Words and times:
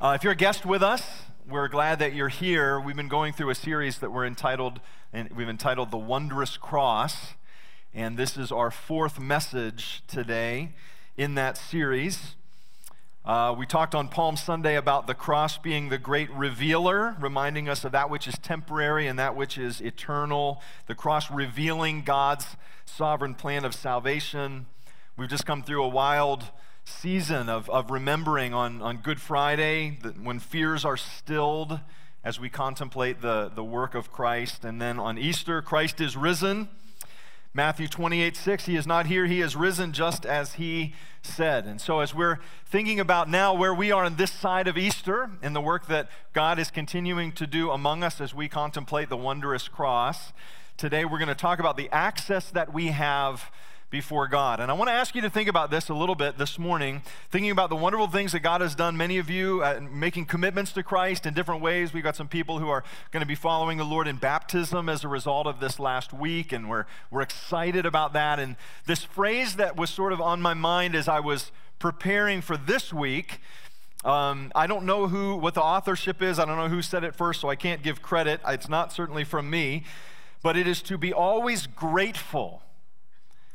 Uh, 0.00 0.12
if 0.14 0.22
you're 0.22 0.32
a 0.32 0.36
guest 0.36 0.64
with 0.64 0.80
us, 0.80 1.24
we're 1.48 1.66
glad 1.66 1.98
that 1.98 2.14
you're 2.14 2.28
here. 2.28 2.78
We've 2.78 2.94
been 2.94 3.08
going 3.08 3.32
through 3.32 3.50
a 3.50 3.54
series 3.56 3.98
that 3.98 4.12
we're 4.12 4.26
entitled, 4.26 4.78
and 5.12 5.28
we've 5.30 5.48
entitled 5.48 5.90
"The 5.90 5.98
Wondrous 5.98 6.56
Cross," 6.56 7.34
and 7.92 8.16
this 8.16 8.36
is 8.36 8.52
our 8.52 8.70
fourth 8.70 9.18
message 9.18 10.04
today 10.06 10.68
in 11.16 11.34
that 11.34 11.56
series. 11.56 12.36
Uh, 13.24 13.52
we 13.58 13.66
talked 13.66 13.92
on 13.92 14.06
Palm 14.06 14.36
Sunday 14.36 14.76
about 14.76 15.08
the 15.08 15.14
cross 15.14 15.58
being 15.58 15.88
the 15.88 15.98
great 15.98 16.30
revealer, 16.30 17.16
reminding 17.18 17.68
us 17.68 17.84
of 17.84 17.90
that 17.90 18.08
which 18.08 18.28
is 18.28 18.38
temporary 18.38 19.08
and 19.08 19.18
that 19.18 19.34
which 19.34 19.58
is 19.58 19.80
eternal. 19.80 20.62
The 20.86 20.94
cross 20.94 21.28
revealing 21.28 22.02
God's 22.02 22.46
sovereign 22.84 23.34
plan 23.34 23.64
of 23.64 23.74
salvation. 23.74 24.66
We've 25.16 25.28
just 25.28 25.44
come 25.44 25.64
through 25.64 25.82
a 25.82 25.88
wild 25.88 26.44
season 26.88 27.48
of, 27.48 27.68
of 27.70 27.90
remembering 27.90 28.54
on, 28.54 28.80
on 28.82 28.96
Good 28.96 29.20
Friday 29.20 29.98
when 30.22 30.38
fears 30.38 30.84
are 30.84 30.96
stilled 30.96 31.80
as 32.24 32.40
we 32.40 32.48
contemplate 32.48 33.20
the, 33.20 33.50
the 33.54 33.62
work 33.62 33.94
of 33.94 34.10
Christ. 34.10 34.64
And 34.64 34.80
then 34.80 34.98
on 34.98 35.18
Easter, 35.18 35.62
Christ 35.62 36.00
is 36.00 36.16
risen. 36.16 36.68
Matthew 37.54 37.88
28 37.88 38.36
6, 38.36 38.66
he 38.66 38.76
is 38.76 38.86
not 38.86 39.06
here, 39.06 39.26
he 39.26 39.40
is 39.40 39.56
risen 39.56 39.92
just 39.92 40.26
as 40.26 40.54
he 40.54 40.94
said. 41.22 41.64
And 41.64 41.80
so, 41.80 42.00
as 42.00 42.14
we're 42.14 42.38
thinking 42.66 43.00
about 43.00 43.28
now 43.28 43.54
where 43.54 43.74
we 43.74 43.90
are 43.90 44.04
on 44.04 44.16
this 44.16 44.30
side 44.30 44.68
of 44.68 44.76
Easter 44.76 45.30
and 45.42 45.56
the 45.56 45.60
work 45.60 45.86
that 45.86 46.08
God 46.32 46.58
is 46.58 46.70
continuing 46.70 47.32
to 47.32 47.46
do 47.46 47.70
among 47.70 48.02
us 48.02 48.20
as 48.20 48.34
we 48.34 48.48
contemplate 48.48 49.08
the 49.08 49.16
wondrous 49.16 49.66
cross, 49.66 50.32
today 50.76 51.04
we're 51.04 51.18
going 51.18 51.28
to 51.28 51.34
talk 51.34 51.58
about 51.58 51.76
the 51.76 51.88
access 51.90 52.50
that 52.50 52.72
we 52.72 52.88
have 52.88 53.50
before 53.90 54.28
God. 54.28 54.60
And 54.60 54.70
I 54.70 54.74
want 54.74 54.88
to 54.88 54.92
ask 54.92 55.14
you 55.14 55.22
to 55.22 55.30
think 55.30 55.48
about 55.48 55.70
this 55.70 55.88
a 55.88 55.94
little 55.94 56.14
bit 56.14 56.36
this 56.36 56.58
morning, 56.58 57.02
thinking 57.30 57.50
about 57.50 57.70
the 57.70 57.76
wonderful 57.76 58.06
things 58.06 58.32
that 58.32 58.40
God 58.40 58.60
has 58.60 58.74
done. 58.74 58.96
Many 58.96 59.16
of 59.18 59.30
you 59.30 59.62
uh, 59.62 59.80
making 59.90 60.26
commitments 60.26 60.72
to 60.72 60.82
Christ 60.82 61.24
in 61.24 61.32
different 61.32 61.62
ways. 61.62 61.94
We've 61.94 62.04
got 62.04 62.14
some 62.14 62.28
people 62.28 62.58
who 62.58 62.68
are 62.68 62.84
going 63.12 63.22
to 63.22 63.26
be 63.26 63.34
following 63.34 63.78
the 63.78 63.84
Lord 63.84 64.06
in 64.06 64.16
baptism 64.16 64.88
as 64.88 65.04
a 65.04 65.08
result 65.08 65.46
of 65.46 65.60
this 65.60 65.78
last 65.78 66.12
week, 66.12 66.52
and 66.52 66.68
we're, 66.68 66.84
we're 67.10 67.22
excited 67.22 67.86
about 67.86 68.12
that. 68.12 68.38
And 68.38 68.56
this 68.84 69.04
phrase 69.04 69.56
that 69.56 69.76
was 69.76 69.88
sort 69.88 70.12
of 70.12 70.20
on 70.20 70.42
my 70.42 70.54
mind 70.54 70.94
as 70.94 71.08
I 71.08 71.20
was 71.20 71.50
preparing 71.78 72.42
for 72.42 72.56
this 72.56 72.92
week. 72.92 73.40
Um, 74.04 74.52
I 74.54 74.66
don't 74.66 74.84
know 74.84 75.08
who 75.08 75.36
what 75.36 75.54
the 75.54 75.62
authorship 75.62 76.22
is. 76.22 76.38
I 76.38 76.44
don't 76.44 76.56
know 76.56 76.68
who 76.68 76.82
said 76.82 77.04
it 77.04 77.14
first, 77.14 77.40
so 77.40 77.48
I 77.48 77.56
can't 77.56 77.82
give 77.82 78.02
credit. 78.02 78.40
It's 78.46 78.68
not 78.68 78.92
certainly 78.92 79.24
from 79.24 79.50
me, 79.50 79.84
but 80.42 80.56
it 80.56 80.68
is 80.68 80.82
to 80.82 80.98
be 80.98 81.12
always 81.12 81.66
grateful 81.66 82.62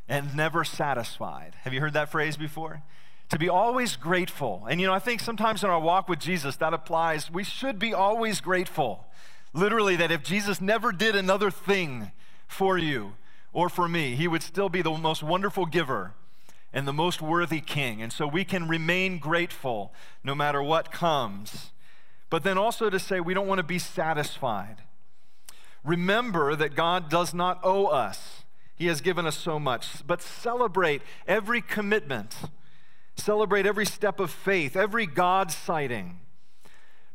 and 0.07 0.35
never 0.35 0.63
satisfied. 0.63 1.55
Have 1.63 1.73
you 1.73 1.81
heard 1.81 1.93
that 1.93 2.11
phrase 2.11 2.37
before? 2.37 2.83
To 3.29 3.39
be 3.39 3.49
always 3.49 3.95
grateful. 3.95 4.65
And 4.69 4.79
you 4.79 4.87
know, 4.87 4.93
I 4.93 4.99
think 4.99 5.21
sometimes 5.21 5.63
in 5.63 5.69
our 5.69 5.79
walk 5.79 6.09
with 6.09 6.19
Jesus, 6.19 6.55
that 6.57 6.73
applies. 6.73 7.31
We 7.31 7.43
should 7.43 7.79
be 7.79 7.93
always 7.93 8.41
grateful. 8.41 9.05
Literally, 9.53 9.95
that 9.95 10.11
if 10.11 10.23
Jesus 10.23 10.59
never 10.59 10.91
did 10.91 11.15
another 11.15 11.51
thing 11.51 12.11
for 12.47 12.77
you 12.77 13.13
or 13.53 13.69
for 13.69 13.87
me, 13.87 14.15
he 14.15 14.27
would 14.27 14.43
still 14.43 14.69
be 14.69 14.81
the 14.81 14.91
most 14.91 15.23
wonderful 15.23 15.65
giver 15.65 16.13
and 16.73 16.87
the 16.87 16.93
most 16.93 17.21
worthy 17.21 17.61
king. 17.61 18.01
And 18.01 18.11
so 18.11 18.27
we 18.27 18.43
can 18.43 18.67
remain 18.67 19.19
grateful 19.19 19.93
no 20.23 20.33
matter 20.33 20.61
what 20.61 20.91
comes. 20.91 21.71
But 22.29 22.43
then 22.43 22.57
also 22.57 22.89
to 22.89 22.99
say 22.99 23.19
we 23.19 23.35
don't 23.35 23.47
want 23.47 23.59
to 23.59 23.63
be 23.63 23.79
satisfied. 23.79 24.77
Remember 25.83 26.55
that 26.55 26.75
God 26.75 27.09
does 27.09 27.33
not 27.33 27.59
owe 27.63 27.85
us. 27.85 28.42
He 28.75 28.87
has 28.87 29.01
given 29.01 29.25
us 29.25 29.37
so 29.37 29.59
much. 29.59 30.05
But 30.05 30.21
celebrate 30.21 31.01
every 31.27 31.61
commitment, 31.61 32.35
celebrate 33.15 33.65
every 33.65 33.85
step 33.85 34.19
of 34.19 34.31
faith, 34.31 34.75
every 34.75 35.05
God 35.05 35.51
sighting. 35.51 36.19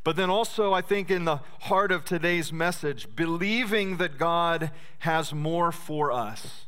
But 0.05 0.17
then 0.17 0.31
also, 0.31 0.73
I 0.73 0.81
think, 0.81 1.11
in 1.11 1.25
the 1.25 1.41
heart 1.63 1.93
of 1.93 2.05
today's 2.05 2.53
message, 2.53 3.15
believing 3.15 3.99
that 3.99 4.17
God 4.17 4.71
has 5.01 5.35
more 5.35 5.71
for 5.73 6.11
us. 6.13 6.65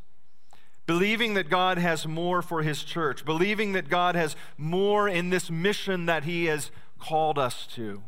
Believing 0.87 1.34
that 1.34 1.48
God 1.48 1.78
has 1.78 2.06
more 2.06 2.42
for 2.42 2.62
His 2.62 2.82
church. 2.82 3.25
Believing 3.25 3.72
that 3.72 3.88
God 3.88 4.15
has 4.16 4.36
more 4.59 5.09
in 5.09 5.31
this 5.31 5.50
mission 5.50 6.06
that 6.06 6.25
He 6.25 6.47
has 6.47 6.70
called 6.98 7.38
us 7.38 7.66
to. 7.69 8.03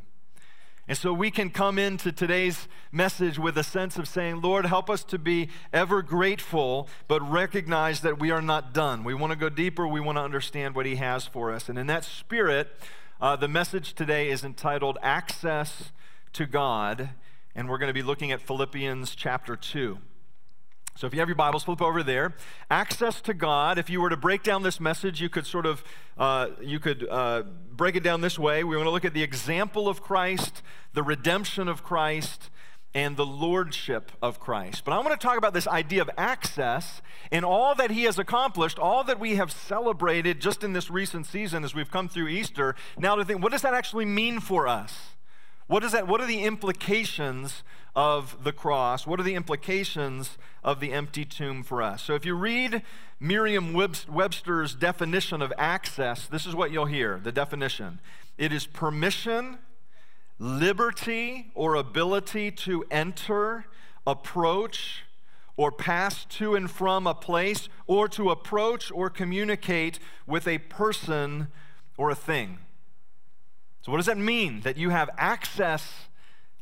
And 0.89 0.99
so 0.99 1.13
we 1.13 1.31
can 1.31 1.51
come 1.51 1.79
into 1.79 2.11
today's 2.11 2.67
message 2.91 3.39
with 3.39 3.57
a 3.57 3.63
sense 3.63 3.99
of 3.99 4.09
saying, 4.09 4.41
Lord, 4.41 4.67
help 4.67 4.91
us 4.91 5.05
to 5.05 5.19
be 5.19 5.49
ever 5.73 6.03
grateful, 6.03 6.89
but 7.07 7.21
recognize 7.23 8.01
that 8.01 8.19
we 8.19 8.33
are 8.33 8.43
not 8.43 8.75
done. 8.75 9.05
We 9.05 9.15
want 9.15 9.33
to 9.33 9.39
go 9.39 9.49
deeper. 9.49 9.87
We 9.87 10.01
want 10.01 10.19
to 10.19 10.23
understand 10.23 10.75
what 10.75 10.85
He 10.85 10.97
has 10.97 11.25
for 11.25 11.53
us. 11.53 11.69
And 11.69 11.79
in 11.79 11.87
that 11.87 12.05
spirit, 12.05 12.69
uh, 13.21 13.37
the 13.37 13.47
message 13.47 13.95
today 13.95 14.29
is 14.29 14.43
entitled 14.43 14.99
Access 15.03 15.93
to 16.33 16.47
God. 16.47 17.11
And 17.55 17.69
we're 17.69 17.79
going 17.79 17.91
to 17.91 17.95
be 17.95 18.03
looking 18.03 18.33
at 18.33 18.43
Philippians 18.43 19.15
chapter 19.15 19.55
2. 19.55 19.99
So 20.95 21.07
if 21.07 21.15
you 21.15 21.21
have 21.21 21.29
your 21.29 21.37
Bibles, 21.37 21.65
flip 21.65 21.81
over 21.81 22.03
there. 22.03 22.35
Access 22.71 23.21
to 23.23 23.35
God. 23.35 23.79
If 23.79 23.89
you 23.89 24.01
were 24.01 24.11
to 24.11 24.17
break 24.17 24.43
down 24.43 24.63
this 24.63 24.79
message, 24.79 25.21
you 25.21 25.29
could 25.29 25.47
sort 25.47 25.65
of 25.65 25.83
uh, 26.19 26.49
you 26.61 26.79
could 26.79 27.09
uh, 27.11 27.45
break 27.73 27.97
it 27.97 28.03
down 28.03 28.21
this 28.21 28.39
way. 28.39 28.63
We 28.63 28.77
want 28.77 28.87
to 28.87 28.91
look 28.91 29.05
at 29.05 29.15
the 29.15 29.23
example 29.23 29.89
of 29.89 30.03
Christ, 30.03 30.63
the 30.93 31.03
redemption 31.03 31.67
of 31.67 31.83
Christ, 31.83 32.51
and 32.95 33.17
the 33.17 33.25
lordship 33.25 34.13
of 34.21 34.39
Christ. 34.39 34.85
But 34.85 34.93
I 34.93 34.99
want 34.99 35.19
to 35.19 35.27
talk 35.27 35.39
about 35.39 35.55
this 35.55 35.67
idea 35.67 36.03
of 36.03 36.11
access 36.19 37.01
and 37.31 37.45
all 37.45 37.75
that 37.75 37.91
He 37.91 38.05
has 38.05 38.19
accomplished, 38.19 38.79
all 38.79 39.03
that 39.05 39.19
we 39.19 39.37
have 39.37 39.51
celebrated 39.51 40.41
just 40.41 40.63
in 40.63 40.75
this 40.75 40.91
recent 40.91 41.25
season 41.27 41.65
as 41.65 41.75
we've 41.75 41.91
come 41.91 42.09
through 42.09 42.29
Easter. 42.29 42.75
Now 42.99 43.17
to 43.17 43.25
think, 43.25 43.43
what 43.43 43.53
does 43.53 43.63
that 43.63 43.73
actually 43.73 44.05
mean 44.05 44.41
for 44.41 44.69
us? 44.69 45.13
What 45.69 45.85
is 45.85 45.93
that? 45.93 46.07
What 46.07 46.21
are 46.21 46.27
the 46.27 46.43
implications 46.43 47.63
of 47.95 48.45
the 48.45 48.53
cross? 48.53 49.07
What 49.07 49.21
are 49.21 49.25
the 49.25 49.35
implications 49.35 50.39
of 50.65 50.81
the 50.81 50.93
empty 50.93 51.25
tomb 51.25 51.63
for 51.63 51.83
us? 51.83 52.03
So 52.03 52.15
if 52.15 52.25
you 52.25 52.35
read 52.35 52.83
Merriam 53.21 53.73
Webster's 53.73 54.75
definition 54.75 55.43
of 55.43 55.53
access, 55.59 56.27
this 56.27 56.47
is 56.47 56.55
what 56.55 56.71
you'll 56.71 56.87
hear 56.87 57.21
the 57.23 57.33
definition 57.33 58.01
it 58.39 58.53
is 58.53 58.67
permission, 58.67 59.59
liberty, 60.39 61.53
or 61.55 61.75
ability 61.75 62.51
to 62.51 62.85
enter, 62.91 63.67
approach, 64.07 65.05
or 65.57 65.71
pass 65.71 66.25
to 66.25 66.55
and 66.55 66.71
from 66.71 67.07
a 67.07 67.15
place, 67.15 67.69
or 67.87 68.09
to 68.09 68.31
approach 68.31 68.91
or 68.91 69.11
communicate 69.11 69.99
with 70.27 70.49
a 70.49 70.59
person 70.59 71.49
or 71.97 72.11
a 72.11 72.15
thing. 72.15 72.59
So, 73.83 73.93
what 73.93 73.99
does 73.99 74.07
that 74.07 74.19
mean? 74.19 74.61
That 74.63 74.77
you 74.77 74.91
have 74.91 75.11
access 75.19 75.93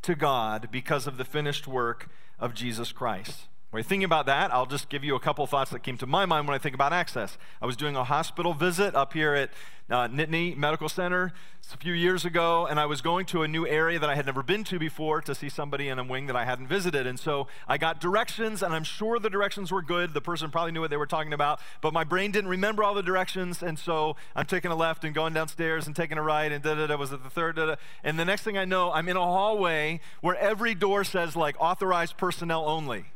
to 0.02 0.14
God 0.14 0.68
because 0.70 1.06
of 1.06 1.16
the 1.16 1.24
finished 1.24 1.66
work 1.66 2.08
of 2.38 2.54
Jesus 2.54 2.92
Christ. 2.92 3.48
When 3.70 3.80
you're 3.80 3.88
thinking 3.88 4.04
about 4.04 4.26
that, 4.26 4.52
I'll 4.52 4.66
just 4.66 4.88
give 4.88 5.04
you 5.04 5.14
a 5.14 5.20
couple 5.20 5.46
thoughts 5.46 5.70
that 5.70 5.84
came 5.84 5.96
to 5.98 6.06
my 6.06 6.26
mind 6.26 6.48
when 6.48 6.56
I 6.56 6.58
think 6.58 6.74
about 6.74 6.92
access. 6.92 7.38
I 7.62 7.66
was 7.66 7.76
doing 7.76 7.94
a 7.94 8.02
hospital 8.02 8.52
visit 8.52 8.96
up 8.96 9.12
here 9.12 9.34
at 9.34 9.50
uh, 9.90 10.08
Nittany 10.08 10.56
Medical 10.56 10.88
Center 10.88 11.32
a 11.72 11.76
few 11.76 11.92
years 11.92 12.24
ago, 12.24 12.66
and 12.66 12.80
I 12.80 12.86
was 12.86 13.00
going 13.00 13.26
to 13.26 13.42
a 13.42 13.48
new 13.48 13.66
area 13.66 13.98
that 13.98 14.08
I 14.08 14.14
had 14.14 14.26
never 14.26 14.42
been 14.42 14.64
to 14.64 14.78
before 14.78 15.20
to 15.22 15.34
see 15.34 15.48
somebody 15.48 15.88
in 15.88 15.98
a 15.98 16.04
wing 16.04 16.26
that 16.26 16.36
I 16.36 16.44
hadn't 16.44 16.66
visited. 16.66 17.06
And 17.06 17.18
so 17.18 17.46
I 17.68 17.78
got 17.78 18.00
directions, 18.00 18.62
and 18.62 18.74
I'm 18.74 18.84
sure 18.84 19.18
the 19.18 19.30
directions 19.30 19.70
were 19.70 19.82
good. 19.82 20.14
The 20.14 20.20
person 20.20 20.50
probably 20.50 20.72
knew 20.72 20.80
what 20.80 20.90
they 20.90 20.96
were 20.96 21.06
talking 21.06 21.32
about, 21.32 21.60
but 21.80 21.92
my 21.92 22.04
brain 22.04 22.32
didn't 22.32 22.50
remember 22.50 22.82
all 22.82 22.94
the 22.94 23.02
directions, 23.02 23.62
and 23.62 23.78
so 23.78 24.16
I'm 24.34 24.46
taking 24.46 24.70
a 24.70 24.76
left 24.76 25.04
and 25.04 25.14
going 25.14 25.34
downstairs 25.34 25.86
and 25.86 25.94
taking 25.94 26.18
a 26.18 26.22
right, 26.22 26.50
and 26.50 26.62
da 26.62 26.74
da 26.74 26.86
da 26.86 26.96
was 26.96 27.12
at 27.12 27.22
the 27.22 27.30
third 27.30 27.56
da 27.56 27.66
da. 27.66 27.74
And 28.02 28.18
the 28.18 28.24
next 28.24 28.42
thing 28.42 28.58
I 28.58 28.64
know, 28.64 28.90
I'm 28.92 29.08
in 29.08 29.16
a 29.16 29.20
hallway 29.20 30.00
where 30.20 30.36
every 30.36 30.74
door 30.74 31.04
says 31.04 31.36
like 31.36 31.56
authorized 31.60 32.16
personnel 32.16 32.64
only. 32.66 33.06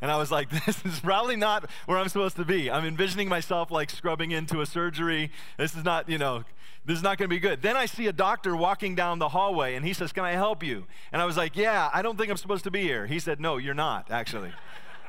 And 0.00 0.10
I 0.10 0.16
was 0.16 0.30
like, 0.30 0.50
this 0.66 0.84
is 0.84 1.00
probably 1.00 1.36
not 1.36 1.68
where 1.86 1.98
I'm 1.98 2.08
supposed 2.08 2.36
to 2.36 2.44
be. 2.44 2.70
I'm 2.70 2.84
envisioning 2.84 3.28
myself 3.28 3.70
like 3.70 3.90
scrubbing 3.90 4.30
into 4.30 4.60
a 4.60 4.66
surgery. 4.66 5.30
This 5.56 5.74
is 5.74 5.84
not, 5.84 6.08
you 6.08 6.18
know, 6.18 6.44
this 6.84 6.96
is 6.96 7.02
not 7.02 7.18
going 7.18 7.28
to 7.28 7.34
be 7.34 7.40
good. 7.40 7.62
Then 7.62 7.76
I 7.76 7.86
see 7.86 8.06
a 8.06 8.12
doctor 8.12 8.54
walking 8.54 8.94
down 8.94 9.18
the 9.18 9.30
hallway 9.30 9.74
and 9.74 9.84
he 9.84 9.92
says, 9.92 10.12
Can 10.12 10.24
I 10.24 10.32
help 10.32 10.62
you? 10.62 10.86
And 11.12 11.20
I 11.20 11.24
was 11.24 11.36
like, 11.36 11.56
Yeah, 11.56 11.90
I 11.92 12.02
don't 12.02 12.16
think 12.16 12.30
I'm 12.30 12.36
supposed 12.36 12.64
to 12.64 12.70
be 12.70 12.82
here. 12.82 13.06
He 13.06 13.18
said, 13.18 13.40
No, 13.40 13.56
you're 13.56 13.74
not, 13.74 14.10
actually. 14.10 14.52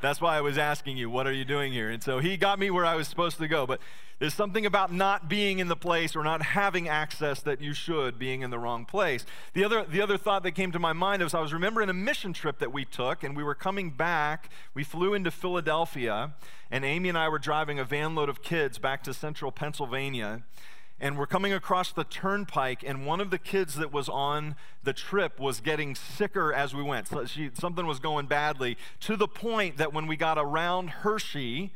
That's 0.01 0.21
why 0.21 0.37
I 0.37 0.41
was 0.41 0.57
asking 0.57 0.97
you, 0.97 1.09
what 1.09 1.25
are 1.25 1.31
you 1.31 1.45
doing 1.45 1.73
here? 1.73 1.89
And 1.89 2.03
so 2.03 2.19
he 2.19 2.37
got 2.37 2.59
me 2.59 2.69
where 2.69 2.85
I 2.85 2.95
was 2.95 3.07
supposed 3.07 3.37
to 3.37 3.47
go. 3.47 3.65
But 3.65 3.79
there's 4.19 4.33
something 4.33 4.65
about 4.65 4.91
not 4.91 5.29
being 5.29 5.59
in 5.59 5.67
the 5.67 5.75
place 5.75 6.15
or 6.15 6.23
not 6.23 6.41
having 6.41 6.87
access 6.87 7.41
that 7.41 7.61
you 7.61 7.73
should, 7.73 8.17
being 8.17 8.41
in 8.41 8.49
the 8.49 8.59
wrong 8.59 8.85
place. 8.85 9.25
The 9.53 9.63
other, 9.63 9.83
the 9.83 10.01
other 10.01 10.17
thought 10.17 10.43
that 10.43 10.51
came 10.51 10.71
to 10.71 10.79
my 10.79 10.93
mind 10.93 11.21
was 11.21 11.33
I 11.33 11.41
was 11.41 11.53
remembering 11.53 11.89
a 11.89 11.93
mission 11.93 12.33
trip 12.33 12.59
that 12.59 12.73
we 12.73 12.85
took, 12.85 13.23
and 13.23 13.35
we 13.35 13.43
were 13.43 13.55
coming 13.55 13.91
back. 13.91 14.49
We 14.73 14.83
flew 14.83 15.13
into 15.13 15.31
Philadelphia, 15.31 16.33
and 16.71 16.83
Amy 16.83 17.09
and 17.09 17.17
I 17.17 17.29
were 17.29 17.39
driving 17.39 17.79
a 17.79 17.83
van 17.83 18.15
load 18.15 18.29
of 18.29 18.41
kids 18.41 18.79
back 18.79 19.03
to 19.03 19.13
central 19.13 19.51
Pennsylvania 19.51 20.43
and 20.99 21.17
we're 21.17 21.27
coming 21.27 21.53
across 21.53 21.91
the 21.91 22.03
turnpike, 22.03 22.83
and 22.83 23.05
one 23.05 23.21
of 23.21 23.29
the 23.29 23.37
kids 23.37 23.75
that 23.75 23.93
was 23.93 24.09
on 24.09 24.55
the 24.83 24.93
trip 24.93 25.39
was 25.39 25.59
getting 25.59 25.93
sicker 25.93 26.53
as 26.53 26.73
we 26.73 26.81
went. 26.81 27.07
So 27.07 27.25
she, 27.25 27.51
something 27.53 27.85
was 27.85 27.99
going 27.99 28.25
badly 28.25 28.77
to 29.01 29.15
the 29.15 29.27
point 29.27 29.77
that 29.77 29.93
when 29.93 30.07
we 30.07 30.17
got 30.17 30.37
around 30.37 30.89
Hershey, 30.89 31.73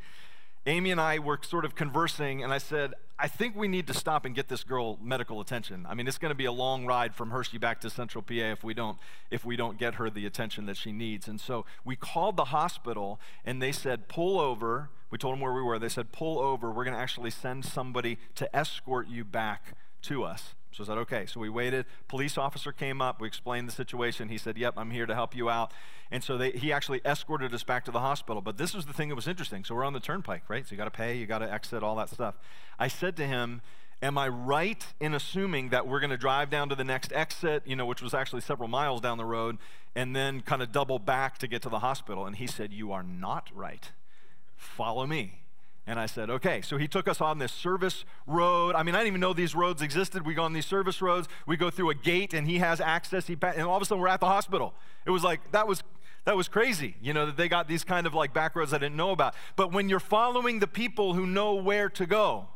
Amy 0.66 0.90
and 0.90 1.00
I 1.00 1.18
were 1.18 1.38
sort 1.42 1.64
of 1.64 1.74
conversing, 1.74 2.42
and 2.42 2.52
I 2.52 2.58
said, 2.58 2.94
I 3.22 3.28
think 3.28 3.54
we 3.54 3.68
need 3.68 3.86
to 3.86 3.94
stop 3.94 4.24
and 4.24 4.34
get 4.34 4.48
this 4.48 4.64
girl 4.64 4.98
medical 5.00 5.40
attention. 5.40 5.86
I 5.88 5.94
mean, 5.94 6.08
it's 6.08 6.18
going 6.18 6.32
to 6.32 6.36
be 6.36 6.46
a 6.46 6.52
long 6.52 6.86
ride 6.86 7.14
from 7.14 7.30
Hershey 7.30 7.56
back 7.56 7.80
to 7.82 7.88
Central 7.88 8.20
PA 8.20 8.50
if 8.50 8.64
we 8.64 8.74
don't 8.74 8.98
if 9.30 9.44
we 9.44 9.54
don't 9.54 9.78
get 9.78 9.94
her 9.94 10.10
the 10.10 10.26
attention 10.26 10.66
that 10.66 10.76
she 10.76 10.90
needs. 10.90 11.28
And 11.28 11.40
so 11.40 11.64
we 11.84 11.94
called 11.94 12.36
the 12.36 12.46
hospital 12.46 13.20
and 13.44 13.62
they 13.62 13.70
said, 13.70 14.08
"Pull 14.08 14.40
over." 14.40 14.90
We 15.12 15.18
told 15.18 15.34
them 15.34 15.40
where 15.40 15.52
we 15.52 15.62
were. 15.62 15.78
They 15.78 15.88
said, 15.88 16.10
"Pull 16.10 16.40
over. 16.40 16.72
We're 16.72 16.82
going 16.82 16.96
to 16.96 17.00
actually 17.00 17.30
send 17.30 17.64
somebody 17.64 18.18
to 18.34 18.56
escort 18.56 19.06
you 19.06 19.24
back 19.24 19.76
to 20.02 20.24
us." 20.24 20.56
So 20.72 20.84
I 20.84 20.86
said, 20.86 20.98
okay. 20.98 21.26
So 21.26 21.40
we 21.40 21.48
waited. 21.48 21.86
Police 22.08 22.36
officer 22.38 22.72
came 22.72 23.00
up. 23.00 23.20
We 23.20 23.28
explained 23.28 23.68
the 23.68 23.72
situation. 23.72 24.28
He 24.28 24.38
said, 24.38 24.56
yep, 24.56 24.74
I'm 24.76 24.90
here 24.90 25.06
to 25.06 25.14
help 25.14 25.36
you 25.36 25.50
out. 25.50 25.72
And 26.10 26.22
so 26.22 26.36
they, 26.36 26.50
he 26.50 26.72
actually 26.72 27.00
escorted 27.04 27.54
us 27.54 27.62
back 27.62 27.84
to 27.86 27.90
the 27.90 28.00
hospital. 28.00 28.42
But 28.42 28.58
this 28.58 28.74
was 28.74 28.86
the 28.86 28.92
thing 28.92 29.08
that 29.08 29.14
was 29.14 29.28
interesting. 29.28 29.64
So 29.64 29.74
we're 29.74 29.84
on 29.84 29.92
the 29.92 30.00
turnpike, 30.00 30.44
right? 30.48 30.66
So 30.66 30.72
you 30.72 30.76
got 30.76 30.84
to 30.84 30.90
pay, 30.90 31.16
you 31.16 31.26
got 31.26 31.38
to 31.38 31.52
exit, 31.52 31.82
all 31.82 31.96
that 31.96 32.10
stuff. 32.10 32.34
I 32.78 32.88
said 32.88 33.16
to 33.16 33.26
him, 33.26 33.62
am 34.02 34.18
I 34.18 34.28
right 34.28 34.84
in 35.00 35.14
assuming 35.14 35.68
that 35.68 35.86
we're 35.86 36.00
going 36.00 36.10
to 36.10 36.16
drive 36.16 36.50
down 36.50 36.68
to 36.70 36.74
the 36.74 36.84
next 36.84 37.12
exit, 37.12 37.62
you 37.64 37.76
know, 37.76 37.86
which 37.86 38.02
was 38.02 38.14
actually 38.14 38.40
several 38.40 38.68
miles 38.68 39.00
down 39.00 39.16
the 39.16 39.24
road, 39.24 39.58
and 39.94 40.16
then 40.16 40.40
kind 40.40 40.62
of 40.62 40.72
double 40.72 40.98
back 40.98 41.38
to 41.38 41.46
get 41.46 41.62
to 41.62 41.68
the 41.68 41.78
hospital? 41.78 42.26
And 42.26 42.36
he 42.36 42.46
said, 42.46 42.72
you 42.72 42.92
are 42.92 43.02
not 43.02 43.48
right. 43.54 43.92
Follow 44.56 45.06
me. 45.06 45.41
And 45.86 45.98
I 45.98 46.06
said, 46.06 46.30
okay. 46.30 46.62
So 46.62 46.76
he 46.76 46.86
took 46.86 47.08
us 47.08 47.20
on 47.20 47.38
this 47.38 47.52
service 47.52 48.04
road. 48.26 48.74
I 48.74 48.82
mean, 48.82 48.94
I 48.94 48.98
didn't 48.98 49.08
even 49.08 49.20
know 49.20 49.32
these 49.32 49.54
roads 49.54 49.82
existed. 49.82 50.24
We 50.24 50.34
go 50.34 50.44
on 50.44 50.52
these 50.52 50.66
service 50.66 51.02
roads. 51.02 51.28
We 51.46 51.56
go 51.56 51.70
through 51.70 51.90
a 51.90 51.94
gate, 51.94 52.34
and 52.34 52.46
he 52.46 52.58
has 52.58 52.80
access. 52.80 53.26
He 53.26 53.36
and 53.42 53.62
all 53.62 53.76
of 53.76 53.82
a 53.82 53.84
sudden, 53.84 54.00
we're 54.00 54.08
at 54.08 54.20
the 54.20 54.26
hospital. 54.26 54.74
It 55.06 55.10
was 55.10 55.24
like 55.24 55.50
that 55.50 55.66
was 55.66 55.82
that 56.24 56.36
was 56.36 56.46
crazy. 56.46 56.94
You 57.02 57.12
know 57.12 57.26
that 57.26 57.36
they 57.36 57.48
got 57.48 57.66
these 57.66 57.82
kind 57.82 58.06
of 58.06 58.14
like 58.14 58.32
back 58.32 58.54
roads 58.54 58.72
I 58.72 58.78
didn't 58.78 58.96
know 58.96 59.10
about. 59.10 59.34
But 59.56 59.72
when 59.72 59.88
you're 59.88 60.00
following 60.00 60.60
the 60.60 60.68
people 60.68 61.14
who 61.14 61.26
know 61.26 61.54
where 61.54 61.88
to 61.90 62.06
go, 62.06 62.46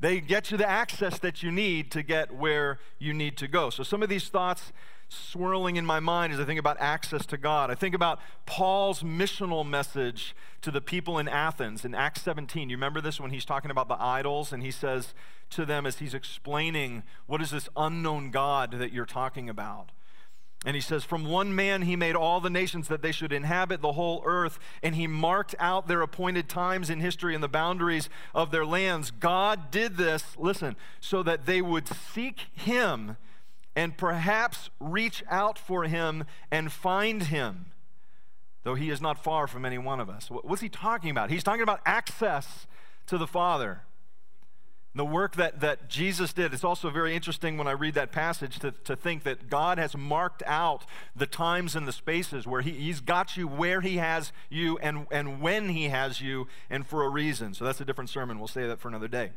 they 0.00 0.20
get 0.20 0.50
you 0.50 0.56
the 0.56 0.68
access 0.68 1.18
that 1.18 1.42
you 1.42 1.52
need 1.52 1.90
to 1.92 2.02
get 2.02 2.34
where 2.34 2.78
you 2.98 3.12
need 3.12 3.36
to 3.38 3.48
go. 3.48 3.68
So 3.68 3.82
some 3.82 4.02
of 4.02 4.08
these 4.08 4.28
thoughts 4.28 4.72
swirling 5.08 5.76
in 5.76 5.86
my 5.86 6.00
mind 6.00 6.32
as 6.32 6.40
I 6.40 6.44
think 6.44 6.58
about 6.58 6.76
access 6.80 7.26
to 7.26 7.36
God. 7.36 7.70
I 7.70 7.74
think 7.74 7.94
about 7.94 8.20
Paul's 8.46 9.02
missional 9.02 9.66
message 9.66 10.34
to 10.62 10.70
the 10.70 10.80
people 10.80 11.18
in 11.18 11.28
Athens 11.28 11.84
in 11.84 11.94
Acts 11.94 12.22
17. 12.22 12.70
You 12.70 12.76
remember 12.76 13.00
this 13.00 13.20
when 13.20 13.30
he's 13.30 13.44
talking 13.44 13.70
about 13.70 13.88
the 13.88 14.00
idols 14.00 14.52
and 14.52 14.62
he 14.62 14.70
says 14.70 15.14
to 15.50 15.64
them 15.64 15.86
as 15.86 15.98
he's 15.98 16.14
explaining 16.14 17.02
what 17.26 17.42
is 17.42 17.50
this 17.50 17.68
unknown 17.76 18.30
God 18.30 18.72
that 18.72 18.92
you're 18.92 19.06
talking 19.06 19.48
about? 19.48 19.90
And 20.64 20.74
he 20.74 20.80
says, 20.80 21.04
From 21.04 21.26
one 21.26 21.54
man 21.54 21.82
he 21.82 21.94
made 21.94 22.16
all 22.16 22.40
the 22.40 22.48
nations 22.48 22.88
that 22.88 23.02
they 23.02 23.12
should 23.12 23.32
inhabit 23.32 23.82
the 23.82 23.92
whole 23.92 24.22
earth, 24.24 24.58
and 24.82 24.94
he 24.94 25.06
marked 25.06 25.54
out 25.58 25.86
their 25.86 26.00
appointed 26.00 26.48
times 26.48 26.88
in 26.88 27.00
history 27.00 27.34
and 27.34 27.44
the 27.44 27.48
boundaries 27.48 28.08
of 28.34 28.50
their 28.50 28.64
lands. 28.64 29.10
God 29.10 29.70
did 29.70 29.98
this, 29.98 30.24
listen, 30.38 30.76
so 31.00 31.22
that 31.22 31.44
they 31.44 31.60
would 31.60 31.86
seek 31.86 32.46
him 32.54 33.18
and 33.76 33.96
perhaps 33.96 34.70
reach 34.78 35.24
out 35.28 35.58
for 35.58 35.84
him 35.84 36.24
and 36.50 36.70
find 36.70 37.24
him, 37.24 37.66
though 38.62 38.74
he 38.74 38.90
is 38.90 39.00
not 39.00 39.22
far 39.22 39.46
from 39.46 39.64
any 39.64 39.78
one 39.78 40.00
of 40.00 40.08
us. 40.08 40.28
What's 40.28 40.62
he 40.62 40.68
talking 40.68 41.10
about? 41.10 41.30
He's 41.30 41.44
talking 41.44 41.62
about 41.62 41.80
access 41.84 42.66
to 43.06 43.18
the 43.18 43.26
Father. 43.26 43.82
The 44.96 45.04
work 45.04 45.34
that, 45.34 45.60
that 45.60 45.88
Jesus 45.88 46.32
did, 46.32 46.54
it's 46.54 46.62
also 46.62 46.88
very 46.88 47.16
interesting 47.16 47.58
when 47.58 47.66
I 47.66 47.72
read 47.72 47.94
that 47.94 48.12
passage 48.12 48.60
to, 48.60 48.70
to 48.70 48.94
think 48.94 49.24
that 49.24 49.50
God 49.50 49.76
has 49.76 49.96
marked 49.96 50.44
out 50.46 50.86
the 51.16 51.26
times 51.26 51.74
and 51.74 51.88
the 51.88 51.92
spaces 51.92 52.46
where 52.46 52.60
he, 52.60 52.70
He's 52.70 53.00
got 53.00 53.36
you 53.36 53.48
where 53.48 53.80
He 53.80 53.96
has 53.96 54.30
you 54.50 54.78
and, 54.78 55.08
and 55.10 55.40
when 55.40 55.70
He 55.70 55.88
has 55.88 56.20
you 56.20 56.46
and 56.70 56.86
for 56.86 57.02
a 57.02 57.08
reason. 57.08 57.54
So 57.54 57.64
that's 57.64 57.80
a 57.80 57.84
different 57.84 58.08
sermon. 58.08 58.38
We'll 58.38 58.46
say 58.46 58.68
that 58.68 58.78
for 58.78 58.86
another 58.86 59.08
day. 59.08 59.32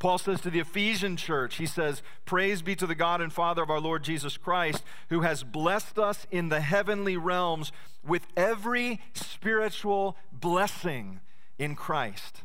Paul 0.00 0.16
says 0.16 0.40
to 0.40 0.50
the 0.50 0.60
Ephesian 0.60 1.18
church, 1.18 1.56
he 1.56 1.66
says, 1.66 2.02
Praise 2.24 2.62
be 2.62 2.74
to 2.74 2.86
the 2.86 2.94
God 2.94 3.20
and 3.20 3.30
Father 3.30 3.62
of 3.62 3.68
our 3.68 3.78
Lord 3.78 4.02
Jesus 4.02 4.38
Christ, 4.38 4.82
who 5.10 5.20
has 5.20 5.44
blessed 5.44 5.98
us 5.98 6.26
in 6.30 6.48
the 6.48 6.62
heavenly 6.62 7.18
realms 7.18 7.70
with 8.04 8.26
every 8.34 8.98
spiritual 9.12 10.16
blessing 10.32 11.20
in 11.58 11.76
Christ. 11.76 12.44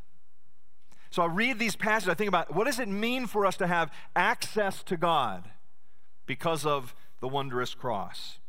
So 1.09 1.23
I 1.23 1.27
read 1.27 1.57
these 1.57 1.77
passages, 1.77 2.09
I 2.09 2.13
think 2.15 2.27
about 2.27 2.53
what 2.53 2.65
does 2.65 2.77
it 2.77 2.89
mean 2.89 3.25
for 3.25 3.45
us 3.45 3.55
to 3.57 3.67
have 3.67 3.89
access 4.17 4.83
to 4.83 4.97
God 4.97 5.49
because 6.25 6.65
of 6.65 6.93
the 7.21 7.29
wondrous 7.29 7.73
cross? 7.73 8.39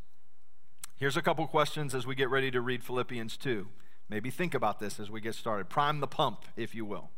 Here's 0.97 1.17
a 1.17 1.23
couple 1.23 1.47
questions 1.47 1.95
as 1.95 2.09
we 2.09 2.17
get 2.17 2.29
ready 2.29 2.51
to 2.51 2.61
read 2.61 2.83
Philippians 2.83 3.37
2. 3.37 3.69
Maybe 4.09 4.31
think 4.31 4.53
about 4.53 4.81
this 4.81 4.99
as 4.99 5.13
we 5.13 5.21
get 5.21 5.37
started. 5.37 5.69
Prime 5.69 6.01
the 6.01 6.09
pump, 6.09 6.45
if 6.57 6.75
you 6.75 6.85
will. 6.85 7.11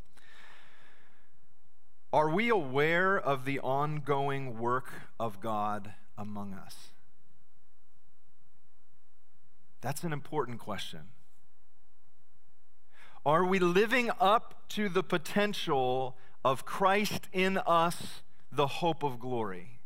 Are 2.12 2.30
we 2.30 2.48
aware 2.48 3.18
of 3.18 3.44
the 3.44 3.60
ongoing 3.60 4.58
work 4.58 4.92
of 5.20 5.40
God 5.40 5.92
among 6.16 6.54
us? 6.54 6.88
That's 9.80 10.02
an 10.04 10.12
important 10.12 10.58
question. 10.58 11.00
Are 13.26 13.44
we 13.44 13.58
living 13.58 14.10
up 14.20 14.54
to 14.70 14.88
the 14.88 15.02
potential 15.02 16.16
of 16.44 16.64
Christ 16.64 17.28
in 17.32 17.58
us, 17.58 18.22
the 18.50 18.66
hope 18.66 19.02
of 19.02 19.20
glory? 19.20 19.80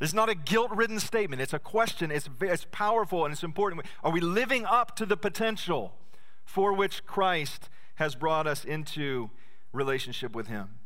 Is 0.00 0.14
not 0.14 0.30
a 0.30 0.34
guilt 0.34 0.70
ridden 0.70 0.98
statement. 0.98 1.42
It's 1.42 1.52
a 1.52 1.58
question. 1.58 2.10
It's, 2.10 2.26
it's 2.40 2.66
powerful 2.72 3.26
and 3.26 3.32
it's 3.32 3.42
important. 3.42 3.84
Are 4.02 4.10
we 4.10 4.20
living 4.20 4.64
up 4.64 4.96
to 4.96 5.04
the 5.04 5.16
potential 5.16 5.94
for 6.42 6.72
which 6.72 7.04
Christ 7.04 7.68
has 7.96 8.14
brought 8.14 8.46
us 8.46 8.64
into 8.64 9.28
relationship 9.74 10.34
with 10.34 10.46
Him? 10.46 10.79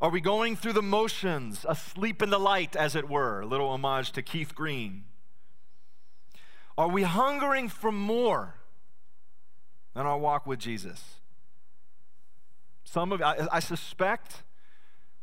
Are 0.00 0.10
we 0.10 0.20
going 0.20 0.54
through 0.54 0.74
the 0.74 0.82
motions, 0.82 1.66
asleep 1.68 2.22
in 2.22 2.30
the 2.30 2.38
light, 2.38 2.76
as 2.76 2.94
it 2.94 3.08
were? 3.08 3.40
A 3.40 3.46
little 3.46 3.68
homage 3.68 4.12
to 4.12 4.22
Keith 4.22 4.54
Green. 4.54 5.04
Are 6.76 6.88
we 6.88 7.02
hungering 7.02 7.68
for 7.68 7.90
more 7.90 8.54
in 9.96 10.02
our 10.02 10.16
walk 10.16 10.46
with 10.46 10.60
Jesus? 10.60 11.02
Some 12.84 13.10
of 13.10 13.20
I, 13.20 13.48
I 13.50 13.58
suspect 13.58 14.44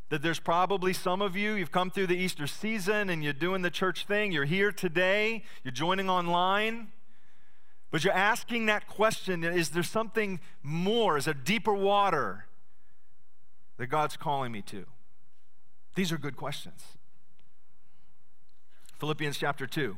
that 0.09 0.21
there's 0.21 0.39
probably 0.39 0.91
some 0.91 1.21
of 1.21 1.37
you, 1.37 1.53
you've 1.53 1.71
come 1.71 1.89
through 1.89 2.07
the 2.07 2.17
Easter 2.17 2.45
season 2.45 3.09
and 3.09 3.23
you're 3.23 3.33
doing 3.33 3.61
the 3.61 3.71
church 3.71 4.05
thing, 4.05 4.33
you're 4.33 4.45
here 4.45 4.71
today, 4.71 5.43
you're 5.63 5.71
joining 5.71 6.09
online, 6.09 6.89
but 7.89 8.03
you're 8.03 8.13
asking 8.13 8.65
that 8.65 8.87
question 8.87 9.43
is 9.45 9.69
there 9.69 9.83
something 9.83 10.41
more? 10.61 11.17
Is 11.17 11.25
there 11.25 11.33
deeper 11.33 11.73
water? 11.73 12.45
That 13.77 13.87
God's 13.87 14.17
calling 14.17 14.51
me 14.51 14.61
to? 14.63 14.85
These 15.95 16.11
are 16.11 16.17
good 16.17 16.35
questions. 16.35 16.83
Philippians 18.99 19.37
chapter 19.37 19.67
2. 19.67 19.97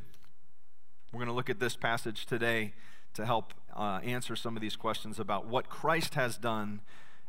We're 1.12 1.20
going 1.20 1.28
to 1.28 1.34
look 1.34 1.50
at 1.50 1.60
this 1.60 1.76
passage 1.76 2.26
today 2.26 2.74
to 3.14 3.26
help 3.26 3.54
uh, 3.76 4.00
answer 4.04 4.36
some 4.36 4.56
of 4.56 4.62
these 4.62 4.76
questions 4.76 5.20
about 5.20 5.48
what 5.48 5.70
Christ 5.70 6.16
has 6.16 6.38
done 6.38 6.82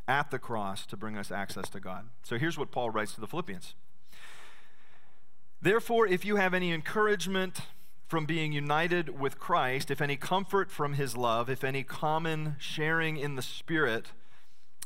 at 0.07 0.31
the 0.31 0.39
cross 0.39 0.87
to 0.87 0.97
bring 0.97 1.17
us 1.17 1.31
access 1.31 1.69
to 1.71 1.81
God. 1.81 2.09
So 2.23 2.39
here's 2.39 2.59
what 2.59 2.71
Paul 2.71 2.91
writes 2.91 3.15
to 3.15 3.21
the 3.21 3.27
Philippians 3.27 3.75
Therefore, 5.61 6.07
if 6.07 6.25
you 6.25 6.37
have 6.37 6.55
any 6.55 6.73
encouragement 6.73 7.61
from 8.07 8.25
being 8.25 8.53
united 8.53 9.21
with 9.21 9.39
Christ, 9.39 9.91
if 9.91 10.01
any 10.01 10.17
comfort 10.17 10.71
from 10.71 10.95
his 10.95 11.17
love, 11.17 11.51
if 11.51 11.63
any 11.63 11.83
common 11.83 12.57
sharing 12.59 13.19
in 13.19 13.37
the 13.37 13.43
Spirit, 13.43 14.13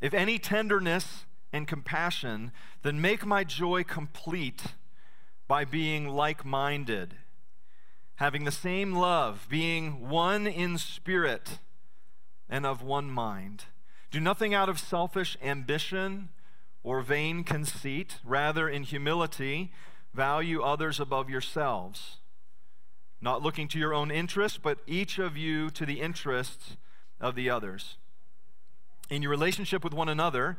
if 0.00 0.12
any 0.12 0.38
tenderness, 0.38 1.24
and 1.52 1.68
compassion, 1.68 2.52
then 2.82 3.00
make 3.00 3.26
my 3.26 3.44
joy 3.44 3.84
complete 3.84 4.62
by 5.46 5.64
being 5.64 6.08
like 6.08 6.44
minded, 6.44 7.14
having 8.16 8.44
the 8.44 8.50
same 8.50 8.94
love, 8.94 9.46
being 9.50 10.08
one 10.08 10.46
in 10.46 10.78
spirit 10.78 11.58
and 12.48 12.64
of 12.64 12.82
one 12.82 13.10
mind. 13.10 13.64
Do 14.10 14.20
nothing 14.20 14.54
out 14.54 14.68
of 14.68 14.78
selfish 14.78 15.36
ambition 15.42 16.30
or 16.82 17.00
vain 17.00 17.44
conceit, 17.44 18.18
rather, 18.24 18.68
in 18.68 18.82
humility, 18.82 19.72
value 20.12 20.62
others 20.62 20.98
above 20.98 21.30
yourselves, 21.30 22.18
not 23.20 23.42
looking 23.42 23.68
to 23.68 23.78
your 23.78 23.94
own 23.94 24.10
interests, 24.10 24.58
but 24.62 24.78
each 24.86 25.18
of 25.18 25.36
you 25.36 25.70
to 25.70 25.86
the 25.86 26.00
interests 26.00 26.76
of 27.20 27.34
the 27.34 27.48
others. 27.48 27.96
In 29.08 29.22
your 29.22 29.30
relationship 29.30 29.84
with 29.84 29.94
one 29.94 30.08
another, 30.08 30.58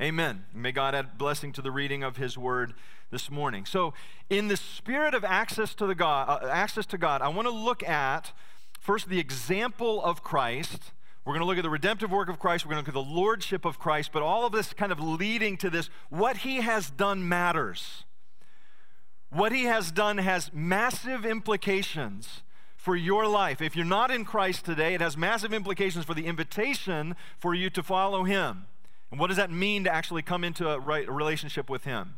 Amen. 0.00 0.46
May 0.54 0.72
God 0.72 0.94
add 0.94 1.18
blessing 1.18 1.52
to 1.52 1.62
the 1.62 1.70
reading 1.70 2.02
of 2.02 2.16
His 2.16 2.38
Word 2.38 2.72
this 3.10 3.30
morning. 3.30 3.66
So, 3.66 3.92
in 4.30 4.48
the 4.48 4.56
spirit 4.56 5.14
of 5.14 5.22
access 5.22 5.74
to 5.74 5.86
the 5.86 5.94
God, 5.94 6.42
uh, 6.42 6.48
access 6.48 6.86
to 6.86 6.98
God, 6.98 7.20
I 7.20 7.28
want 7.28 7.46
to 7.46 7.52
look 7.52 7.86
at 7.86 8.32
first 8.80 9.08
the 9.08 9.18
example 9.18 10.02
of 10.02 10.22
Christ. 10.22 10.92
We're 11.24 11.34
going 11.34 11.42
to 11.42 11.46
look 11.46 11.58
at 11.58 11.62
the 11.62 11.70
redemptive 11.70 12.10
work 12.10 12.30
of 12.30 12.38
Christ. 12.38 12.64
We're 12.64 12.72
going 12.72 12.84
to 12.84 12.90
look 12.90 12.96
at 12.96 13.06
the 13.06 13.14
lordship 13.14 13.64
of 13.64 13.78
Christ. 13.78 14.10
But 14.12 14.22
all 14.22 14.46
of 14.46 14.52
this 14.52 14.72
kind 14.72 14.90
of 14.90 14.98
leading 14.98 15.58
to 15.58 15.68
this: 15.68 15.90
what 16.08 16.38
He 16.38 16.62
has 16.62 16.88
done 16.90 17.28
matters. 17.28 18.04
What 19.30 19.52
He 19.52 19.64
has 19.64 19.92
done 19.92 20.18
has 20.18 20.50
massive 20.54 21.26
implications 21.26 22.42
for 22.76 22.96
your 22.96 23.26
life. 23.26 23.60
If 23.60 23.76
you're 23.76 23.84
not 23.84 24.10
in 24.10 24.24
Christ 24.24 24.64
today, 24.64 24.94
it 24.94 25.02
has 25.02 25.16
massive 25.18 25.52
implications 25.52 26.06
for 26.06 26.14
the 26.14 26.26
invitation 26.26 27.14
for 27.38 27.54
you 27.54 27.68
to 27.70 27.82
follow 27.82 28.24
Him. 28.24 28.64
And 29.12 29.20
what 29.20 29.28
does 29.28 29.36
that 29.36 29.50
mean 29.50 29.84
to 29.84 29.94
actually 29.94 30.22
come 30.22 30.42
into 30.42 30.68
a, 30.68 30.80
right, 30.80 31.08
relationship 31.08 31.68
with 31.68 31.84
Him? 31.84 32.14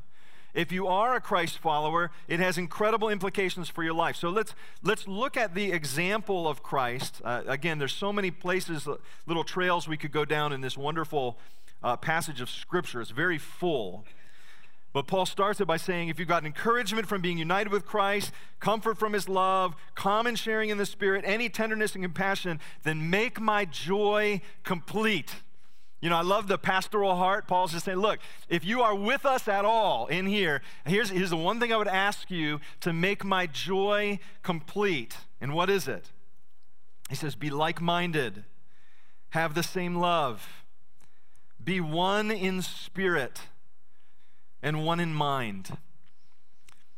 If 0.54 0.70
you 0.70 0.86
are 0.86 1.16
a 1.16 1.20
Christ 1.20 1.58
follower, 1.58 2.12
it 2.28 2.38
has 2.38 2.56
incredible 2.56 3.08
implications 3.08 3.68
for 3.68 3.82
your 3.82 3.92
life. 3.92 4.14
So 4.14 4.28
let's, 4.28 4.54
let's 4.84 5.08
look 5.08 5.36
at 5.36 5.56
the 5.56 5.72
example 5.72 6.46
of 6.46 6.62
Christ. 6.62 7.20
Uh, 7.24 7.42
again, 7.48 7.80
there's 7.80 7.92
so 7.92 8.12
many 8.12 8.30
places, 8.30 8.86
uh, 8.86 8.98
little 9.26 9.42
trails 9.42 9.88
we 9.88 9.96
could 9.96 10.12
go 10.12 10.24
down 10.24 10.52
in 10.52 10.60
this 10.60 10.78
wonderful 10.78 11.36
uh, 11.82 11.96
passage 11.96 12.40
of 12.40 12.48
Scripture. 12.48 13.00
It's 13.00 13.10
very 13.10 13.38
full. 13.38 14.04
But 14.92 15.08
Paul 15.08 15.26
starts 15.26 15.60
it 15.60 15.66
by 15.66 15.76
saying 15.76 16.08
if 16.08 16.20
you've 16.20 16.28
got 16.28 16.46
encouragement 16.46 17.08
from 17.08 17.20
being 17.20 17.36
united 17.36 17.72
with 17.72 17.84
Christ, 17.84 18.30
comfort 18.60 18.96
from 18.96 19.12
his 19.12 19.28
love, 19.28 19.74
common 19.96 20.36
sharing 20.36 20.70
in 20.70 20.78
the 20.78 20.86
Spirit, 20.86 21.24
any 21.26 21.48
tenderness 21.48 21.96
and 21.96 22.04
compassion, 22.04 22.60
then 22.84 23.10
make 23.10 23.40
my 23.40 23.64
joy 23.64 24.40
complete. 24.62 25.42
You 26.04 26.11
know, 26.11 26.18
I 26.18 26.23
love 26.23 26.49
the 26.49 26.58
pastoral 26.58 27.16
heart. 27.16 27.49
Paul's 27.49 27.73
just 27.73 27.87
saying, 27.87 27.96
look, 27.96 28.18
if 28.50 28.62
you 28.62 28.82
are 28.82 28.94
with 28.94 29.25
us 29.25 29.49
at 29.49 29.64
all 29.64 30.06
in 30.08 30.26
here, 30.26 30.61
here's, 30.84 31.08
here's 31.08 31.30
the 31.30 31.37
one 31.38 31.58
thing 31.58 31.73
I 31.73 31.78
would 31.78 31.88
ask 31.88 32.30
you 32.30 32.61
to 32.80 32.92
make 32.92 33.25
my 33.25 33.46
joy 33.46 34.18
complete. 34.42 35.16
And 35.40 35.54
what 35.54 35.70
is 35.70 35.88
it? 35.88 36.11
He 37.08 37.14
says, 37.14 37.37
be 37.37 37.49
like 37.49 37.80
minded, 37.80 38.44
have 39.30 39.54
the 39.54 39.62
same 39.62 39.96
love, 39.96 40.46
be 41.64 41.80
one 41.80 42.30
in 42.30 42.61
spirit, 42.61 43.40
and 44.62 44.84
one 44.84 45.00
in 45.00 45.14
mind. 45.14 45.78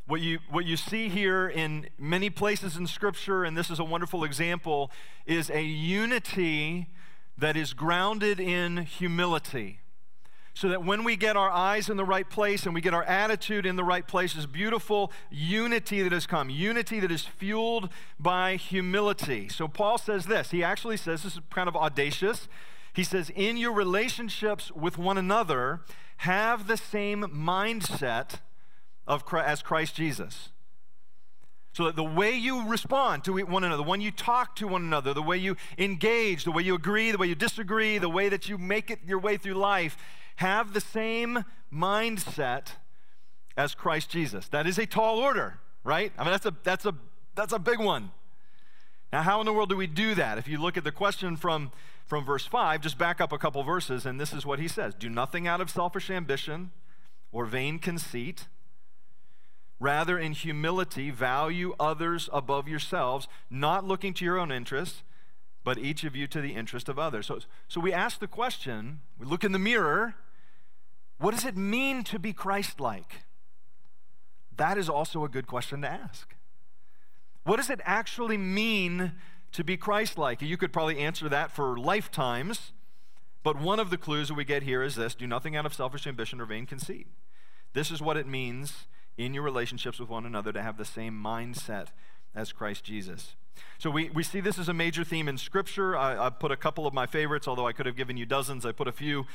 What 0.08 0.20
you, 0.20 0.40
what 0.50 0.64
you 0.64 0.76
see 0.76 1.08
here 1.08 1.46
in 1.46 1.90
many 1.96 2.28
places 2.28 2.76
in 2.76 2.88
Scripture, 2.88 3.44
and 3.44 3.56
this 3.56 3.70
is 3.70 3.78
a 3.78 3.84
wonderful 3.84 4.25
example, 4.25 4.90
is 5.26 5.48
a 5.48 5.62
unity 5.62 6.88
that 7.38 7.56
is 7.56 7.72
grounded 7.72 8.40
in 8.40 8.78
humility. 8.78 9.80
So 10.54 10.70
that 10.70 10.82
when 10.82 11.04
we 11.04 11.16
get 11.16 11.36
our 11.36 11.50
eyes 11.50 11.90
in 11.90 11.98
the 11.98 12.04
right 12.04 12.28
place 12.28 12.64
and 12.64 12.74
we 12.74 12.80
get 12.80 12.94
our 12.94 13.04
attitude 13.04 13.66
in 13.66 13.76
the 13.76 13.84
right 13.84 14.08
place, 14.08 14.34
is 14.34 14.46
beautiful 14.46 15.12
unity 15.30 16.00
that 16.00 16.12
has 16.12 16.26
come, 16.26 16.48
unity 16.48 16.98
that 17.00 17.12
is 17.12 17.26
fueled 17.26 17.90
by 18.18 18.56
humility. 18.56 19.50
So 19.50 19.68
Paul 19.68 19.98
says 19.98 20.24
this. 20.24 20.52
He 20.52 20.64
actually 20.64 20.96
says, 20.96 21.24
this 21.24 21.34
is 21.34 21.40
kind 21.50 21.68
of 21.68 21.76
audacious. 21.76 22.48
He 22.94 23.04
says, 23.04 23.30
in 23.36 23.58
your 23.58 23.72
relationships 23.72 24.72
with 24.72 24.96
one 24.96 25.18
another, 25.18 25.82
have 26.18 26.66
the 26.66 26.78
same 26.78 27.24
mindset 27.24 28.40
of, 29.06 29.24
as 29.34 29.60
Christ 29.60 29.94
Jesus. 29.94 30.48
So 31.76 31.85
that 31.85 31.95
the 31.95 32.02
way 32.02 32.35
you 32.35 32.66
respond 32.66 33.25
to 33.25 33.37
one 33.45 33.62
another, 33.62 33.83
the 33.83 33.87
way 33.87 33.99
you 33.99 34.11
talk 34.11 34.56
to 34.56 34.66
one 34.66 34.80
another, 34.80 35.12
the 35.12 35.23
way 35.23 35.37
you 35.37 35.59
engage, 35.76 36.45
the 36.45 36.50
way 36.50 36.62
you 36.62 36.75
agree, 36.75 37.11
the 37.11 37.18
way 37.18 37.26
you 37.26 37.35
disagree, 37.35 37.99
the 37.99 38.09
way 38.09 38.30
that 38.30 38.49
you 38.49 38.56
make 38.56 38.90
it 38.90 39.00
your 39.06 39.18
way 39.18 39.37
through 39.37 39.56
life, 39.56 39.99
have 40.37 40.73
the 40.73 40.80
same 40.80 41.45
mindset 41.71 42.68
as 43.59 43.75
Christ 43.75 44.09
Jesus. 44.09 44.49
That 44.49 44.66
is 44.66 44.78
a 44.78 44.87
tall 44.87 45.18
order, 45.18 45.59
right? 45.85 46.14
I 46.16 46.23
mean, 46.23 46.30
that's 46.30 46.47
a, 46.47 46.54
that's 46.62 46.87
a, 46.87 46.95
that's 47.35 47.52
a 47.52 47.59
big 47.59 47.78
one. 47.78 48.11
Now, 49.12 49.21
how 49.21 49.40
in 49.40 49.45
the 49.45 49.52
world 49.52 49.68
do 49.68 49.76
we 49.76 49.87
do 49.87 50.14
that? 50.14 50.38
If 50.38 50.49
you 50.49 50.56
look 50.56 50.78
at 50.78 50.85
the 50.85 50.92
question 50.92 51.37
from, 51.37 51.73
from 52.06 52.25
verse 52.25 52.47
5, 52.47 52.80
just 52.80 52.97
back 52.97 53.21
up 53.21 53.33
a 53.33 53.38
couple 53.38 53.62
verses, 53.64 54.06
and 54.06 54.18
this 54.18 54.33
is 54.33 54.47
what 54.47 54.59
he 54.61 54.66
says 54.66 54.95
Do 54.95 55.11
nothing 55.11 55.47
out 55.47 55.61
of 55.61 55.68
selfish 55.68 56.09
ambition 56.09 56.71
or 57.33 57.45
vain 57.45 57.78
conceit 57.78 58.47
Rather, 59.78 60.18
in 60.18 60.33
humility, 60.33 61.11
value 61.11 61.75
others 61.78 62.30
above 62.33 62.66
yourselves, 62.66 63.28
not 63.50 63.85
looking 63.85 64.14
to 64.14 64.25
your 64.25 64.38
own 64.38 64.50
interests, 64.50 65.02
but 65.64 65.78
each 65.78 66.04
of 66.04 66.16
you 66.16 66.26
to 66.28 66.40
the 66.40 66.54
interest 66.54 66.88
of 66.88 66.99
others. 66.99 67.26
So, 67.26 67.40
so 67.68 67.80
we 67.80 67.92
ask 67.92 68.21
the 68.21 68.28
question, 68.28 69.00
we 69.18 69.26
look 69.26 69.45
in 69.45 69.52
the 69.52 69.59
mirror, 69.59 70.14
what 71.18 71.33
does 71.33 71.45
it 71.45 71.56
mean 71.56 72.04
to 72.04 72.18
be 72.18 72.33
Christ 72.33 72.80
like? 72.80 73.25
That 74.56 74.78
is 74.78 74.88
also 74.88 75.25
a 75.25 75.28
good 75.28 75.47
question 75.47 75.83
to 75.83 75.88
ask. 75.88 76.35
What 77.45 77.56
does 77.56 77.68
it 77.71 77.80
actually 77.85 78.38
mean 78.38 79.12
to 79.52 79.62
be 79.62 79.76
Christ 79.76 80.16
like? 80.16 80.40
You 80.40 80.56
could 80.56 80.73
probably 80.73 80.99
answer 80.99 81.28
that 81.28 81.50
for 81.50 81.76
lifetimes, 81.78 82.73
but 83.42 83.61
one 83.61 83.78
of 83.78 83.90
the 83.90 83.99
clues 83.99 84.28
that 84.28 84.35
we 84.35 84.45
get 84.45 84.62
here 84.62 84.83
is 84.83 84.97
this 84.97 85.14
do 85.14 85.26
nothing 85.26 85.54
out 85.54 85.66
of 85.66 85.75
selfish 85.75 86.06
ambition 86.06 86.40
or 86.40 86.47
vain 86.47 86.66
conceit. 86.66 87.06
This 87.73 87.90
is 87.90 88.00
what 88.00 88.16
it 88.16 88.26
means 88.26 88.87
in 89.16 89.35
your 89.35 89.42
relationships 89.42 89.99
with 89.99 90.08
one 90.08 90.26
another 90.26 90.52
to 90.52 90.62
have 90.62 90.76
the 90.76 90.85
same 90.85 91.14
mindset 91.14 91.88
as 92.35 92.52
Christ 92.52 92.85
Jesus. 92.85 93.35
So 93.78 93.90
we, 93.90 94.11
we 94.11 94.23
see 94.23 94.40
this 94.40 94.58
as 94.58 94.68
a 94.68 94.75
major 94.75 95.04
theme 95.04 95.28
in 95.28 95.38
Scripture. 95.38 95.96
I, 95.96 96.26
I 96.26 96.30
put 96.30 96.50
a 96.50 96.56
couple 96.56 96.87
of 96.87 96.94
my 96.94 97.06
favorites, 97.06 97.49
although 97.49 97.66
I 97.66 97.73
could 97.73 97.87
have 97.87 97.96
given 97.96 98.16
you 98.16 98.26
dozens. 98.26 98.66
I 98.66 98.73
put 98.73 98.88
a 98.88 98.92
few 98.92 99.26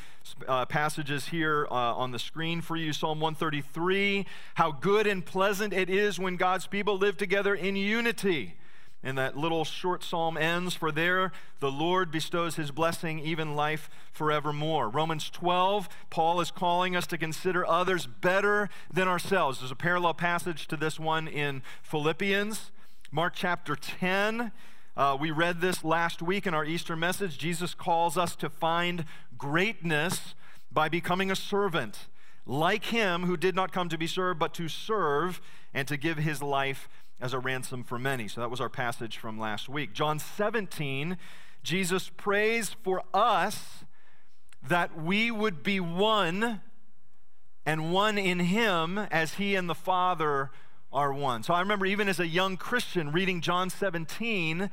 uh, 0.48 0.66
passages 0.66 1.28
here 1.28 1.68
uh, 1.72 1.74
on 1.74 2.12
the 2.12 2.20
screen 2.20 2.62
for 2.62 2.76
you. 2.76 2.94
Psalm 2.94 3.20
133 3.20 4.26
How 4.56 4.72
good 4.72 5.08
and 5.08 5.26
pleasant 5.26 5.74
it 5.74 5.90
is 5.90 6.20
when 6.20 6.38
God's 6.38 6.68
people 6.68 6.98
live 6.98 7.18
together 7.18 7.56
in 7.56 7.76
unity. 7.76 8.56
And 9.03 9.17
that 9.17 9.36
little 9.36 9.65
short 9.65 10.03
psalm 10.03 10.38
ends 10.38 10.75
For 10.75 10.91
there 10.91 11.31
the 11.60 11.72
Lord 11.72 12.12
bestows 12.12 12.55
his 12.55 12.72
blessing, 12.72 13.20
even 13.20 13.55
life 13.55 13.89
forevermore. 14.12 14.89
Romans 14.89 15.29
12, 15.29 15.89
Paul 16.10 16.39
is 16.41 16.51
calling 16.51 16.96
us 16.96 17.08
to 17.08 17.17
consider 17.17 17.65
others 17.65 18.05
better 18.05 18.70
than 18.93 19.08
ourselves. 19.08 19.60
There's 19.60 19.72
a 19.72 19.75
parallel 19.75 20.13
passage 20.13 20.67
to 20.67 20.77
this 20.77 21.00
one 21.00 21.27
in 21.27 21.63
Philippians. 21.81 22.72
Mark 23.12 23.34
chapter 23.36 23.75
10, 23.75 24.51
uh, 24.96 25.17
we 25.20 25.31
read 25.31 25.62
this 25.62 25.84
last 25.84 26.22
week 26.22 26.46
in 26.46 26.53
our 26.53 26.65
Easter 26.65 26.96
message. 26.96 27.38
Jesus 27.38 27.74
calls 27.74 28.17
us 28.17 28.36
to 28.36 28.50
find 28.50 29.05
greatness 29.38 30.36
by 30.72 30.88
becoming 30.88 31.31
a 31.31 31.36
servant, 31.36 32.08
like 32.46 32.86
him 32.86 33.24
who 33.24 33.36
did 33.36 33.55
not 33.55 33.72
come 33.72 33.89
to 33.89 33.98
be 33.98 34.08
served, 34.08 34.39
but 34.39 34.53
to 34.53 34.67
serve 34.67 35.41
and 35.74 35.88
to 35.88 35.98
give 35.98 36.17
his 36.17 36.41
life 36.41 36.88
as 37.22 37.34
a 37.34 37.40
ransom 37.40 37.84
for 37.84 38.00
many. 38.00 38.28
So 38.28 38.42
that 38.42 38.50
was 38.50 38.60
our 38.60 38.70
passage 38.70 39.18
from 39.18 39.40
last 39.40 39.70
week. 39.70 39.94
John 39.94 40.20
17, 40.20 41.18
Jesus 41.63 42.10
prays 42.10 42.75
for 42.84 43.04
us 43.13 43.86
that 44.68 45.00
we 45.00 45.32
would 45.32 45.63
be 45.63 45.80
one 45.80 46.62
and 47.66 47.94
one 47.94 48.18
in 48.18 48.40
him 48.40 48.98
as 48.98 49.36
he 49.36 49.56
and 49.56 49.70
the 49.70 49.75
Father 49.75 50.50
are 50.92 51.13
one. 51.13 51.44
So 51.44 51.54
I 51.54 51.60
remember 51.60 51.86
even 51.86 52.10
as 52.10 52.20
a 52.20 52.28
young 52.28 52.58
Christian 52.58 53.12
reading 53.12 53.42
John 53.42 53.70
17 53.70 54.70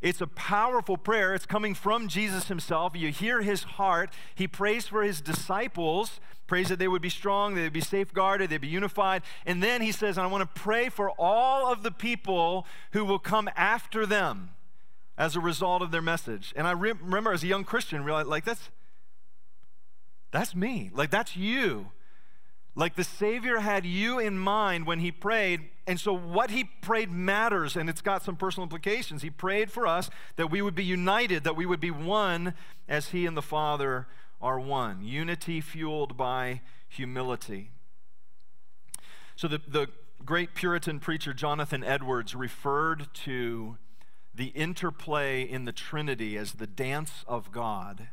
it's 0.00 0.20
a 0.20 0.26
powerful 0.26 0.96
prayer. 0.96 1.34
It's 1.34 1.46
coming 1.46 1.74
from 1.74 2.08
Jesus 2.08 2.48
himself. 2.48 2.92
You 2.94 3.10
hear 3.10 3.42
his 3.42 3.64
heart. 3.64 4.10
He 4.34 4.46
prays 4.46 4.86
for 4.86 5.02
his 5.02 5.20
disciples, 5.20 6.20
prays 6.46 6.68
that 6.68 6.78
they 6.78 6.88
would 6.88 7.02
be 7.02 7.10
strong, 7.10 7.54
they'd 7.54 7.72
be 7.72 7.80
safeguarded, 7.80 8.50
they'd 8.50 8.60
be 8.60 8.68
unified. 8.68 9.22
And 9.44 9.62
then 9.62 9.82
he 9.82 9.92
says, 9.92 10.18
I 10.18 10.26
want 10.26 10.42
to 10.42 10.60
pray 10.60 10.88
for 10.88 11.10
all 11.18 11.72
of 11.72 11.82
the 11.82 11.90
people 11.90 12.66
who 12.92 13.04
will 13.04 13.18
come 13.18 13.48
after 13.56 14.06
them 14.06 14.50
as 15.16 15.34
a 15.34 15.40
result 15.40 15.82
of 15.82 15.90
their 15.90 16.02
message. 16.02 16.52
And 16.56 16.66
I 16.66 16.70
re- 16.70 16.92
remember 16.92 17.32
as 17.32 17.42
a 17.42 17.48
young 17.48 17.64
Christian, 17.64 18.04
realized, 18.04 18.28
like, 18.28 18.44
that's, 18.44 18.70
that's 20.30 20.54
me. 20.54 20.90
Like, 20.94 21.10
that's 21.10 21.36
you. 21.36 21.90
Like 22.76 22.94
the 22.94 23.02
Savior 23.02 23.58
had 23.58 23.84
you 23.84 24.20
in 24.20 24.38
mind 24.38 24.86
when 24.86 25.00
he 25.00 25.10
prayed. 25.10 25.68
And 25.88 25.98
so 25.98 26.12
what 26.12 26.50
he 26.50 26.64
prayed 26.64 27.10
matters, 27.10 27.74
and 27.74 27.88
it's 27.88 28.02
got 28.02 28.22
some 28.22 28.36
personal 28.36 28.64
implications. 28.64 29.22
He 29.22 29.30
prayed 29.30 29.70
for 29.72 29.86
us 29.86 30.10
that 30.36 30.50
we 30.50 30.60
would 30.60 30.74
be 30.74 30.84
united, 30.84 31.44
that 31.44 31.56
we 31.56 31.64
would 31.64 31.80
be 31.80 31.90
one 31.90 32.52
as 32.86 33.08
he 33.08 33.24
and 33.24 33.34
the 33.34 33.40
Father 33.40 34.06
are 34.38 34.60
one. 34.60 35.02
Unity 35.02 35.62
fueled 35.62 36.14
by 36.14 36.60
humility. 36.90 37.70
So 39.34 39.48
the, 39.48 39.62
the 39.66 39.86
great 40.26 40.54
Puritan 40.54 41.00
preacher 41.00 41.32
Jonathan 41.32 41.82
Edwards 41.82 42.34
referred 42.34 43.08
to 43.24 43.78
the 44.34 44.48
interplay 44.48 45.40
in 45.42 45.64
the 45.64 45.72
Trinity 45.72 46.36
as 46.36 46.52
the 46.52 46.66
dance 46.66 47.24
of 47.26 47.50
God. 47.50 48.08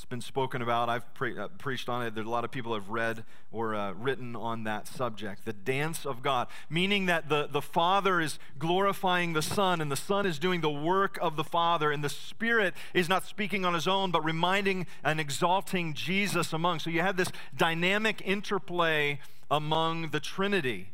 It's 0.00 0.06
been 0.06 0.22
spoken 0.22 0.62
about. 0.62 0.88
I've 0.88 1.12
pre- 1.12 1.38
uh, 1.38 1.48
preached 1.58 1.90
on 1.90 2.02
it. 2.02 2.14
There's 2.14 2.26
a 2.26 2.30
lot 2.30 2.42
of 2.42 2.50
people 2.50 2.72
have 2.72 2.88
read 2.88 3.22
or 3.52 3.74
uh, 3.74 3.92
written 3.92 4.34
on 4.34 4.64
that 4.64 4.88
subject. 4.88 5.44
The 5.44 5.52
dance 5.52 6.06
of 6.06 6.22
God, 6.22 6.48
meaning 6.70 7.04
that 7.04 7.28
the, 7.28 7.46
the 7.46 7.60
Father 7.60 8.18
is 8.18 8.38
glorifying 8.58 9.34
the 9.34 9.42
Son, 9.42 9.78
and 9.78 9.92
the 9.92 9.96
Son 9.96 10.24
is 10.24 10.38
doing 10.38 10.62
the 10.62 10.70
work 10.70 11.18
of 11.20 11.36
the 11.36 11.44
Father, 11.44 11.92
and 11.92 12.02
the 12.02 12.08
Spirit 12.08 12.72
is 12.94 13.10
not 13.10 13.26
speaking 13.26 13.66
on 13.66 13.74
his 13.74 13.86
own, 13.86 14.10
but 14.10 14.24
reminding 14.24 14.86
and 15.04 15.20
exalting 15.20 15.92
Jesus 15.92 16.54
among. 16.54 16.78
So 16.78 16.88
you 16.88 17.02
have 17.02 17.18
this 17.18 17.30
dynamic 17.54 18.22
interplay 18.24 19.20
among 19.50 20.12
the 20.12 20.20
Trinity. 20.20 20.92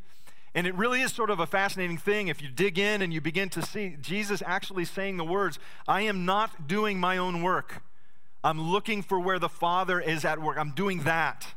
And 0.53 0.67
it 0.67 0.75
really 0.75 1.01
is 1.01 1.13
sort 1.13 1.31
of 1.31 1.39
a 1.39 1.47
fascinating 1.47 1.99
thing 1.99 2.27
if 2.27 2.43
you 2.43 2.49
dig 2.49 2.77
in 2.77 3.03
and 3.03 3.15
you 3.15 3.21
begin 3.21 3.51
to 3.51 3.63
see 3.63 3.99
Jesus 4.01 4.43
actually 4.45 4.85
saying 4.85 5.17
the 5.17 5.25
words, 5.25 5.61
I 5.87 6.01
am 6.01 6.25
not 6.25 6.67
doing 6.67 6.99
my 6.99 7.17
own 7.17 7.45
work. 7.45 7.85
I'm 8.45 8.61
looking 8.61 9.03
for 9.03 9.19
where 9.19 9.39
the 9.39 9.49
Father 9.49 10.01
is 10.01 10.25
at 10.25 10.41
work. 10.41 10.57
I'm 10.59 10.71
doing 10.71 11.03
that. 11.03 11.55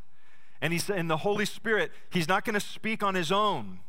And 0.61 0.73
he's 0.73 0.89
in 0.89 1.07
the 1.07 1.17
Holy 1.17 1.45
Spirit, 1.45 1.91
he's 2.09 2.27
not 2.27 2.43
going 2.43 2.55
to 2.55 2.59
speak 2.59 3.01
on 3.01 3.15
his 3.15 3.31
own, 3.31 3.79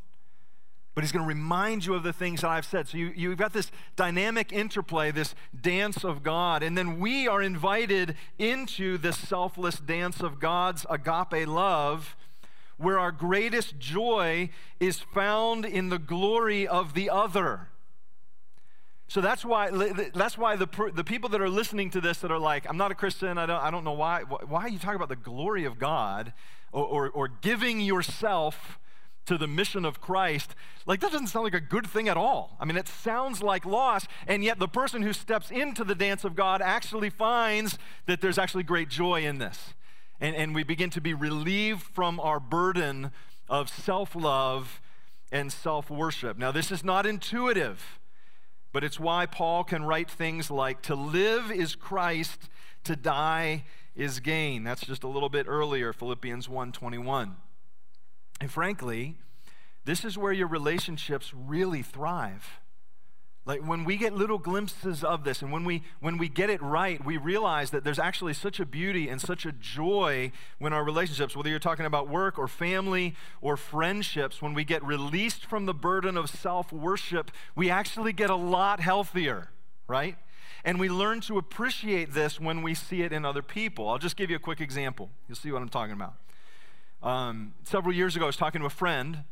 but 0.95 1.03
he's 1.03 1.13
going 1.13 1.25
to 1.25 1.29
remind 1.29 1.85
you 1.85 1.95
of 1.95 2.03
the 2.03 2.13
things 2.13 2.43
that 2.43 2.51
I've 2.51 2.65
said. 2.65 2.87
So 2.89 2.99
you, 2.99 3.13
you've 3.17 3.39
got 3.39 3.53
this 3.53 3.73
dynamic 3.97 4.53
interplay, 4.53 5.11
this 5.11 5.35
dance 5.59 6.05
of 6.05 6.23
God. 6.23 6.63
And 6.63 6.79
then 6.79 7.01
we 7.01 7.27
are 7.27 7.43
invited 7.43 8.15
into 8.39 8.99
this 8.99 9.19
selfless 9.19 9.79
dance 9.79 10.21
of 10.21 10.39
God's 10.39 10.87
agape 10.89 11.49
love, 11.49 12.15
where 12.77 12.99
our 12.99 13.13
greatest 13.13 13.79
joy 13.79 14.51
is 14.79 15.01
found 15.01 15.65
in 15.65 15.89
the 15.89 15.99
glory 15.99 16.69
of 16.69 16.95
the 16.95 17.11
other. 17.11 17.70
So 19.11 19.21
that's 19.21 19.45
why, 19.45 19.71
that's 20.15 20.39
why 20.39 20.55
the, 20.55 20.69
the 20.95 21.03
people 21.03 21.31
that 21.31 21.41
are 21.41 21.49
listening 21.49 21.91
to 21.91 22.01
this 22.01 22.19
that 22.19 22.31
are 22.31 22.39
like, 22.39 22.65
I'm 22.71 22.77
not 22.77 22.93
a 22.93 22.95
Christian, 22.95 23.39
I 23.39 23.47
don't, 23.47 23.61
I 23.61 23.69
don't 23.69 23.83
know 23.83 23.91
why, 23.91 24.23
why 24.23 24.61
are 24.61 24.69
you 24.69 24.79
talking 24.79 24.95
about 24.95 25.09
the 25.09 25.17
glory 25.17 25.65
of 25.65 25.81
God 25.81 26.33
or, 26.71 26.85
or, 26.85 27.11
or 27.11 27.27
giving 27.27 27.81
yourself 27.81 28.79
to 29.27 29.37
the 29.37 29.49
mission 29.49 29.85
of 29.85 30.01
Christ? 30.01 30.55
Like, 30.87 31.01
that 31.01 31.11
doesn't 31.11 31.27
sound 31.27 31.43
like 31.43 31.55
a 31.55 31.61
good 31.61 31.89
thing 31.89 32.09
at 32.09 32.17
all. 32.17 32.57
I 32.61 32.65
mean, 32.65 32.77
it 32.77 32.87
sounds 32.87 33.43
like 33.43 33.67
loss, 33.67 34.07
and 34.29 34.45
yet 34.45 34.61
the 34.61 34.69
person 34.69 35.03
who 35.03 35.13
steps 35.13 35.51
into 35.51 35.83
the 35.83 35.97
dance 35.97 36.23
of 36.23 36.37
God 36.37 36.63
actually 36.63 37.11
finds 37.11 37.79
that 38.07 38.21
there's 38.21 38.39
actually 38.39 38.63
great 38.63 38.89
joy 38.89 39.25
in 39.25 39.39
this. 39.39 39.75
And, 40.21 40.37
and 40.37 40.55
we 40.55 40.63
begin 40.63 40.91
to 40.91 41.01
be 41.01 41.15
relieved 41.15 41.83
from 41.83 42.21
our 42.21 42.39
burden 42.39 43.11
of 43.49 43.71
self 43.71 44.15
love 44.15 44.81
and 45.33 45.53
self 45.53 45.91
worship. 45.91 46.39
Now, 46.39 46.53
this 46.53 46.71
is 46.71 46.85
not 46.85 47.07
intuitive. 47.07 48.00
But 48.73 48.85
it's 48.85 49.01
why 49.01 49.27
Paul 49.27 49.65
can 49.65 49.85
write 49.85 50.11
things 50.11 50.51
like, 50.51 50.83
To 50.83 50.95
live 50.95 51.51
is 51.51 51.75
Christ, 51.75 52.49
to 52.85 52.97
die 52.97 53.65
is 53.97 54.21
gain. 54.21 54.63
That's 54.63 54.87
just 54.87 55.03
a 55.03 55.09
little 55.09 55.29
bit 55.29 55.47
earlier, 55.49 55.93
Philippians 55.93 56.49
1:21. 56.49 57.37
And 58.41 58.51
frankly, 58.51 59.19
this 59.85 60.05
is 60.05 60.17
where 60.17 60.33
your 60.33 60.47
relationships 60.47 61.35
really 61.35 61.83
thrive. 61.83 62.60
Like 63.47 63.67
when 63.67 63.85
we 63.85 63.97
get 63.97 64.13
little 64.13 64.39
glimpses 64.39 65.03
of 65.03 65.25
this 65.25 65.41
and 65.41 65.51
when 65.51 65.65
we 65.65 65.83
when 66.01 66.19
we 66.19 66.29
get 66.29 66.51
it 66.51 66.61
right, 66.61 67.03
we 67.05 67.17
realize 67.17 67.71
that 67.71 67.85
there's 67.85 67.99
actually 67.99 68.35
such 68.35 68.61
a 68.61 68.67
beauty 68.67 69.09
and 69.09 69.21
such 69.21 69.47
a 69.47 69.53
joy 69.53 70.31
when 70.59 70.75
our 70.75 70.85
relationships, 70.85 71.35
whether 71.35 71.49
you're 71.49 71.59
talking 71.59 71.87
about 71.87 72.07
work 72.07 72.39
or 72.39 72.47
family 72.47 73.15
or 73.41 73.57
friendships, 73.57 74.43
when 74.43 74.53
we 74.53 74.63
get 74.63 74.85
released 74.85 75.47
from 75.47 75.65
the 75.65 75.73
burden 75.73 76.19
of 76.19 76.29
self-worship, 76.29 77.31
we 77.57 77.71
actually 77.71 78.13
get 78.13 78.29
a 78.29 78.37
lot 78.37 78.81
healthier, 78.81 79.49
right? 79.89 80.17
And 80.63 80.79
we 80.79 80.91
learn 80.91 81.23
to 81.23 81.39
appreciate 81.39 82.13
this 82.13 82.39
when 82.39 82.61
we 82.61 82.75
see 82.75 83.03
it 83.03 83.13
in 83.13 83.25
other 83.25 83.43
people. 83.43 83.89
I'll 83.89 83.99
just 83.99 84.17
give 84.17 84.29
you 84.29 84.37
a 84.37 84.41
quick 84.41 84.61
example. 84.61 85.09
You'll 85.27 85.37
see 85.37 85.51
what 85.51 85.63
I'm 85.63 85.71
talking 85.71 85.95
about. 85.95 86.15
Um, 87.03 87.55
several 87.65 87.95
years 87.95 88.15
ago, 88.15 88.27
I 88.27 88.29
was 88.29 88.37
talking 88.37 88.61
to 88.61 88.67
a 88.67 88.71
friend 88.71 89.25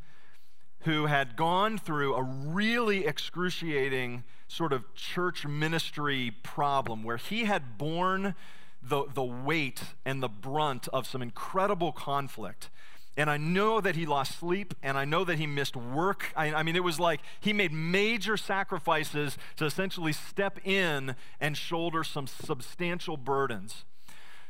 who 0.80 1.06
had 1.06 1.36
gone 1.36 1.78
through 1.78 2.14
a 2.14 2.22
really 2.22 3.06
excruciating 3.06 4.24
sort 4.46 4.72
of 4.72 4.94
church 4.94 5.46
ministry 5.46 6.32
problem 6.42 7.02
where 7.02 7.16
he 7.16 7.44
had 7.44 7.76
borne 7.76 8.34
the, 8.82 9.04
the 9.12 9.24
weight 9.24 9.82
and 10.04 10.22
the 10.22 10.28
brunt 10.28 10.88
of 10.88 11.06
some 11.06 11.22
incredible 11.22 11.92
conflict. 11.92 12.70
And 13.16 13.28
I 13.28 13.36
know 13.36 13.80
that 13.80 13.96
he 13.96 14.06
lost 14.06 14.38
sleep, 14.38 14.74
and 14.80 14.96
I 14.96 15.04
know 15.04 15.24
that 15.24 15.38
he 15.38 15.46
missed 15.46 15.74
work. 15.74 16.32
I, 16.36 16.54
I, 16.54 16.62
mean, 16.62 16.76
it 16.76 16.84
was 16.84 17.00
like 17.00 17.20
he 17.40 17.52
made 17.52 17.72
major 17.72 18.36
sacrifices 18.36 19.36
to 19.56 19.64
essentially 19.64 20.12
step 20.12 20.60
in 20.64 21.16
and 21.40 21.56
shoulder 21.56 22.04
some 22.04 22.28
substantial 22.28 23.16
burdens. 23.16 23.84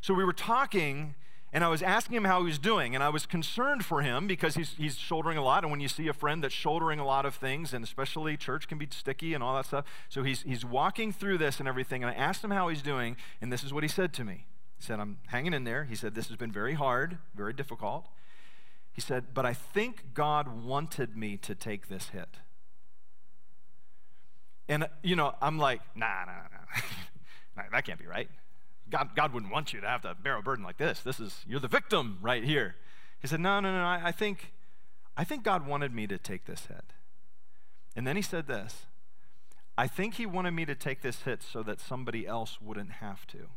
So 0.02 0.12
we 0.12 0.22
were 0.22 0.34
talking, 0.34 1.14
and 1.52 1.64
I 1.64 1.68
was 1.68 1.82
asking 1.82 2.16
him 2.16 2.24
how 2.24 2.40
he 2.40 2.46
was 2.46 2.58
doing, 2.58 2.94
and 2.94 3.02
I 3.02 3.08
was 3.08 3.24
concerned 3.24 3.84
for 3.84 4.02
him 4.02 4.26
because 4.26 4.54
he's, 4.54 4.74
he's 4.76 4.98
shouldering 4.98 5.38
a 5.38 5.42
lot. 5.42 5.64
And 5.64 5.70
when 5.70 5.80
you 5.80 5.88
see 5.88 6.06
a 6.06 6.12
friend 6.12 6.44
that's 6.44 6.54
shouldering 6.54 7.00
a 7.00 7.06
lot 7.06 7.24
of 7.24 7.34
things, 7.34 7.72
and 7.72 7.82
especially 7.82 8.36
church 8.36 8.68
can 8.68 8.76
be 8.76 8.86
sticky 8.90 9.32
and 9.32 9.42
all 9.42 9.56
that 9.56 9.64
stuff, 9.64 9.86
so 10.10 10.22
he's, 10.22 10.42
he's 10.42 10.64
walking 10.64 11.10
through 11.10 11.38
this 11.38 11.58
and 11.58 11.66
everything. 11.66 12.02
And 12.04 12.10
I 12.10 12.14
asked 12.14 12.44
him 12.44 12.50
how 12.50 12.68
he's 12.68 12.82
doing, 12.82 13.16
and 13.40 13.50
this 13.50 13.64
is 13.64 13.72
what 13.72 13.82
he 13.82 13.88
said 13.88 14.12
to 14.14 14.24
me. 14.24 14.44
He 14.76 14.84
said, 14.84 15.00
I'm 15.00 15.18
hanging 15.28 15.54
in 15.54 15.64
there. 15.64 15.84
He 15.84 15.94
said, 15.94 16.14
This 16.14 16.28
has 16.28 16.36
been 16.36 16.52
very 16.52 16.74
hard, 16.74 17.18
very 17.34 17.54
difficult. 17.54 18.06
He 18.92 19.00
said, 19.00 19.32
But 19.32 19.46
I 19.46 19.54
think 19.54 20.12
God 20.12 20.64
wanted 20.64 21.16
me 21.16 21.38
to 21.38 21.54
take 21.54 21.88
this 21.88 22.10
hit. 22.10 22.28
And, 24.68 24.86
you 25.02 25.16
know, 25.16 25.34
I'm 25.40 25.58
like, 25.58 25.80
Nah, 25.96 26.24
nah, 26.26 26.32
nah. 26.52 27.68
that 27.72 27.84
can't 27.84 27.98
be 27.98 28.06
right. 28.06 28.28
God, 28.90 29.10
God 29.14 29.32
wouldn't 29.32 29.52
want 29.52 29.72
you 29.72 29.80
to 29.80 29.86
have 29.86 30.02
to 30.02 30.14
bear 30.14 30.36
a 30.36 30.42
burden 30.42 30.64
like 30.64 30.78
this. 30.78 31.00
This 31.00 31.20
is, 31.20 31.44
you're 31.46 31.60
the 31.60 31.68
victim 31.68 32.18
right 32.20 32.44
here. 32.44 32.76
He 33.20 33.26
said, 33.26 33.40
No, 33.40 33.60
no, 33.60 33.72
no, 33.72 33.84
I, 33.84 34.00
I 34.06 34.12
think, 34.12 34.52
I 35.16 35.24
think 35.24 35.42
God 35.42 35.66
wanted 35.66 35.92
me 35.92 36.06
to 36.06 36.18
take 36.18 36.46
this 36.46 36.66
hit. 36.66 36.92
And 37.96 38.06
then 38.06 38.16
he 38.16 38.22
said 38.22 38.46
this 38.46 38.86
I 39.76 39.86
think 39.86 40.14
he 40.14 40.26
wanted 40.26 40.52
me 40.52 40.64
to 40.64 40.74
take 40.74 41.02
this 41.02 41.22
hit 41.22 41.42
so 41.42 41.62
that 41.62 41.80
somebody 41.80 42.26
else 42.26 42.60
wouldn't 42.60 42.92
have 42.92 43.26
to. 43.28 43.48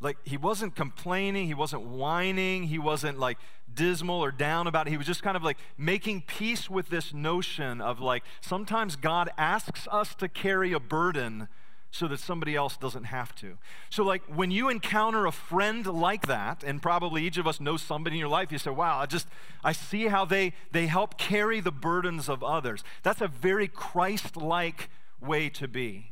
Like, 0.00 0.18
he 0.24 0.36
wasn't 0.36 0.76
complaining, 0.76 1.46
he 1.46 1.54
wasn't 1.54 1.82
whining, 1.82 2.64
he 2.64 2.78
wasn't 2.78 3.18
like 3.18 3.38
dismal 3.72 4.22
or 4.22 4.30
down 4.30 4.66
about 4.66 4.86
it. 4.86 4.90
He 4.90 4.96
was 4.96 5.06
just 5.06 5.22
kind 5.22 5.36
of 5.36 5.42
like 5.42 5.56
making 5.78 6.22
peace 6.22 6.68
with 6.68 6.88
this 6.88 7.14
notion 7.14 7.80
of 7.80 8.00
like 8.00 8.22
sometimes 8.40 8.96
God 8.96 9.30
asks 9.38 9.88
us 9.90 10.14
to 10.16 10.28
carry 10.28 10.72
a 10.72 10.80
burden 10.80 11.48
so 11.94 12.08
that 12.08 12.18
somebody 12.18 12.56
else 12.56 12.76
doesn't 12.76 13.04
have 13.04 13.32
to. 13.36 13.56
So, 13.88 14.02
like, 14.02 14.22
when 14.24 14.50
you 14.50 14.68
encounter 14.68 15.26
a 15.26 15.30
friend 15.32 15.86
like 15.86 16.26
that, 16.26 16.64
and 16.64 16.82
probably 16.82 17.22
each 17.22 17.38
of 17.38 17.46
us 17.46 17.60
knows 17.60 17.82
somebody 17.82 18.16
in 18.16 18.18
your 18.20 18.28
life, 18.28 18.50
you 18.50 18.58
say, 18.58 18.72
wow, 18.72 18.98
I 18.98 19.06
just, 19.06 19.28
I 19.62 19.70
see 19.70 20.08
how 20.08 20.24
they, 20.24 20.54
they 20.72 20.88
help 20.88 21.16
carry 21.18 21.60
the 21.60 21.70
burdens 21.70 22.28
of 22.28 22.42
others. 22.42 22.82
That's 23.04 23.20
a 23.20 23.28
very 23.28 23.68
Christ 23.68 24.36
like 24.36 24.90
way 25.20 25.48
to 25.50 25.68
be. 25.68 26.10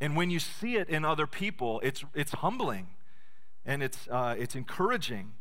And 0.00 0.16
when 0.16 0.28
you 0.28 0.40
see 0.40 0.74
it 0.74 0.88
in 0.88 1.04
other 1.04 1.28
people, 1.28 1.78
it's, 1.84 2.04
it's 2.12 2.32
humbling 2.32 2.88
and 3.64 3.84
it's, 3.84 4.08
uh, 4.10 4.34
it's 4.36 4.56
encouraging 4.56 5.34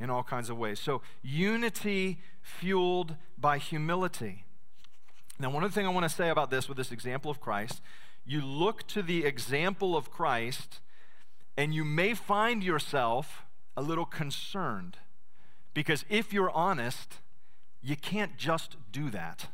in 0.00 0.10
all 0.10 0.24
kinds 0.24 0.50
of 0.50 0.58
ways. 0.58 0.80
So, 0.80 1.02
unity 1.22 2.18
fueled 2.42 3.14
by 3.38 3.58
humility. 3.58 4.44
Now, 5.38 5.50
one 5.50 5.62
of 5.62 5.70
the 5.70 5.74
things 5.76 5.86
I 5.86 5.92
want 5.92 6.02
to 6.02 6.12
say 6.12 6.30
about 6.30 6.50
this 6.50 6.68
with 6.68 6.76
this 6.76 6.90
example 6.90 7.30
of 7.30 7.38
Christ 7.38 7.80
you 8.28 8.42
look 8.42 8.86
to 8.88 9.02
the 9.02 9.24
example 9.24 9.96
of 9.96 10.10
Christ, 10.10 10.80
and 11.56 11.74
you 11.74 11.82
may 11.82 12.12
find 12.12 12.62
yourself 12.62 13.46
a 13.74 13.80
little 13.82 14.04
concerned. 14.04 14.98
Because 15.72 16.04
if 16.10 16.30
you're 16.30 16.50
honest, 16.50 17.20
you 17.80 17.96
can't 17.96 18.36
just 18.36 18.76
do 18.92 19.08
that. 19.10 19.46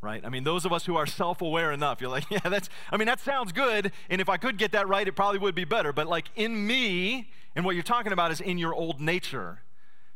Right? 0.00 0.24
I 0.24 0.28
mean, 0.28 0.44
those 0.44 0.64
of 0.64 0.72
us 0.72 0.86
who 0.86 0.96
are 0.96 1.06
self 1.06 1.42
aware 1.42 1.72
enough, 1.72 2.00
you're 2.00 2.10
like, 2.10 2.26
yeah, 2.30 2.38
that's, 2.44 2.68
I 2.92 2.96
mean, 2.96 3.06
that 3.06 3.18
sounds 3.18 3.50
good. 3.50 3.90
And 4.08 4.20
if 4.20 4.28
I 4.28 4.36
could 4.36 4.56
get 4.56 4.70
that 4.70 4.86
right, 4.86 5.08
it 5.08 5.16
probably 5.16 5.40
would 5.40 5.56
be 5.56 5.64
better. 5.64 5.92
But 5.92 6.06
like 6.06 6.26
in 6.36 6.64
me, 6.64 7.32
and 7.56 7.64
what 7.64 7.74
you're 7.74 7.82
talking 7.82 8.12
about 8.12 8.30
is 8.30 8.40
in 8.40 8.58
your 8.58 8.72
old 8.72 9.00
nature, 9.00 9.62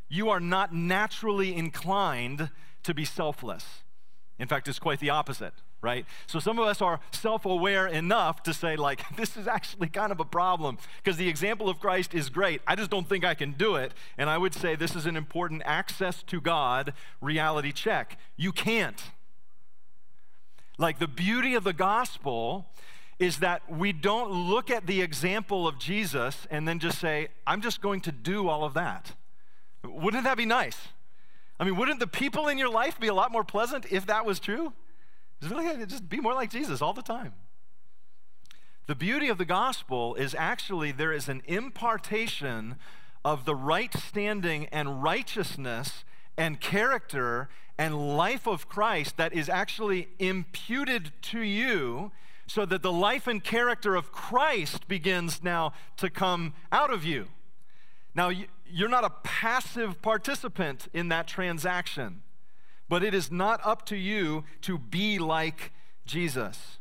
you 0.08 0.30
are 0.30 0.38
not 0.38 0.72
naturally 0.72 1.56
inclined 1.56 2.50
to 2.84 2.94
be 2.94 3.04
selfless. 3.04 3.82
In 4.38 4.46
fact, 4.46 4.68
it's 4.68 4.78
quite 4.78 5.00
the 5.00 5.10
opposite 5.10 5.54
right? 5.82 6.06
So 6.26 6.38
some 6.38 6.58
of 6.58 6.66
us 6.66 6.80
are 6.80 7.00
self 7.10 7.44
aware 7.44 7.86
enough 7.86 8.42
to 8.44 8.54
say, 8.54 8.76
like, 8.76 9.04
this 9.16 9.36
is 9.36 9.46
actually 9.46 9.88
kind 9.88 10.12
of 10.12 10.20
a 10.20 10.24
problem 10.24 10.78
because 11.02 11.18
the 11.18 11.28
example 11.28 11.68
of 11.68 11.80
Christ 11.80 12.14
is 12.14 12.30
great. 12.30 12.62
I 12.66 12.76
just 12.76 12.90
don't 12.90 13.08
think 13.08 13.24
I 13.24 13.34
can 13.34 13.52
do 13.52 13.76
it. 13.76 13.92
And 14.16 14.30
I 14.30 14.38
would 14.38 14.54
say 14.54 14.76
this 14.76 14.96
is 14.96 15.04
an 15.04 15.16
important 15.16 15.62
access 15.64 16.22
to 16.24 16.40
God 16.40 16.94
reality 17.20 17.72
check. 17.72 18.16
You 18.36 18.52
can't. 18.52 19.02
Like, 20.78 20.98
the 20.98 21.08
beauty 21.08 21.54
of 21.54 21.64
the 21.64 21.74
gospel 21.74 22.66
is 23.18 23.38
that 23.38 23.62
we 23.70 23.92
don't 23.92 24.30
look 24.30 24.70
at 24.70 24.86
the 24.86 25.02
example 25.02 25.68
of 25.68 25.78
Jesus 25.78 26.46
and 26.50 26.66
then 26.66 26.78
just 26.78 26.98
say, 26.98 27.28
I'm 27.46 27.60
just 27.60 27.80
going 27.80 28.00
to 28.02 28.12
do 28.12 28.48
all 28.48 28.64
of 28.64 28.74
that. 28.74 29.12
Wouldn't 29.84 30.24
that 30.24 30.36
be 30.36 30.46
nice? 30.46 30.88
I 31.60 31.64
mean, 31.64 31.76
wouldn't 31.76 32.00
the 32.00 32.06
people 32.06 32.48
in 32.48 32.58
your 32.58 32.70
life 32.70 32.98
be 32.98 33.08
a 33.08 33.14
lot 33.14 33.30
more 33.30 33.44
pleasant 33.44 33.86
if 33.90 34.06
that 34.06 34.24
was 34.24 34.40
true? 34.40 34.72
Just, 35.42 35.54
like, 35.54 35.88
just 35.88 36.08
be 36.08 36.20
more 36.20 36.34
like 36.34 36.50
Jesus 36.50 36.80
all 36.80 36.94
the 36.94 37.02
time. 37.02 37.34
The 38.86 38.94
beauty 38.94 39.28
of 39.28 39.38
the 39.38 39.44
gospel 39.44 40.14
is 40.14 40.34
actually 40.34 40.92
there 40.92 41.12
is 41.12 41.28
an 41.28 41.42
impartation 41.46 42.76
of 43.24 43.44
the 43.44 43.54
right 43.54 43.92
standing 43.94 44.66
and 44.66 45.02
righteousness 45.02 46.04
and 46.36 46.60
character 46.60 47.48
and 47.78 48.16
life 48.16 48.46
of 48.46 48.68
Christ 48.68 49.16
that 49.16 49.32
is 49.32 49.48
actually 49.48 50.08
imputed 50.18 51.12
to 51.22 51.40
you 51.40 52.12
so 52.46 52.66
that 52.66 52.82
the 52.82 52.92
life 52.92 53.26
and 53.26 53.42
character 53.42 53.94
of 53.94 54.12
Christ 54.12 54.88
begins 54.88 55.42
now 55.42 55.72
to 55.96 56.10
come 56.10 56.54
out 56.70 56.92
of 56.92 57.04
you. 57.04 57.28
Now, 58.14 58.30
you're 58.66 58.88
not 58.88 59.04
a 59.04 59.12
passive 59.22 60.02
participant 60.02 60.88
in 60.92 61.08
that 61.08 61.26
transaction, 61.26 62.22
but 62.88 63.02
it 63.02 63.14
is 63.14 63.30
not 63.30 63.60
up 63.64 63.86
to 63.86 63.96
you 63.96 64.44
to 64.62 64.78
be 64.78 65.18
like 65.18 65.72
Jesus. 66.04 66.78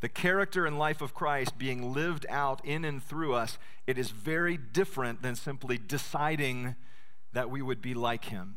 The 0.00 0.08
character 0.08 0.64
and 0.64 0.78
life 0.78 1.02
of 1.02 1.14
Christ 1.14 1.58
being 1.58 1.92
lived 1.92 2.24
out 2.28 2.64
in 2.64 2.84
and 2.84 3.02
through 3.02 3.34
us, 3.34 3.58
it 3.86 3.98
is 3.98 4.10
very 4.10 4.56
different 4.56 5.22
than 5.22 5.36
simply 5.36 5.78
deciding 5.78 6.74
that 7.32 7.50
we 7.50 7.60
would 7.62 7.82
be 7.82 7.94
like 7.94 8.26
him. 8.26 8.56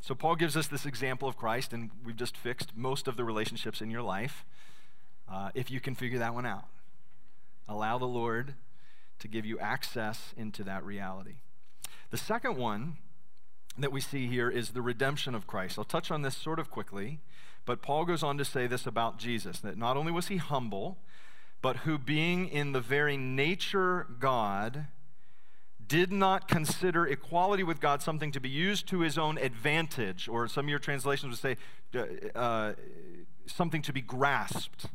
So, 0.00 0.16
Paul 0.16 0.34
gives 0.34 0.56
us 0.56 0.66
this 0.66 0.84
example 0.84 1.28
of 1.28 1.36
Christ, 1.36 1.72
and 1.72 1.90
we've 2.04 2.16
just 2.16 2.36
fixed 2.36 2.76
most 2.76 3.06
of 3.06 3.16
the 3.16 3.22
relationships 3.22 3.80
in 3.80 3.88
your 3.88 4.02
life. 4.02 4.44
Uh, 5.30 5.50
if 5.54 5.70
you 5.70 5.78
can 5.78 5.94
figure 5.94 6.18
that 6.18 6.34
one 6.34 6.44
out, 6.44 6.64
allow 7.68 7.98
the 7.98 8.04
Lord 8.04 8.54
to 9.20 9.28
give 9.28 9.46
you 9.46 9.60
access 9.60 10.34
into 10.36 10.64
that 10.64 10.84
reality. 10.84 11.36
The 12.10 12.16
second 12.16 12.56
one 12.56 12.96
that 13.78 13.92
we 13.92 14.00
see 14.00 14.26
here 14.26 14.50
is 14.50 14.70
the 14.70 14.82
redemption 14.82 15.34
of 15.34 15.46
Christ. 15.46 15.78
I'll 15.78 15.84
touch 15.84 16.10
on 16.10 16.22
this 16.22 16.36
sort 16.36 16.58
of 16.58 16.70
quickly, 16.70 17.20
but 17.64 17.82
Paul 17.82 18.04
goes 18.04 18.22
on 18.22 18.38
to 18.38 18.44
say 18.44 18.66
this 18.66 18.86
about 18.86 19.18
Jesus 19.18 19.60
that 19.60 19.78
not 19.78 19.96
only 19.96 20.12
was 20.12 20.28
he 20.28 20.36
humble, 20.36 20.98
but 21.62 21.78
who, 21.78 21.96
being 21.96 22.48
in 22.48 22.72
the 22.72 22.80
very 22.80 23.16
nature 23.16 24.06
God, 24.18 24.86
did 25.86 26.12
not 26.12 26.48
consider 26.48 27.06
equality 27.06 27.62
with 27.62 27.80
God 27.80 28.02
something 28.02 28.32
to 28.32 28.40
be 28.40 28.48
used 28.48 28.88
to 28.88 29.00
his 29.00 29.16
own 29.16 29.38
advantage, 29.38 30.28
or 30.28 30.48
some 30.48 30.66
of 30.66 30.70
your 30.70 30.78
translations 30.78 31.30
would 31.30 31.38
say 31.38 31.56
uh, 32.34 32.38
uh, 32.38 32.72
something 33.46 33.82
to 33.82 33.92
be 33.92 34.00
grasped. 34.00 34.86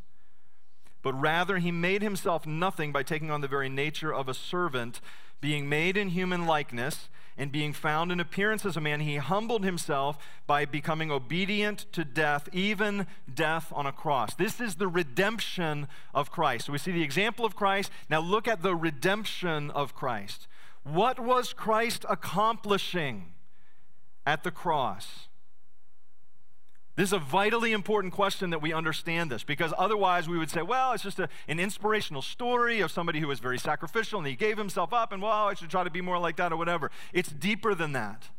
But 1.02 1.14
rather, 1.14 1.58
he 1.58 1.72
made 1.72 2.02
himself 2.02 2.46
nothing 2.46 2.92
by 2.92 3.04
taking 3.04 3.32
on 3.32 3.42
the 3.42 3.48
very 3.48 3.70
nature 3.70 4.14
of 4.14 4.28
a 4.28 4.34
servant, 4.34 5.00
being 5.40 5.70
made 5.70 5.96
in 5.98 6.10
human 6.10 6.46
likeness, 6.46 7.10
and 7.38 7.52
being 7.52 7.72
found 7.72 8.12
in 8.12 8.20
appearance 8.20 8.66
as 8.66 8.76
a 8.76 8.82
man, 8.82 9.02
he 9.02 9.18
humbled 9.18 9.64
himself 9.64 10.18
by 10.48 10.66
becoming 10.66 11.12
obedient 11.12 11.86
to 11.92 12.04
death, 12.04 12.50
even 12.52 13.06
death 13.32 13.72
on 13.76 13.86
a 13.86 13.92
cross. 13.92 14.34
This 14.34 14.60
is 14.60 14.76
the 14.76 14.88
redemption 14.88 15.88
of 16.16 16.32
Christ. 16.32 16.66
So 16.66 16.72
we 16.72 16.80
see 16.80 16.92
the 16.92 17.04
example 17.04 17.46
of 17.46 17.56
Christ. 17.56 17.92
Now 18.10 18.22
look 18.22 18.48
at 18.48 18.64
the 18.64 18.76
redemption 18.76 19.70
of 19.72 19.94
Christ. 19.94 20.48
What 20.84 21.20
was 21.20 21.54
Christ 21.54 22.06
accomplishing 22.10 23.34
at 24.26 24.44
the 24.44 24.52
cross? 24.52 25.28
This 26.98 27.10
is 27.10 27.14
a 27.14 27.20
vitally 27.20 27.74
important 27.74 28.12
question 28.12 28.50
that 28.50 28.62
we 28.62 28.74
understand 28.74 29.30
this 29.30 29.44
because 29.44 29.72
otherwise 29.78 30.28
we 30.28 30.40
would 30.40 30.50
say, 30.50 30.64
well, 30.64 30.94
it's 30.94 31.04
just 31.04 31.20
a, 31.20 31.30
an 31.48 31.60
inspirational 31.60 32.24
story 32.24 32.82
of 32.82 32.90
somebody 32.90 33.20
who 33.20 33.28
was 33.28 33.40
very 33.40 33.60
sacrificial 33.60 34.18
and 34.18 34.28
he 34.28 34.36
gave 34.36 34.58
himself 34.58 34.92
up 34.92 35.12
and, 35.12 35.22
well, 35.22 35.32
I 35.32 35.54
should 35.54 35.70
try 35.70 35.84
to 35.84 35.92
be 35.92 36.02
more 36.02 36.18
like 36.18 36.38
that 36.38 36.52
or 36.52 36.58
whatever. 36.58 36.90
It's 37.14 37.30
deeper 37.30 37.76
than 37.76 37.92
that. 37.92 38.30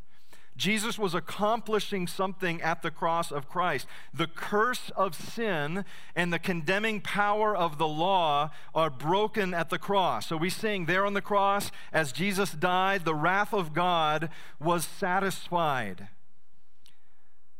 Jesus 0.56 0.98
was 0.98 1.14
accomplishing 1.14 2.08
something 2.08 2.60
at 2.60 2.82
the 2.82 2.90
cross 2.90 3.30
of 3.30 3.48
Christ. 3.48 3.86
The 4.12 4.26
curse 4.26 4.90
of 4.96 5.14
sin 5.14 5.84
and 6.16 6.32
the 6.32 6.40
condemning 6.40 7.00
power 7.00 7.56
of 7.56 7.78
the 7.78 7.86
law 7.86 8.50
are 8.74 8.90
broken 8.90 9.54
at 9.54 9.70
the 9.70 9.78
cross. 9.78 10.26
So 10.26 10.36
we 10.36 10.50
sing 10.50 10.86
there 10.86 11.06
on 11.06 11.14
the 11.14 11.22
cross, 11.22 11.70
as 11.92 12.10
Jesus 12.10 12.50
died, 12.50 13.04
the 13.04 13.14
wrath 13.14 13.54
of 13.54 13.72
God 13.72 14.30
was 14.58 14.84
satisfied. 14.84 16.08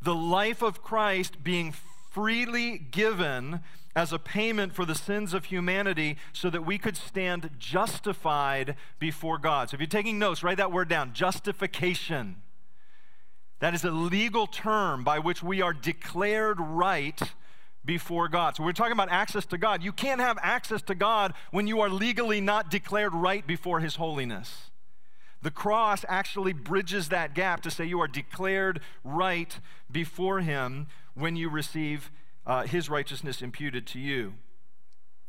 The 0.01 0.15
life 0.15 0.63
of 0.63 0.83
Christ 0.83 1.43
being 1.43 1.75
freely 2.11 2.79
given 2.79 3.61
as 3.95 4.13
a 4.13 4.19
payment 4.19 4.75
for 4.75 4.85
the 4.85 4.95
sins 4.95 5.35
of 5.35 5.47
humanity 5.47 6.17
so 6.33 6.49
that 6.51 6.65
we 6.65 6.79
could 6.79 6.97
stand 6.97 7.51
justified 7.59 8.77
before 8.99 9.39
God. 9.39 9.71
So 9.71 9.75
if 9.75 9.81
you're 9.81 9.89
taking 9.89 10.19
notes, 10.19 10.43
write 10.43 10.59
that 10.59 10.71
word 10.71 10.89
down 10.89 11.13
justification. 11.13 12.37
That 13.61 13.75
is 13.75 13.85
a 13.85 13.91
legal 13.91 14.47
term 14.47 15.03
by 15.03 15.19
which 15.19 15.43
we 15.43 15.61
are 15.63 15.73
declared 15.73 16.61
right 16.61 17.21
before 17.85 18.29
God. 18.29 18.55
So 18.55 18.63
we're 18.63 18.73
talking 18.73 18.93
about 18.93 19.11
access 19.11 19.47
to 19.47 19.59
God. 19.59 19.83
You 19.83 19.93
can't 19.93 20.21
have 20.21 20.39
access 20.43 20.83
to 20.83 20.95
God 20.95 21.35
when 21.51 21.67
you 21.67 21.81
are 21.81 21.89
legally 21.89 22.41
not 22.41 22.71
declared 22.71 23.15
right 23.15 23.45
before 23.45 23.81
His 23.81 23.97
holiness. 23.97 24.68
The 25.43 25.51
cross 25.51 26.05
actually 26.09 26.53
bridges 26.53 27.09
that 27.11 27.35
gap 27.35 27.63
to 27.63 27.71
say 27.71 27.85
you 27.85 28.01
are 28.01 28.09
declared 28.09 28.81
right 29.05 29.59
before 29.91 30.41
Him 30.41 30.89
when 31.15 31.37
you 31.37 31.49
receive 31.49 32.11
uh, 32.47 32.65
His 32.65 32.91
righteousness 32.91 33.41
imputed 33.41 33.87
to 33.89 33.99
you. 33.99 34.35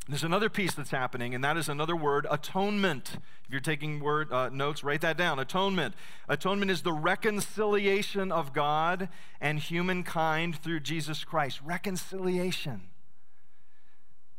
There's 0.07 0.23
another 0.23 0.49
piece 0.49 0.73
that's 0.73 0.89
happening, 0.89 1.35
and 1.35 1.43
that 1.43 1.55
is 1.55 1.69
another 1.69 1.95
word 1.95 2.25
atonement. 2.31 3.17
If 3.45 3.51
you're 3.51 3.59
taking 3.59 3.99
word 3.99 4.33
uh, 4.33 4.49
notes, 4.49 4.83
write 4.83 5.01
that 5.01 5.17
down. 5.17 5.37
Atonement. 5.37 5.93
Atonement 6.27 6.71
is 6.71 6.81
the 6.81 6.93
reconciliation 6.93 8.31
of 8.31 8.51
God 8.51 9.09
and 9.39 9.59
humankind 9.59 10.55
through 10.55 10.79
Jesus 10.79 11.23
Christ. 11.23 11.59
Reconciliation. 11.63 12.89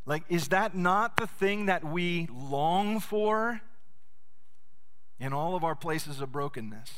Like, 0.07 0.25
is 0.29 0.49
that 0.49 0.75
not 0.75 1.17
the 1.17 1.29
thing 1.29 1.67
that 1.67 1.85
we 1.85 2.27
long 2.33 2.99
for 2.99 3.61
in 5.21 5.33
all 5.33 5.55
of 5.55 5.63
our 5.63 5.75
places 5.75 6.21
of 6.21 6.33
brokenness? 6.33 6.91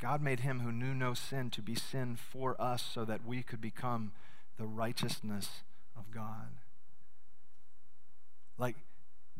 God 0.00 0.20
made 0.20 0.40
him 0.40 0.60
who 0.60 0.72
knew 0.72 0.94
no 0.94 1.14
sin 1.14 1.48
to 1.50 1.62
be 1.62 1.76
sin 1.76 2.16
for 2.16 2.60
us 2.60 2.82
so 2.82 3.04
that 3.04 3.24
we 3.24 3.42
could 3.44 3.60
become 3.60 4.10
the 4.58 4.66
righteousness 4.66 5.62
of 5.96 6.10
God. 6.10 6.48
Like 8.58 8.76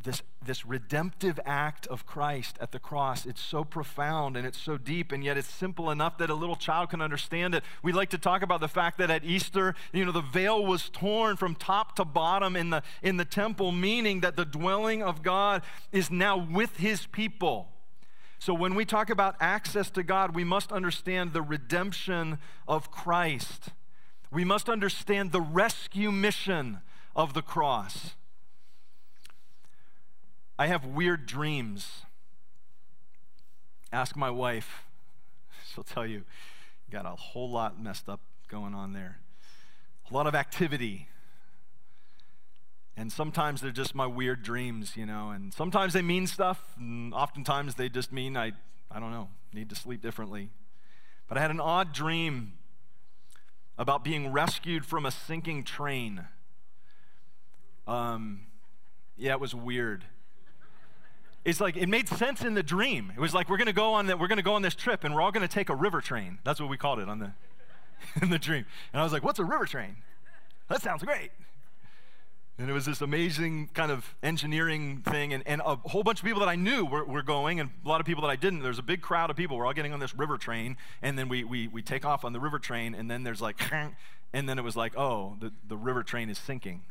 this, 0.02 0.22
this 0.44 0.66
redemptive 0.66 1.38
act 1.44 1.86
of 1.86 2.06
Christ 2.06 2.56
at 2.60 2.72
the 2.72 2.78
cross, 2.78 3.26
it's 3.26 3.40
so 3.40 3.64
profound 3.64 4.36
and 4.36 4.46
it's 4.46 4.58
so 4.58 4.76
deep, 4.76 5.12
and 5.12 5.22
yet 5.22 5.36
it's 5.36 5.48
simple 5.48 5.90
enough 5.90 6.18
that 6.18 6.30
a 6.30 6.34
little 6.34 6.56
child 6.56 6.90
can 6.90 7.00
understand 7.00 7.54
it. 7.54 7.64
We 7.82 7.92
like 7.92 8.10
to 8.10 8.18
talk 8.18 8.42
about 8.42 8.60
the 8.60 8.68
fact 8.68 8.98
that 8.98 9.10
at 9.10 9.24
Easter, 9.24 9.74
you 9.92 10.04
know, 10.04 10.12
the 10.12 10.20
veil 10.20 10.64
was 10.64 10.88
torn 10.88 11.36
from 11.36 11.54
top 11.54 11.96
to 11.96 12.04
bottom 12.04 12.56
in 12.56 12.70
the, 12.70 12.82
in 13.02 13.16
the 13.16 13.24
temple, 13.24 13.72
meaning 13.72 14.20
that 14.20 14.36
the 14.36 14.44
dwelling 14.44 15.02
of 15.02 15.22
God 15.22 15.62
is 15.92 16.10
now 16.10 16.36
with 16.36 16.76
his 16.76 17.06
people. 17.06 17.68
So 18.38 18.52
when 18.52 18.74
we 18.74 18.84
talk 18.84 19.08
about 19.08 19.36
access 19.40 19.88
to 19.90 20.02
God, 20.02 20.34
we 20.34 20.42
must 20.42 20.72
understand 20.72 21.32
the 21.32 21.42
redemption 21.42 22.38
of 22.66 22.90
Christ 22.90 23.70
we 24.32 24.44
must 24.44 24.68
understand 24.68 25.30
the 25.30 25.42
rescue 25.42 26.10
mission 26.10 26.80
of 27.14 27.34
the 27.34 27.42
cross. 27.42 28.16
I 30.62 30.68
have 30.68 30.84
weird 30.84 31.26
dreams. 31.26 32.02
Ask 33.92 34.14
my 34.14 34.30
wife. 34.30 34.84
She'll 35.74 35.82
tell 35.82 36.06
you, 36.06 36.22
got 36.88 37.04
a 37.04 37.16
whole 37.16 37.50
lot 37.50 37.82
messed 37.82 38.08
up 38.08 38.20
going 38.46 38.72
on 38.72 38.92
there. 38.92 39.18
A 40.08 40.14
lot 40.14 40.28
of 40.28 40.36
activity. 40.36 41.08
And 42.96 43.10
sometimes 43.10 43.60
they're 43.60 43.72
just 43.72 43.92
my 43.92 44.06
weird 44.06 44.44
dreams, 44.44 44.96
you 44.96 45.04
know, 45.04 45.30
and 45.30 45.52
sometimes 45.52 45.94
they 45.94 46.02
mean 46.02 46.28
stuff, 46.28 46.62
and 46.78 47.12
oftentimes 47.12 47.74
they 47.74 47.88
just 47.88 48.12
mean 48.12 48.36
I, 48.36 48.52
I 48.88 49.00
don't 49.00 49.10
know, 49.10 49.30
need 49.52 49.68
to 49.70 49.74
sleep 49.74 50.00
differently. 50.00 50.48
But 51.28 51.38
I 51.38 51.40
had 51.40 51.50
an 51.50 51.58
odd 51.58 51.92
dream 51.92 52.52
about 53.76 54.04
being 54.04 54.30
rescued 54.30 54.86
from 54.86 55.06
a 55.06 55.10
sinking 55.10 55.64
train. 55.64 56.26
Um, 57.88 58.42
yeah, 59.16 59.32
it 59.32 59.40
was 59.40 59.56
weird. 59.56 60.04
It's 61.44 61.60
like 61.60 61.76
it 61.76 61.88
made 61.88 62.08
sense 62.08 62.42
in 62.42 62.54
the 62.54 62.62
dream. 62.62 63.12
It 63.14 63.20
was 63.20 63.34
like 63.34 63.48
we're 63.48 63.56
gonna 63.56 63.72
go 63.72 63.94
on 63.94 64.06
that. 64.06 64.18
We're 64.18 64.28
gonna 64.28 64.42
go 64.42 64.54
on 64.54 64.62
this 64.62 64.74
trip, 64.74 65.04
and 65.04 65.14
we're 65.14 65.22
all 65.22 65.32
gonna 65.32 65.48
take 65.48 65.68
a 65.68 65.74
river 65.74 66.00
train. 66.00 66.38
That's 66.44 66.60
what 66.60 66.68
we 66.68 66.76
called 66.76 67.00
it 67.00 67.08
on 67.08 67.18
the 67.18 67.32
in 68.22 68.30
the 68.30 68.38
dream. 68.38 68.64
And 68.92 69.00
I 69.00 69.04
was 69.04 69.12
like, 69.12 69.24
"What's 69.24 69.38
a 69.38 69.44
river 69.44 69.66
train? 69.66 69.96
That 70.68 70.82
sounds 70.82 71.02
great." 71.02 71.32
And 72.58 72.68
it 72.68 72.74
was 72.74 72.84
this 72.84 73.00
amazing 73.00 73.70
kind 73.72 73.90
of 73.90 74.14
engineering 74.22 75.02
thing. 75.04 75.32
And, 75.32 75.42
and 75.46 75.62
a 75.64 75.76
whole 75.76 76.02
bunch 76.02 76.20
of 76.20 76.24
people 76.24 76.40
that 76.40 76.48
I 76.48 76.54
knew 76.54 76.84
were, 76.84 77.04
were 77.04 77.22
going, 77.22 77.58
and 77.58 77.70
a 77.84 77.88
lot 77.88 78.00
of 78.00 78.06
people 78.06 78.22
that 78.22 78.28
I 78.28 78.36
didn't. 78.36 78.60
There's 78.60 78.78
a 78.78 78.84
big 78.84 79.00
crowd 79.00 79.30
of 79.30 79.36
people. 79.36 79.56
We're 79.56 79.66
all 79.66 79.72
getting 79.72 79.92
on 79.92 80.00
this 80.00 80.14
river 80.14 80.36
train. 80.36 80.76
And 81.00 81.18
then 81.18 81.28
we, 81.28 81.44
we, 81.44 81.66
we 81.66 81.82
take 81.82 82.04
off 82.04 82.24
on 82.24 82.32
the 82.32 82.40
river 82.40 82.58
train. 82.58 82.94
And 82.94 83.10
then 83.10 83.22
there's 83.22 83.40
like, 83.40 83.58
and 84.32 84.48
then 84.48 84.58
it 84.58 84.62
was 84.62 84.76
like, 84.76 84.96
oh, 84.96 85.36
the, 85.40 85.50
the 85.66 85.76
river 85.76 86.02
train 86.02 86.28
is 86.28 86.38
sinking. 86.38 86.82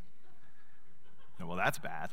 well, 1.40 1.56
that's 1.56 1.78
bad. 1.78 2.10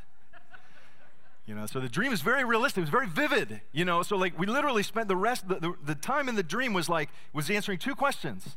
You 1.50 1.56
know, 1.56 1.66
so 1.66 1.80
the 1.80 1.90
dream 1.90 2.14
is 2.14 2.22
very 2.22 2.44
realistic. 2.46 2.78
It 2.78 2.82
was 2.82 2.90
very 2.92 3.08
vivid. 3.08 3.62
You 3.72 3.84
know, 3.84 4.04
so 4.04 4.16
like 4.16 4.38
we 4.38 4.46
literally 4.46 4.84
spent 4.84 5.08
the 5.08 5.16
rest, 5.16 5.48
the, 5.48 5.56
the, 5.56 5.74
the 5.84 5.96
time 5.96 6.30
in 6.30 6.36
the 6.36 6.44
dream 6.44 6.74
was 6.74 6.88
like, 6.88 7.10
was 7.34 7.50
answering 7.50 7.80
two 7.80 7.96
questions. 7.96 8.56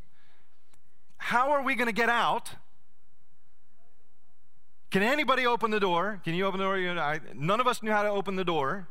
How 1.17 1.53
are 1.53 1.63
we 1.63 1.75
going 1.75 1.87
to 1.87 1.95
get 1.95 2.11
out? 2.11 2.51
Can 4.91 5.03
anybody 5.03 5.47
open 5.47 5.71
the 5.71 5.81
door? 5.81 6.21
Can 6.23 6.35
you 6.35 6.45
open 6.45 6.61
the 6.61 6.67
door? 6.67 7.21
None 7.35 7.61
of 7.61 7.67
us 7.67 7.83
knew 7.83 7.93
how 7.93 8.03
to 8.03 8.11
open 8.11 8.37
the 8.37 8.45
door. 8.45 8.89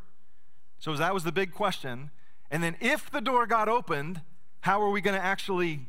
So 0.79 0.95
that 0.95 1.13
was 1.13 1.23
the 1.23 1.31
big 1.31 1.53
question. 1.53 2.09
And 2.49 2.63
then 2.63 2.77
if 2.79 3.11
the 3.11 3.21
door 3.21 3.45
got 3.45 3.69
opened, 3.69 4.21
how 4.61 4.81
are 4.81 4.89
we 4.89 5.01
going 5.01 5.15
to 5.15 5.23
actually 5.23 5.81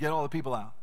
get 0.00 0.10
all 0.10 0.24
the 0.24 0.28
people 0.28 0.52
out? 0.52 0.74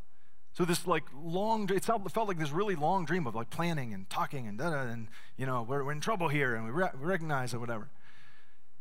So 0.54 0.66
this 0.66 0.86
like 0.86 1.04
long, 1.16 1.70
it 1.74 1.84
felt, 1.84 2.16
like 2.16 2.38
this 2.38 2.52
really 2.52 2.76
long 2.76 3.06
dream 3.06 3.26
of 3.26 3.34
like 3.34 3.50
planning 3.50 3.94
and 3.94 4.10
talking 4.10 4.48
and 4.48 4.58
da 4.58 4.70
da, 4.70 4.82
and 4.82 5.08
you 5.36 5.46
know 5.46 5.66
we're, 5.68 5.84
we're 5.84 5.92
in 5.92 6.00
trouble 6.00 6.28
here 6.28 6.56
and 6.56 6.66
we, 6.66 6.72
re- 6.72 6.92
we 7.00 7.06
recognize 7.06 7.54
it, 7.54 7.60
whatever. 7.60 7.90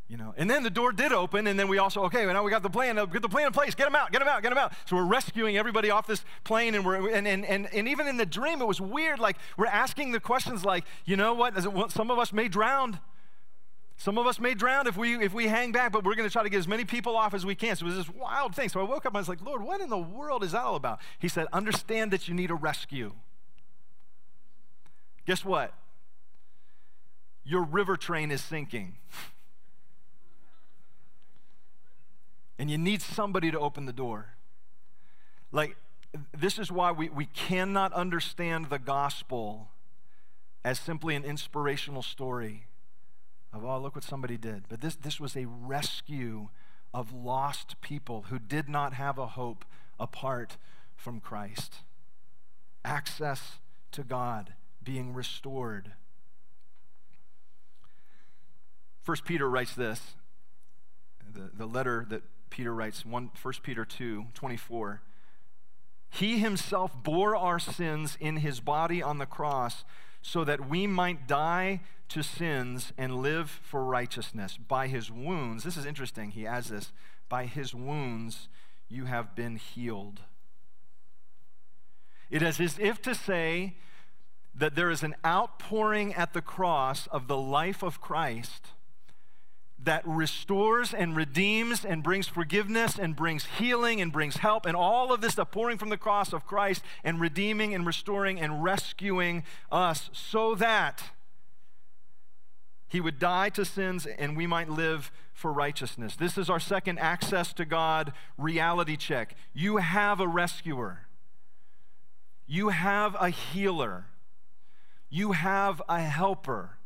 You 0.09 0.19
know, 0.19 0.35
and 0.37 0.51
then 0.51 0.63
the 0.63 0.69
door 0.69 0.93
did 0.93 1.11
open, 1.11 1.47
and 1.47 1.59
then 1.59 1.69
we 1.69 1.79
also 1.79 2.03
okay. 2.03 2.27
Well, 2.27 2.35
now 2.35 2.43
we 2.43 2.51
got 2.51 2.63
the 2.63 2.69
plan. 2.69 2.99
Uh, 2.99 3.07
get 3.07 3.23
the 3.23 3.31
plan 3.31 3.47
in 3.47 3.53
place. 3.55 3.75
Get 3.75 3.85
them 3.85 3.95
out. 3.95 4.13
Get 4.13 4.19
them 4.19 4.29
out. 4.29 4.43
Get 4.43 4.51
them 4.51 4.59
out. 4.59 4.75
So 4.85 4.97
we're 4.97 5.07
rescuing 5.07 5.57
everybody 5.57 5.89
off 5.91 6.07
this 6.07 6.23
plane, 6.45 6.75
and 6.75 6.85
we're 6.85 7.09
and 7.09 7.27
and 7.27 7.47
and, 7.47 7.73
and 7.73 7.89
even 7.89 8.07
in 8.07 8.19
the 8.19 8.27
dream, 8.27 8.61
it 8.61 8.67
was 8.67 8.79
weird. 8.79 9.19
Like 9.19 9.39
we're 9.57 9.65
asking 9.65 10.13
the 10.13 10.21
questions, 10.21 10.67
like 10.67 10.85
you 11.07 11.17
know 11.17 11.33
what? 11.33 11.55
Some 11.91 12.11
of 12.11 12.19
us 12.19 12.31
may 12.31 12.49
drown. 12.49 13.01
Some 14.03 14.19
of 14.19 14.27
us 14.27 14.41
may 14.41 14.55
drown 14.55 14.89
if 14.89 14.97
we 14.97 15.15
if 15.23 15.33
we 15.33 15.47
hang 15.47 15.71
back, 15.71 15.93
but 15.93 16.03
we're 16.03 16.17
going 16.17 16.29
to 16.29 16.33
try 16.33 16.43
to 16.43 16.49
get 16.49 16.59
as 16.59 16.67
many 16.67 16.85
people 16.85 17.17
off 17.17 17.35
as 17.35 17.47
we 17.47 17.55
can. 17.55 17.77
So 17.77 17.87
it 17.87 17.91
was 17.91 17.99
this 17.99 18.11
wild 18.13 18.53
thing. 18.53 18.69
So 18.69 18.81
I 18.81 18.83
woke 18.83 19.07
up 19.07 19.13
and 19.13 19.19
I 19.19 19.21
was 19.21 19.29
like, 19.29 19.41
Lord, 19.41 19.63
what 19.63 19.81
in 19.81 19.91
the 19.91 19.97
world 19.97 20.43
is 20.43 20.51
that 20.51 20.65
all 20.65 20.75
about? 20.75 20.99
He 21.21 21.29
said, 21.29 21.47
Understand 21.53 22.11
that 22.11 22.27
you 22.27 22.35
need 22.35 22.51
a 22.51 22.57
rescue. 22.57 23.13
Guess 25.25 25.45
what? 25.45 25.73
Your 27.45 27.63
river 27.63 27.97
train 27.97 28.33
is 28.33 28.43
sinking. 28.43 28.97
and 32.59 32.69
you 32.69 32.79
need 32.79 33.03
somebody 33.03 33.53
to 33.53 33.61
open 33.61 33.87
the 33.87 33.93
door. 33.93 34.31
Like, 35.53 35.77
this 36.37 36.59
is 36.59 36.73
why 36.73 36.91
we, 36.91 37.09
we 37.09 37.27
cannot 37.27 37.93
understand 37.93 38.69
the 38.69 38.81
gospel 38.81 39.69
as 40.65 40.81
simply 40.81 41.15
an 41.15 41.25
inspirational 41.25 42.03
story 42.03 42.67
of, 43.53 43.65
oh, 43.65 43.79
look 43.79 43.95
what 43.95 44.05
somebody 44.05 44.37
did. 44.37 44.65
But 44.69 44.81
this, 44.81 44.97
this 44.97 45.21
was 45.21 45.37
a 45.37 45.47
rescue 45.47 46.49
of 46.95 47.13
lost 47.13 47.81
people 47.81 48.27
who 48.29 48.39
did 48.39 48.69
not 48.69 48.95
have 48.95 49.19
a 49.19 49.29
hope 49.29 49.65
apart 49.99 50.57
from 50.97 51.21
Christ. 51.21 51.77
Access 52.85 53.59
to 53.93 54.03
God 54.03 54.55
being 54.83 55.15
restored. 55.15 55.93
First 59.03 59.25
Peter 59.25 59.49
writes 59.49 59.75
this, 59.75 60.01
the, 61.33 61.51
the 61.53 61.67
letter 61.67 62.07
that 62.09 62.23
Peter 62.51 62.75
writes, 62.75 63.07
1 63.07 63.31
Peter 63.63 63.85
2, 63.85 64.27
24. 64.35 65.03
He 66.11 66.39
himself 66.39 66.93
bore 67.03 67.35
our 67.35 67.59
sins 67.59 68.19
in 68.21 68.39
his 68.39 68.61
body 68.61 69.03
on 69.03 69.19
the 69.19 69.27
cross 69.27 69.85
so 70.23 70.45
that 70.45 70.69
we 70.69 70.87
might 70.87 71.27
die 71.27 71.81
to 72.09 72.23
sins 72.23 72.93
and 72.97 73.17
live 73.17 73.51
for 73.51 73.85
righteousness. 73.85 74.57
By 74.57 74.87
his 74.87 75.11
wounds, 75.11 75.65
this 75.65 75.77
is 75.77 75.85
interesting, 75.85 76.31
he 76.31 76.47
adds 76.47 76.69
this, 76.69 76.93
by 77.29 77.47
his 77.47 77.75
wounds 77.75 78.49
you 78.89 79.07
have 79.07 79.35
been 79.35 79.57
healed. 79.57 80.21
It 82.31 82.43
is 82.43 82.61
as 82.61 82.79
if 82.79 83.03
to 83.03 83.15
say 83.15 83.77
that 84.55 84.75
there 84.75 84.91
is 84.91 85.03
an 85.03 85.15
outpouring 85.25 86.15
at 86.15 86.33
the 86.33 86.43
cross 86.43 87.07
of 87.09 87.27
the 87.27 87.37
life 87.37 87.83
of 87.83 88.01
Christ 88.01 88.69
that 89.85 90.07
restores 90.07 90.95
and 90.95 91.17
redeems 91.17 91.85
and 91.85 92.03
brings 92.03 92.29
forgiveness 92.29 92.99
and 92.99 93.17
brings 93.17 93.47
healing 93.59 94.01
and 94.01 94.13
brings 94.13 94.37
help 94.37 94.67
and 94.67 94.77
all 94.77 95.13
of 95.13 95.21
this 95.21 95.35
the 95.35 95.45
pouring 95.45 95.79
from 95.79 95.89
the 95.89 95.97
cross 95.97 96.33
of 96.33 96.47
Christ 96.47 96.83
and 97.03 97.21
redeeming 97.21 97.75
and 97.75 97.85
restoring 97.87 98.41
and 98.41 98.63
rescuing 98.63 99.43
us 99.71 100.09
so 100.13 100.55
that 100.55 101.03
he 102.89 103.01
would 103.01 103.19
die 103.19 103.49
to 103.49 103.65
sins 103.65 104.07
and 104.07 104.37
we 104.37 104.47
might 104.47 104.69
live 104.69 105.11
for 105.33 105.51
righteousness. 105.51 106.15
This 106.15 106.37
is 106.37 106.51
our 106.51 106.61
second 106.61 106.99
access 106.99 107.53
to 107.55 107.65
God 107.65 108.13
reality 108.37 108.97
check. 108.97 109.35
You 109.55 109.79
have 109.79 110.21
a 110.21 110.29
rescuer. 110.29 111.07
You 112.47 112.69
have 112.69 113.17
a 113.19 113.31
healer. 113.31 114.07
You 115.09 115.33
have 115.33 115.81
a 115.89 116.01
helper. 116.01 116.77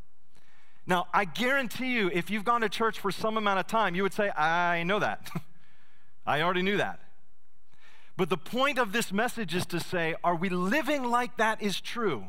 Now, 0.87 1.07
I 1.13 1.25
guarantee 1.25 1.93
you, 1.93 2.11
if 2.13 2.31
you've 2.31 2.45
gone 2.45 2.61
to 2.61 2.69
church 2.69 3.01
for 3.01 3.11
some 3.11 3.37
amount 3.37 3.59
of 3.59 3.67
time, 3.67 3.95
you 3.95 4.03
would 4.03 4.15
say, 4.15 4.31
I 4.31 4.85
know 4.85 5.01
that. 5.01 5.29
I 6.27 6.43
already 6.43 6.63
knew 6.63 6.77
that. 6.77 7.01
But 8.17 8.31
the 8.31 8.37
point 8.37 8.79
of 8.79 8.93
this 8.93 9.13
message 9.13 9.55
is 9.55 9.67
to 9.67 9.81
say, 9.81 10.15
are 10.25 10.37
we 10.37 10.49
living 10.49 11.05
like 11.05 11.37
that 11.37 11.61
is 11.61 11.81
true? 11.81 12.25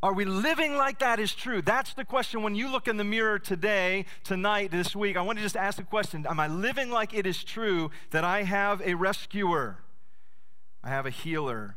Are 0.00 0.14
we 0.14 0.24
living 0.24 0.76
like 0.76 1.00
that 1.00 1.18
is 1.18 1.34
true? 1.34 1.60
That's 1.60 1.92
the 1.94 2.04
question. 2.04 2.42
When 2.42 2.54
you 2.54 2.70
look 2.70 2.86
in 2.86 2.96
the 2.98 3.04
mirror 3.04 3.40
today, 3.40 4.06
tonight, 4.22 4.70
this 4.70 4.94
week, 4.94 5.16
I 5.16 5.22
want 5.22 5.38
to 5.38 5.42
just 5.42 5.56
ask 5.56 5.76
the 5.76 5.82
question 5.82 6.24
Am 6.28 6.38
I 6.38 6.46
living 6.46 6.90
like 6.90 7.12
it 7.12 7.26
is 7.26 7.42
true 7.42 7.90
that 8.10 8.22
I 8.22 8.44
have 8.44 8.80
a 8.82 8.94
rescuer? 8.94 9.78
I 10.84 10.88
have 10.90 11.04
a 11.04 11.10
healer. 11.10 11.74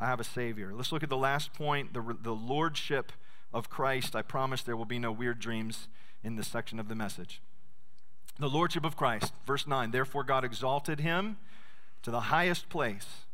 I 0.00 0.06
have 0.06 0.20
a 0.20 0.24
savior. 0.24 0.72
Let's 0.74 0.90
look 0.90 1.02
at 1.02 1.10
the 1.10 1.18
last 1.18 1.52
point 1.52 1.92
the, 1.92 2.16
the 2.22 2.34
lordship 2.34 3.12
of 3.52 3.68
Christ, 3.68 4.14
I 4.14 4.22
promise 4.22 4.62
there 4.62 4.76
will 4.76 4.84
be 4.84 4.98
no 4.98 5.12
weird 5.12 5.40
dreams 5.40 5.88
in 6.22 6.36
this 6.36 6.48
section 6.48 6.78
of 6.78 6.88
the 6.88 6.94
message. 6.94 7.42
The 8.38 8.48
Lordship 8.48 8.84
of 8.84 8.96
Christ, 8.96 9.32
verse 9.46 9.66
9. 9.66 9.90
Therefore, 9.90 10.24
God 10.24 10.44
exalted 10.44 11.00
him 11.00 11.36
to 12.02 12.10
the 12.10 12.20
highest 12.20 12.68
place, 12.68 13.26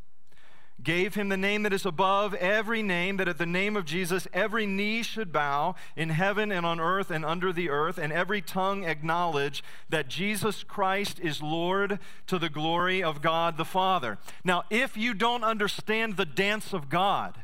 gave 0.83 1.15
him 1.15 1.29
the 1.29 1.37
name 1.37 1.63
that 1.63 1.73
is 1.73 1.87
above 1.87 2.35
every 2.35 2.83
name, 2.83 3.17
that 3.17 3.29
at 3.29 3.39
the 3.39 3.47
name 3.47 3.77
of 3.77 3.85
Jesus 3.85 4.27
every 4.33 4.67
knee 4.67 5.03
should 5.03 5.33
bow 5.33 5.75
in 5.95 6.09
heaven 6.11 6.51
and 6.51 6.67
on 6.67 6.81
earth 6.81 7.11
and 7.11 7.25
under 7.25 7.53
the 7.53 7.71
earth, 7.71 7.99
and 7.99 8.13
every 8.13 8.43
tongue 8.43 8.85
acknowledge 8.85 9.63
that 9.89 10.09
Jesus 10.09 10.65
Christ 10.65 11.21
is 11.21 11.41
Lord 11.41 11.99
to 12.27 12.39
the 12.39 12.51
glory 12.51 13.03
of 13.03 13.23
God 13.23 13.57
the 13.57 13.65
Father. 13.65 14.19
Now, 14.45 14.65
if 14.71 14.97
you 14.97 15.15
don't 15.15 15.45
understand 15.45 16.17
the 16.17 16.27
dance 16.27 16.73
of 16.73 16.89
God, 16.89 17.39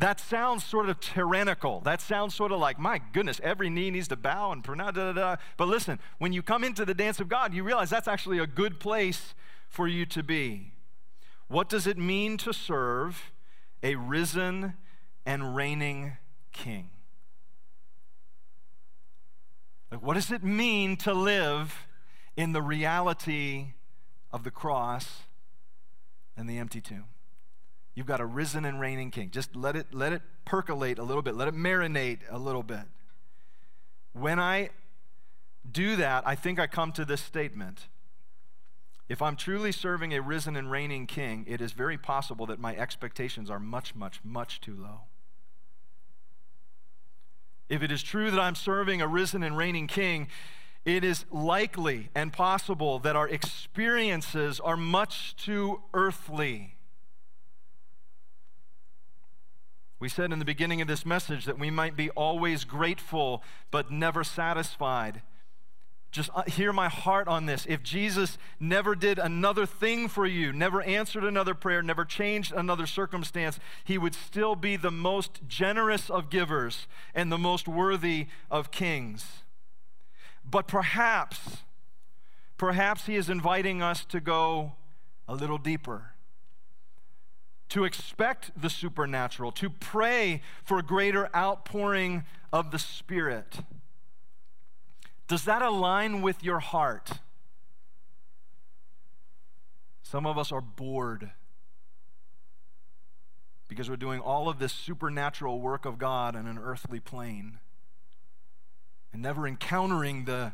that 0.00 0.18
sounds 0.18 0.64
sort 0.64 0.88
of 0.88 0.98
tyrannical. 0.98 1.80
That 1.80 2.00
sounds 2.00 2.34
sort 2.34 2.52
of 2.52 2.58
like, 2.58 2.78
my 2.78 3.00
goodness, 3.12 3.38
every 3.42 3.68
knee 3.68 3.90
needs 3.90 4.08
to 4.08 4.16
bow 4.16 4.50
and 4.50 4.64
pronounce. 4.64 4.96
Da, 4.96 5.12
da, 5.12 5.12
da. 5.12 5.36
But 5.58 5.68
listen, 5.68 5.98
when 6.18 6.32
you 6.32 6.42
come 6.42 6.64
into 6.64 6.86
the 6.86 6.94
dance 6.94 7.20
of 7.20 7.28
God, 7.28 7.52
you 7.52 7.62
realize 7.62 7.90
that's 7.90 8.08
actually 8.08 8.38
a 8.38 8.46
good 8.46 8.80
place 8.80 9.34
for 9.68 9.86
you 9.86 10.06
to 10.06 10.22
be. 10.22 10.72
What 11.48 11.68
does 11.68 11.86
it 11.86 11.98
mean 11.98 12.38
to 12.38 12.52
serve 12.54 13.30
a 13.82 13.96
risen 13.96 14.74
and 15.26 15.54
reigning 15.54 16.16
king? 16.52 16.88
Like, 19.90 20.02
what 20.02 20.14
does 20.14 20.30
it 20.30 20.42
mean 20.42 20.96
to 20.98 21.12
live 21.12 21.86
in 22.36 22.52
the 22.52 22.62
reality 22.62 23.74
of 24.32 24.44
the 24.44 24.50
cross 24.50 25.22
and 26.36 26.48
the 26.48 26.58
empty 26.58 26.80
tomb? 26.80 27.04
You've 27.94 28.06
got 28.06 28.20
a 28.20 28.26
risen 28.26 28.64
and 28.64 28.80
reigning 28.80 29.10
king. 29.10 29.30
Just 29.30 29.56
let 29.56 29.76
it, 29.76 29.92
let 29.92 30.12
it 30.12 30.22
percolate 30.44 30.98
a 30.98 31.02
little 31.02 31.22
bit, 31.22 31.34
let 31.34 31.48
it 31.48 31.54
marinate 31.54 32.20
a 32.30 32.38
little 32.38 32.62
bit. 32.62 32.84
When 34.12 34.38
I 34.38 34.70
do 35.70 35.96
that, 35.96 36.26
I 36.26 36.34
think 36.34 36.58
I 36.58 36.66
come 36.66 36.92
to 36.92 37.04
this 37.04 37.20
statement. 37.20 37.88
If 39.08 39.20
I'm 39.20 39.34
truly 39.34 39.72
serving 39.72 40.14
a 40.14 40.22
risen 40.22 40.54
and 40.54 40.70
reigning 40.70 41.06
king, 41.06 41.44
it 41.48 41.60
is 41.60 41.72
very 41.72 41.98
possible 41.98 42.46
that 42.46 42.60
my 42.60 42.76
expectations 42.76 43.50
are 43.50 43.58
much, 43.58 43.94
much, 43.94 44.20
much 44.22 44.60
too 44.60 44.76
low. 44.76 45.00
If 47.68 47.82
it 47.82 47.90
is 47.92 48.02
true 48.02 48.30
that 48.30 48.40
I'm 48.40 48.54
serving 48.54 49.02
a 49.02 49.08
risen 49.08 49.42
and 49.42 49.56
reigning 49.56 49.88
king, 49.88 50.28
it 50.84 51.04
is 51.04 51.24
likely 51.30 52.10
and 52.14 52.32
possible 52.32 52.98
that 53.00 53.16
our 53.16 53.28
experiences 53.28 54.60
are 54.60 54.76
much 54.76 55.36
too 55.36 55.82
earthly. 55.92 56.76
We 60.00 60.08
said 60.08 60.32
in 60.32 60.38
the 60.38 60.46
beginning 60.46 60.80
of 60.80 60.88
this 60.88 61.04
message 61.04 61.44
that 61.44 61.58
we 61.58 61.70
might 61.70 61.94
be 61.94 62.08
always 62.10 62.64
grateful 62.64 63.42
but 63.70 63.92
never 63.92 64.24
satisfied. 64.24 65.20
Just 66.10 66.30
uh, 66.34 66.42
hear 66.44 66.72
my 66.72 66.88
heart 66.88 67.28
on 67.28 67.44
this. 67.44 67.66
If 67.68 67.82
Jesus 67.82 68.38
never 68.58 68.94
did 68.94 69.18
another 69.18 69.66
thing 69.66 70.08
for 70.08 70.24
you, 70.26 70.54
never 70.54 70.80
answered 70.82 71.22
another 71.22 71.54
prayer, 71.54 71.82
never 71.82 72.06
changed 72.06 72.50
another 72.50 72.86
circumstance, 72.86 73.60
he 73.84 73.98
would 73.98 74.14
still 74.14 74.56
be 74.56 74.74
the 74.74 74.90
most 74.90 75.40
generous 75.46 76.08
of 76.08 76.30
givers 76.30 76.88
and 77.14 77.30
the 77.30 77.38
most 77.38 77.68
worthy 77.68 78.26
of 78.50 78.70
kings. 78.70 79.44
But 80.50 80.66
perhaps, 80.66 81.58
perhaps 82.56 83.04
he 83.04 83.16
is 83.16 83.28
inviting 83.28 83.82
us 83.82 84.06
to 84.06 84.18
go 84.18 84.72
a 85.28 85.34
little 85.34 85.58
deeper 85.58 86.09
to 87.70 87.84
expect 87.84 88.50
the 88.60 88.68
supernatural, 88.68 89.52
to 89.52 89.70
pray 89.70 90.42
for 90.62 90.78
a 90.78 90.82
greater 90.82 91.34
outpouring 91.34 92.24
of 92.52 92.70
the 92.70 92.78
Spirit. 92.78 93.60
Does 95.28 95.44
that 95.44 95.62
align 95.62 96.22
with 96.22 96.42
your 96.42 96.58
heart? 96.58 97.12
Some 100.02 100.26
of 100.26 100.36
us 100.36 100.50
are 100.50 100.60
bored 100.60 101.30
because 103.68 103.88
we're 103.88 103.94
doing 103.94 104.18
all 104.18 104.48
of 104.48 104.58
this 104.58 104.72
supernatural 104.72 105.60
work 105.60 105.84
of 105.84 105.96
God 105.96 106.34
on 106.34 106.48
an 106.48 106.58
earthly 106.58 106.98
plane 106.98 107.60
and 109.12 109.22
never 109.22 109.46
encountering 109.46 110.24
the 110.24 110.52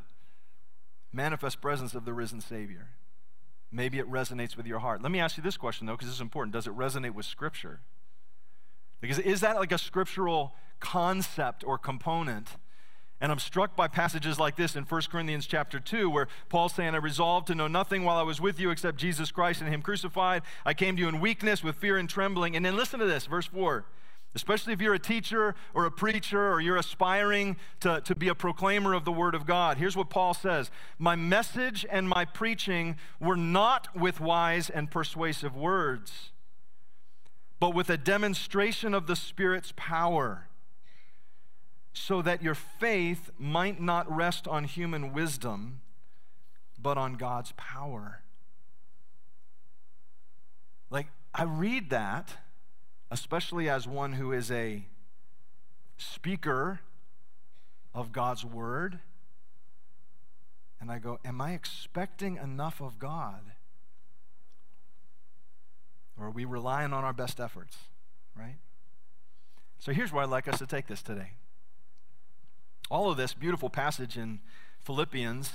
manifest 1.10 1.62
presence 1.62 1.94
of 1.94 2.04
the 2.04 2.12
risen 2.12 2.42
Savior. 2.42 2.90
Maybe 3.70 3.98
it 3.98 4.10
resonates 4.10 4.56
with 4.56 4.66
your 4.66 4.78
heart. 4.78 5.02
Let 5.02 5.12
me 5.12 5.20
ask 5.20 5.36
you 5.36 5.42
this 5.42 5.56
question, 5.56 5.86
though, 5.86 5.94
because 5.94 6.08
this 6.08 6.16
is 6.16 6.20
important. 6.20 6.52
Does 6.52 6.66
it 6.66 6.76
resonate 6.76 7.14
with 7.14 7.26
Scripture? 7.26 7.80
Because 9.00 9.18
is 9.18 9.40
that 9.40 9.56
like 9.56 9.72
a 9.72 9.78
scriptural 9.78 10.54
concept 10.80 11.64
or 11.64 11.78
component? 11.78 12.48
And 13.20 13.32
I'm 13.32 13.38
struck 13.38 13.76
by 13.76 13.88
passages 13.88 14.38
like 14.38 14.56
this 14.56 14.76
in 14.76 14.84
1 14.84 15.02
Corinthians 15.10 15.46
chapter 15.46 15.80
2, 15.80 16.10
where 16.10 16.28
Paul's 16.48 16.74
saying, 16.74 16.94
I 16.94 16.98
resolved 16.98 17.46
to 17.46 17.54
know 17.54 17.66
nothing 17.66 18.04
while 18.04 18.18
I 18.18 18.22
was 18.22 18.40
with 18.40 18.60
you 18.60 18.70
except 18.70 18.98
Jesus 18.98 19.30
Christ 19.30 19.62
and 19.62 19.72
Him 19.72 19.80
crucified. 19.80 20.42
I 20.66 20.74
came 20.74 20.96
to 20.96 21.02
you 21.02 21.08
in 21.08 21.20
weakness, 21.20 21.64
with 21.64 21.76
fear 21.76 21.96
and 21.96 22.08
trembling. 22.08 22.56
And 22.56 22.64
then 22.64 22.76
listen 22.76 23.00
to 23.00 23.06
this, 23.06 23.26
verse 23.26 23.46
4 23.46 23.84
especially 24.34 24.72
if 24.74 24.80
you're 24.80 24.94
a 24.94 24.98
teacher 24.98 25.54
or 25.72 25.86
a 25.86 25.90
preacher 25.90 26.52
or 26.52 26.60
you're 26.60 26.76
aspiring 26.76 27.56
to, 27.80 28.02
to 28.02 28.14
be 28.14 28.28
a 28.28 28.34
proclaimer 28.34 28.92
of 28.92 29.04
the 29.04 29.12
Word 29.12 29.34
of 29.34 29.46
God. 29.46 29.78
Here's 29.78 29.96
what 29.96 30.10
Paul 30.10 30.34
says 30.34 30.70
My 30.98 31.16
message 31.16 31.86
and 31.90 32.08
my 32.08 32.24
preaching 32.24 32.96
were 33.18 33.36
not 33.36 33.96
with 33.96 34.20
wise 34.20 34.68
and 34.68 34.90
persuasive 34.90 35.56
words, 35.56 36.30
but 37.58 37.74
with 37.74 37.88
a 37.88 37.96
demonstration 37.96 38.92
of 38.92 39.06
the 39.06 39.16
Spirit's 39.16 39.72
power, 39.74 40.48
so 41.94 42.20
that 42.20 42.42
your 42.42 42.54
faith 42.54 43.30
might 43.38 43.80
not 43.80 44.14
rest 44.14 44.46
on 44.46 44.64
human 44.64 45.14
wisdom, 45.14 45.80
but 46.78 46.98
on 46.98 47.14
God's 47.14 47.52
power. 47.56 48.20
Like, 50.90 51.06
I 51.34 51.44
read 51.44 51.88
that 51.90 52.36
especially 53.10 53.68
as 53.68 53.86
one 53.86 54.14
who 54.14 54.32
is 54.32 54.50
a 54.50 54.84
speaker 55.98 56.80
of 57.94 58.12
God's 58.12 58.44
word. 58.44 59.00
And 60.80 60.90
I 60.90 60.98
go, 60.98 61.18
Am 61.24 61.40
I 61.40 61.52
expecting 61.52 62.36
enough 62.36 62.80
of 62.80 62.98
God? 62.98 63.52
Or 66.18 66.26
are 66.26 66.30
we 66.30 66.44
relying 66.44 66.92
on 66.92 67.04
our 67.04 67.12
best 67.12 67.40
efforts, 67.40 67.76
right? 68.36 68.56
So 69.78 69.92
here's 69.92 70.12
where 70.12 70.22
I'd 70.22 70.30
like 70.30 70.48
us 70.48 70.58
to 70.58 70.66
take 70.66 70.86
this 70.86 71.02
today. 71.02 71.32
All 72.90 73.10
of 73.10 73.16
this 73.16 73.34
beautiful 73.34 73.68
passage 73.68 74.16
in 74.16 74.40
Philippians 74.80 75.50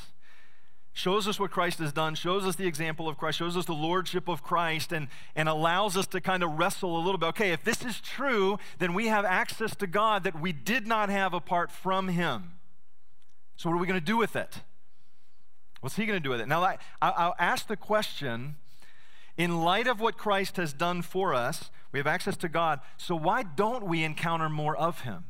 shows 0.93 1.27
us 1.27 1.39
what 1.39 1.51
Christ 1.51 1.79
has 1.79 1.93
done, 1.93 2.15
shows 2.15 2.45
us 2.45 2.55
the 2.55 2.67
example 2.67 3.07
of 3.07 3.17
Christ, 3.17 3.37
shows 3.37 3.55
us 3.55 3.65
the 3.65 3.73
lordship 3.73 4.27
of 4.27 4.43
Christ, 4.43 4.91
and, 4.91 5.07
and 5.35 5.47
allows 5.47 5.95
us 5.95 6.07
to 6.07 6.21
kind 6.21 6.43
of 6.43 6.57
wrestle 6.57 6.97
a 6.97 7.01
little 7.01 7.17
bit. 7.17 7.27
Okay, 7.27 7.51
if 7.51 7.63
this 7.63 7.83
is 7.85 8.01
true, 8.01 8.59
then 8.79 8.93
we 8.93 9.07
have 9.07 9.23
access 9.25 9.75
to 9.75 9.87
God 9.87 10.23
that 10.23 10.39
we 10.39 10.51
did 10.51 10.85
not 10.85 11.09
have 11.09 11.33
apart 11.33 11.71
from 11.71 12.09
Him. 12.09 12.53
So, 13.55 13.69
what 13.69 13.75
are 13.75 13.79
we 13.79 13.87
going 13.87 13.99
to 13.99 14.05
do 14.05 14.17
with 14.17 14.35
it? 14.35 14.61
What's 15.79 15.95
He 15.95 16.05
going 16.05 16.19
to 16.19 16.23
do 16.23 16.29
with 16.29 16.41
it? 16.41 16.47
Now, 16.47 16.63
I, 16.63 16.77
I'll 17.01 17.35
ask 17.39 17.67
the 17.67 17.77
question 17.77 18.55
in 19.37 19.61
light 19.61 19.87
of 19.87 19.99
what 19.99 20.17
Christ 20.17 20.57
has 20.57 20.73
done 20.73 21.01
for 21.01 21.33
us, 21.33 21.71
we 21.91 21.99
have 21.99 22.07
access 22.07 22.37
to 22.37 22.49
God, 22.49 22.79
so 22.97 23.15
why 23.15 23.43
don't 23.43 23.85
we 23.85 24.03
encounter 24.03 24.49
more 24.49 24.75
of 24.75 25.01
Him? 25.01 25.25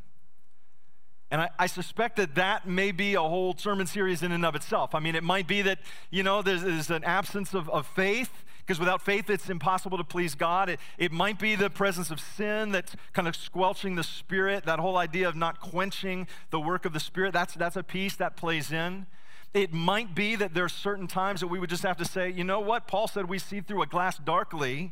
And 1.32 1.42
I, 1.42 1.50
I, 1.58 1.68
suspect 1.68 2.18
that 2.18 2.36
that 2.36 2.68
may 2.68 2.92
be 2.92 3.16
a 3.16 3.22
whole 3.22 3.56
sermon 3.58 3.88
series 3.88 4.22
in 4.22 4.34
and 4.34 4.46
of 4.46 4.54
itself. 4.54 4.94
I 4.94 5.00
mean, 5.00 5.16
it 5.16 5.24
might 5.24 5.48
be 5.48 5.62
that, 5.62 5.80
you 6.10 6.24
know, 6.24 6.42
there's, 6.42 6.62
there's 6.62 6.90
an 6.90 7.06
absence 7.06 7.54
of, 7.54 7.70
of 7.70 7.88
faith, 7.88 8.44
because 8.60 8.82
without 8.82 9.02
faith, 9.02 9.30
it's 9.30 9.50
impossible 9.50 9.98
to 9.98 10.04
please 10.04 10.36
God. 10.36 10.70
It, 10.70 10.82
it 10.98 11.14
might 11.14 11.40
be 11.40 11.56
the 11.56 11.70
presence 11.70 12.12
of 12.12 12.20
sin 12.20 12.74
that's 12.74 12.98
kind 13.14 13.30
of 13.30 13.38
squelching 13.38 13.96
the 13.96 14.04
Spirit, 14.04 14.66
that 14.66 14.80
whole 14.80 14.98
idea 14.98 15.30
of 15.30 15.38
not 15.38 15.62
quenching 15.62 16.28
the 16.50 16.60
work 16.60 16.84
of 16.84 16.92
the 16.92 17.00
Spirit. 17.00 17.32
That's, 17.32 17.54
that's 17.54 17.78
a 17.78 17.84
piece 17.84 18.18
that 18.18 18.36
plays 18.36 18.74
in. 18.74 19.06
It 19.54 19.74
might 19.74 20.14
be 20.14 20.36
that 20.36 20.54
there 20.54 20.66
are 20.66 20.70
certain 20.70 21.08
times 21.08 21.40
that 21.40 21.48
we 21.48 21.60
would 21.60 21.70
just 21.70 21.84
have 21.84 21.98
to 21.98 22.06
say, 22.06 22.30
you 22.30 22.44
know 22.44 22.60
what? 22.60 22.88
Paul 22.88 23.08
said 23.08 23.30
we 23.30 23.40
see 23.40 23.62
through 23.62 23.82
a 23.82 23.88
glass 23.88 24.18
darkly, 24.18 24.92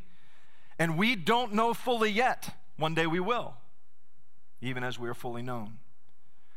and 0.78 0.98
we 0.98 1.18
don't 1.18 1.54
know 1.54 1.74
fully 1.74 2.12
yet. 2.12 2.56
One 2.78 2.96
day 2.96 3.08
we 3.08 3.20
will, 3.20 3.56
even 4.62 4.86
as 4.86 4.98
we 4.98 5.10
are 5.10 5.14
fully 5.14 5.42
known. 5.42 5.80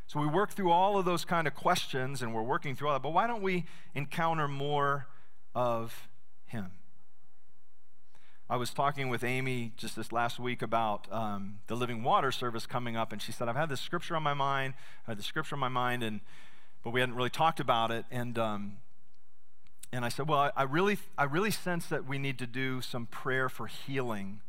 So 0.06 0.20
we 0.20 0.26
work 0.26 0.52
through 0.52 0.70
all 0.70 0.98
of 0.98 1.04
those 1.04 1.24
kind 1.24 1.46
of 1.46 1.54
questions 1.54 2.22
and 2.22 2.34
we're 2.34 2.42
working 2.42 2.76
through 2.76 2.88
all 2.88 2.94
that, 2.94 3.02
but 3.02 3.12
why 3.12 3.26
don't 3.26 3.42
we 3.42 3.64
encounter 3.94 4.46
more 4.46 5.06
of 5.54 6.08
Him? 6.46 6.72
I 8.50 8.56
was 8.56 8.74
talking 8.74 9.08
with 9.08 9.24
Amy 9.24 9.72
just 9.78 9.96
this 9.96 10.12
last 10.12 10.38
week 10.38 10.60
about 10.60 11.10
um, 11.10 11.60
the 11.68 11.74
Living 11.74 12.02
Water 12.02 12.30
service 12.30 12.66
coming 12.66 12.96
up, 12.96 13.10
and 13.10 13.22
she 13.22 13.32
said, 13.32 13.48
I've 13.48 13.56
had 13.56 13.70
this 13.70 13.80
scripture 13.80 14.14
on 14.14 14.22
my 14.22 14.34
mind, 14.34 14.74
I 15.06 15.12
had 15.12 15.18
the 15.18 15.22
scripture 15.22 15.54
on 15.54 15.60
my 15.60 15.68
mind, 15.68 16.02
and 16.02 16.20
but 16.84 16.90
we 16.90 17.00
hadn't 17.00 17.14
really 17.14 17.30
talked 17.30 17.60
about 17.60 17.90
it. 17.90 18.04
And 18.10 18.38
um, 18.38 18.76
and 19.92 20.04
I 20.04 20.10
said, 20.10 20.28
Well, 20.28 20.38
I, 20.38 20.50
I 20.54 20.62
really 20.64 20.98
I 21.16 21.24
really 21.24 21.50
sense 21.50 21.86
that 21.86 22.06
we 22.06 22.18
need 22.18 22.38
to 22.40 22.46
do 22.46 22.82
some 22.82 23.06
prayer 23.06 23.48
for 23.48 23.68
healing 23.68 24.40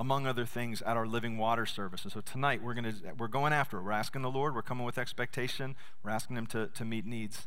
among 0.00 0.26
other 0.26 0.46
things, 0.46 0.80
at 0.80 0.96
our 0.96 1.06
living 1.06 1.36
water 1.36 1.66
service. 1.66 2.04
And 2.04 2.12
so 2.12 2.22
tonight 2.22 2.62
we're 2.62 2.72
to 2.72 2.94
we're 3.18 3.28
going 3.28 3.52
after 3.52 3.76
it. 3.76 3.82
We're 3.82 3.92
asking 3.92 4.22
the 4.22 4.30
Lord. 4.30 4.54
We're 4.54 4.62
coming 4.62 4.86
with 4.86 4.96
expectation. 4.96 5.76
We're 6.02 6.10
asking 6.10 6.38
Him 6.38 6.46
to, 6.46 6.68
to 6.68 6.86
meet 6.86 7.04
needs. 7.04 7.46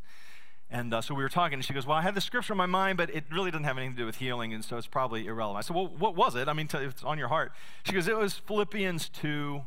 And 0.70 0.94
uh, 0.94 1.02
so 1.02 1.16
we 1.16 1.24
were 1.24 1.30
talking, 1.30 1.56
and 1.56 1.66
she 1.66 1.74
goes, 1.74 1.88
Well, 1.88 1.98
I 1.98 2.04
had 2.04 2.14
the 2.14 2.22
scripture 2.22 2.54
in 2.54 2.58
my 2.58 2.68
mind, 2.68 2.98
but 2.98 3.10
it 3.10 3.24
really 3.32 3.50
doesn't 3.50 3.64
have 3.64 3.80
anything 3.80 3.96
to 3.96 4.02
do 4.04 4.06
with 4.06 4.18
healing, 4.18 4.54
and 4.54 4.64
so 4.64 4.78
it's 4.78 4.86
probably 4.86 5.26
irrelevant. 5.26 5.66
I 5.66 5.68
said, 5.68 5.76
Well, 5.76 5.88
what 5.98 6.16
was 6.16 6.36
it? 6.36 6.48
I 6.48 6.54
mean, 6.54 6.70
it's 6.72 7.04
on 7.04 7.18
your 7.18 7.28
heart. 7.28 7.54
She 7.88 7.94
goes, 7.94 8.08
It 8.08 8.16
was 8.16 8.36
Philippians 8.36 9.10
2 9.10 9.64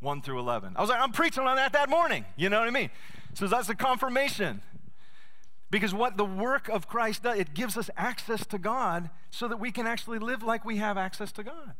1 0.00 0.20
through 0.20 0.38
11. 0.38 0.74
I 0.76 0.80
was 0.82 0.90
like, 0.90 1.00
I'm 1.00 1.12
preaching 1.12 1.44
on 1.44 1.56
that 1.56 1.72
that 1.72 1.88
morning. 1.88 2.26
You 2.36 2.50
know 2.50 2.58
what 2.58 2.68
I 2.68 2.70
mean? 2.70 2.90
So 3.32 3.46
that's 3.46 3.70
a 3.70 3.74
confirmation. 3.74 4.60
Because 5.70 5.94
what 5.94 6.18
the 6.18 6.24
work 6.24 6.68
of 6.68 6.86
Christ 6.86 7.22
does, 7.22 7.38
it 7.38 7.54
gives 7.54 7.78
us 7.78 7.88
access 7.96 8.44
to 8.46 8.58
God 8.58 9.08
so 9.30 9.48
that 9.48 9.58
we 9.58 9.72
can 9.72 9.86
actually 9.86 10.18
live 10.18 10.42
like 10.42 10.66
we 10.66 10.76
have 10.76 10.98
access 10.98 11.32
to 11.32 11.42
God. 11.42 11.74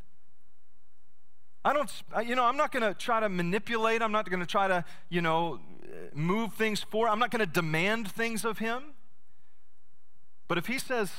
I 1.67 1.73
don't, 1.73 1.91
you 2.25 2.37
know, 2.37 2.45
I'm 2.45 2.57
not 2.57 2.71
going 2.71 2.85
to 2.85 2.95
try 2.95 3.19
to 3.19 3.29
manipulate. 3.29 4.01
I'm 4.01 4.13
not 4.13 4.31
going 4.31 4.39
to 4.39 4.47
try 4.47 4.69
to, 4.69 4.85
you 5.09 5.21
know, 5.21 5.59
move 6.15 6.55
things 6.55 6.81
forward. 6.81 7.09
I'm 7.09 7.19
not 7.19 7.33
going 7.33 7.45
to 7.45 7.53
demand 7.53 8.09
things 8.09 8.45
of 8.45 8.59
him. 8.59 8.95
But 10.47 10.59
if 10.59 10.67
he 10.69 10.79
says, 10.79 11.11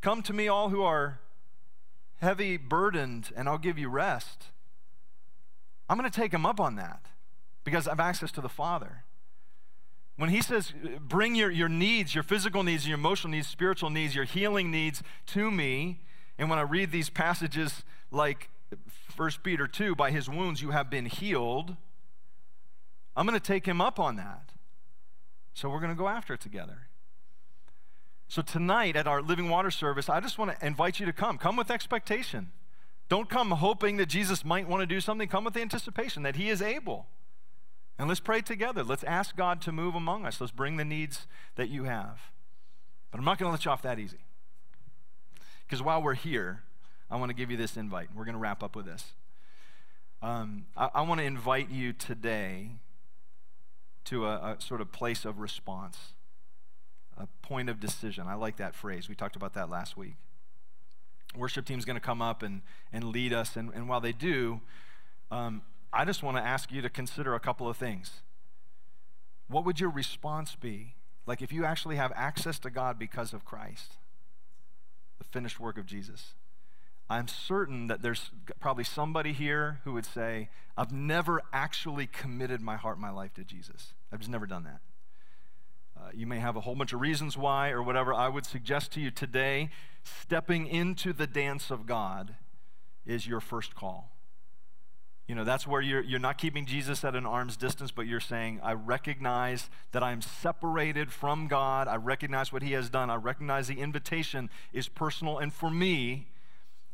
Come 0.00 0.22
to 0.22 0.32
me, 0.32 0.48
all 0.48 0.70
who 0.70 0.82
are 0.82 1.20
heavy 2.22 2.56
burdened, 2.56 3.32
and 3.36 3.50
I'll 3.50 3.58
give 3.58 3.76
you 3.78 3.90
rest, 3.90 4.46
I'm 5.90 5.98
going 5.98 6.10
to 6.10 6.20
take 6.20 6.32
him 6.32 6.46
up 6.46 6.58
on 6.58 6.76
that 6.76 7.04
because 7.62 7.86
I 7.86 7.90
have 7.90 8.00
access 8.00 8.32
to 8.32 8.40
the 8.40 8.48
Father. 8.48 9.04
When 10.16 10.30
he 10.30 10.40
says, 10.40 10.72
Bring 11.02 11.34
your, 11.34 11.50
your 11.50 11.68
needs, 11.68 12.14
your 12.14 12.24
physical 12.24 12.62
needs, 12.62 12.88
your 12.88 12.96
emotional 12.96 13.32
needs, 13.32 13.46
spiritual 13.46 13.90
needs, 13.90 14.14
your 14.14 14.24
healing 14.24 14.70
needs 14.70 15.02
to 15.26 15.50
me, 15.50 16.00
and 16.38 16.48
when 16.48 16.58
I 16.58 16.62
read 16.62 16.92
these 16.92 17.10
passages 17.10 17.84
like 18.10 18.48
1 19.16 19.30
Peter 19.42 19.66
2, 19.66 19.94
by 19.94 20.10
his 20.10 20.28
wounds 20.28 20.62
you 20.62 20.70
have 20.70 20.90
been 20.90 21.06
healed. 21.06 21.76
I'm 23.16 23.26
going 23.26 23.38
to 23.38 23.44
take 23.44 23.66
him 23.66 23.80
up 23.80 23.98
on 23.98 24.16
that. 24.16 24.52
So 25.54 25.70
we're 25.70 25.80
going 25.80 25.92
to 25.92 25.98
go 25.98 26.08
after 26.08 26.34
it 26.34 26.40
together. 26.40 26.88
So 28.28 28.42
tonight 28.42 28.96
at 28.96 29.06
our 29.06 29.22
Living 29.22 29.48
Water 29.48 29.70
service, 29.70 30.08
I 30.08 30.20
just 30.20 30.38
want 30.38 30.58
to 30.58 30.66
invite 30.66 31.00
you 31.00 31.06
to 31.06 31.12
come. 31.12 31.38
Come 31.38 31.56
with 31.56 31.70
expectation. 31.70 32.50
Don't 33.08 33.30
come 33.30 33.52
hoping 33.52 33.96
that 33.98 34.06
Jesus 34.06 34.44
might 34.44 34.68
want 34.68 34.80
to 34.80 34.86
do 34.86 35.00
something. 35.00 35.28
Come 35.28 35.44
with 35.44 35.54
the 35.54 35.62
anticipation 35.62 36.22
that 36.24 36.36
he 36.36 36.50
is 36.50 36.60
able. 36.60 37.06
And 37.98 38.08
let's 38.08 38.20
pray 38.20 38.42
together. 38.42 38.84
Let's 38.84 39.04
ask 39.04 39.36
God 39.36 39.62
to 39.62 39.72
move 39.72 39.94
among 39.94 40.26
us. 40.26 40.40
Let's 40.40 40.52
bring 40.52 40.76
the 40.76 40.84
needs 40.84 41.26
that 41.54 41.70
you 41.70 41.84
have. 41.84 42.18
But 43.10 43.18
I'm 43.18 43.24
not 43.24 43.38
going 43.38 43.48
to 43.48 43.52
let 43.52 43.64
you 43.64 43.70
off 43.70 43.82
that 43.82 43.98
easy. 43.98 44.18
Because 45.66 45.82
while 45.82 46.02
we're 46.02 46.14
here, 46.14 46.64
I 47.10 47.16
want 47.16 47.30
to 47.30 47.34
give 47.34 47.50
you 47.50 47.56
this 47.56 47.76
invite. 47.76 48.08
We're 48.14 48.24
going 48.24 48.34
to 48.34 48.40
wrap 48.40 48.62
up 48.62 48.74
with 48.74 48.86
this. 48.86 49.12
Um, 50.22 50.66
I, 50.76 50.90
I 50.96 51.02
want 51.02 51.20
to 51.20 51.24
invite 51.24 51.70
you 51.70 51.92
today 51.92 52.70
to 54.06 54.26
a, 54.26 54.34
a 54.34 54.56
sort 54.58 54.80
of 54.80 54.92
place 54.92 55.24
of 55.24 55.38
response, 55.38 55.98
a 57.16 57.26
point 57.42 57.68
of 57.68 57.80
decision. 57.80 58.26
I 58.26 58.34
like 58.34 58.56
that 58.56 58.74
phrase. 58.74 59.08
We 59.08 59.14
talked 59.14 59.36
about 59.36 59.54
that 59.54 59.68
last 59.68 59.96
week. 59.96 60.14
Worship 61.36 61.66
team's 61.66 61.84
going 61.84 61.96
to 61.96 62.00
come 62.00 62.22
up 62.22 62.42
and, 62.42 62.62
and 62.92 63.04
lead 63.04 63.32
us. 63.32 63.56
And, 63.56 63.72
and 63.74 63.88
while 63.88 64.00
they 64.00 64.12
do, 64.12 64.60
um, 65.30 65.62
I 65.92 66.04
just 66.04 66.22
want 66.22 66.36
to 66.36 66.42
ask 66.42 66.72
you 66.72 66.82
to 66.82 66.88
consider 66.88 67.34
a 67.34 67.40
couple 67.40 67.68
of 67.68 67.76
things. 67.76 68.22
What 69.48 69.64
would 69.64 69.80
your 69.80 69.90
response 69.90 70.56
be? 70.56 70.94
Like 71.26 71.42
if 71.42 71.52
you 71.52 71.64
actually 71.64 71.96
have 71.96 72.12
access 72.14 72.58
to 72.60 72.70
God 72.70 72.98
because 72.98 73.32
of 73.32 73.44
Christ, 73.44 73.94
the 75.18 75.24
finished 75.24 75.60
work 75.60 75.78
of 75.78 75.86
Jesus. 75.86 76.34
I'm 77.08 77.28
certain 77.28 77.86
that 77.86 78.02
there's 78.02 78.30
probably 78.58 78.84
somebody 78.84 79.32
here 79.32 79.80
who 79.84 79.92
would 79.92 80.06
say, 80.06 80.48
I've 80.76 80.92
never 80.92 81.40
actually 81.52 82.06
committed 82.06 82.60
my 82.60 82.76
heart, 82.76 82.98
my 82.98 83.10
life 83.10 83.32
to 83.34 83.44
Jesus. 83.44 83.94
I've 84.12 84.18
just 84.18 84.30
never 84.30 84.46
done 84.46 84.64
that. 84.64 84.80
Uh, 85.96 86.10
you 86.12 86.26
may 86.26 86.38
have 86.38 86.56
a 86.56 86.60
whole 86.60 86.74
bunch 86.74 86.92
of 86.92 87.00
reasons 87.00 87.38
why 87.38 87.70
or 87.70 87.82
whatever. 87.82 88.12
I 88.12 88.28
would 88.28 88.44
suggest 88.44 88.92
to 88.92 89.00
you 89.00 89.10
today, 89.10 89.70
stepping 90.02 90.66
into 90.66 91.12
the 91.12 91.26
dance 91.26 91.70
of 91.70 91.86
God 91.86 92.34
is 93.06 93.26
your 93.26 93.40
first 93.40 93.74
call. 93.74 94.12
You 95.26 95.34
know, 95.34 95.44
that's 95.44 95.66
where 95.66 95.80
you're, 95.80 96.02
you're 96.02 96.20
not 96.20 96.38
keeping 96.38 96.66
Jesus 96.66 97.04
at 97.04 97.16
an 97.16 97.26
arm's 97.26 97.56
distance, 97.56 97.90
but 97.90 98.06
you're 98.06 98.20
saying, 98.20 98.60
I 98.62 98.74
recognize 98.74 99.70
that 99.92 100.02
I'm 100.02 100.22
separated 100.22 101.10
from 101.10 101.48
God. 101.48 101.88
I 101.88 101.96
recognize 101.96 102.52
what 102.52 102.62
He 102.62 102.72
has 102.72 102.90
done. 102.90 103.10
I 103.10 103.16
recognize 103.16 103.66
the 103.66 103.80
invitation 103.80 104.50
is 104.72 104.88
personal 104.88 105.38
and 105.38 105.52
for 105.52 105.70
me. 105.70 106.28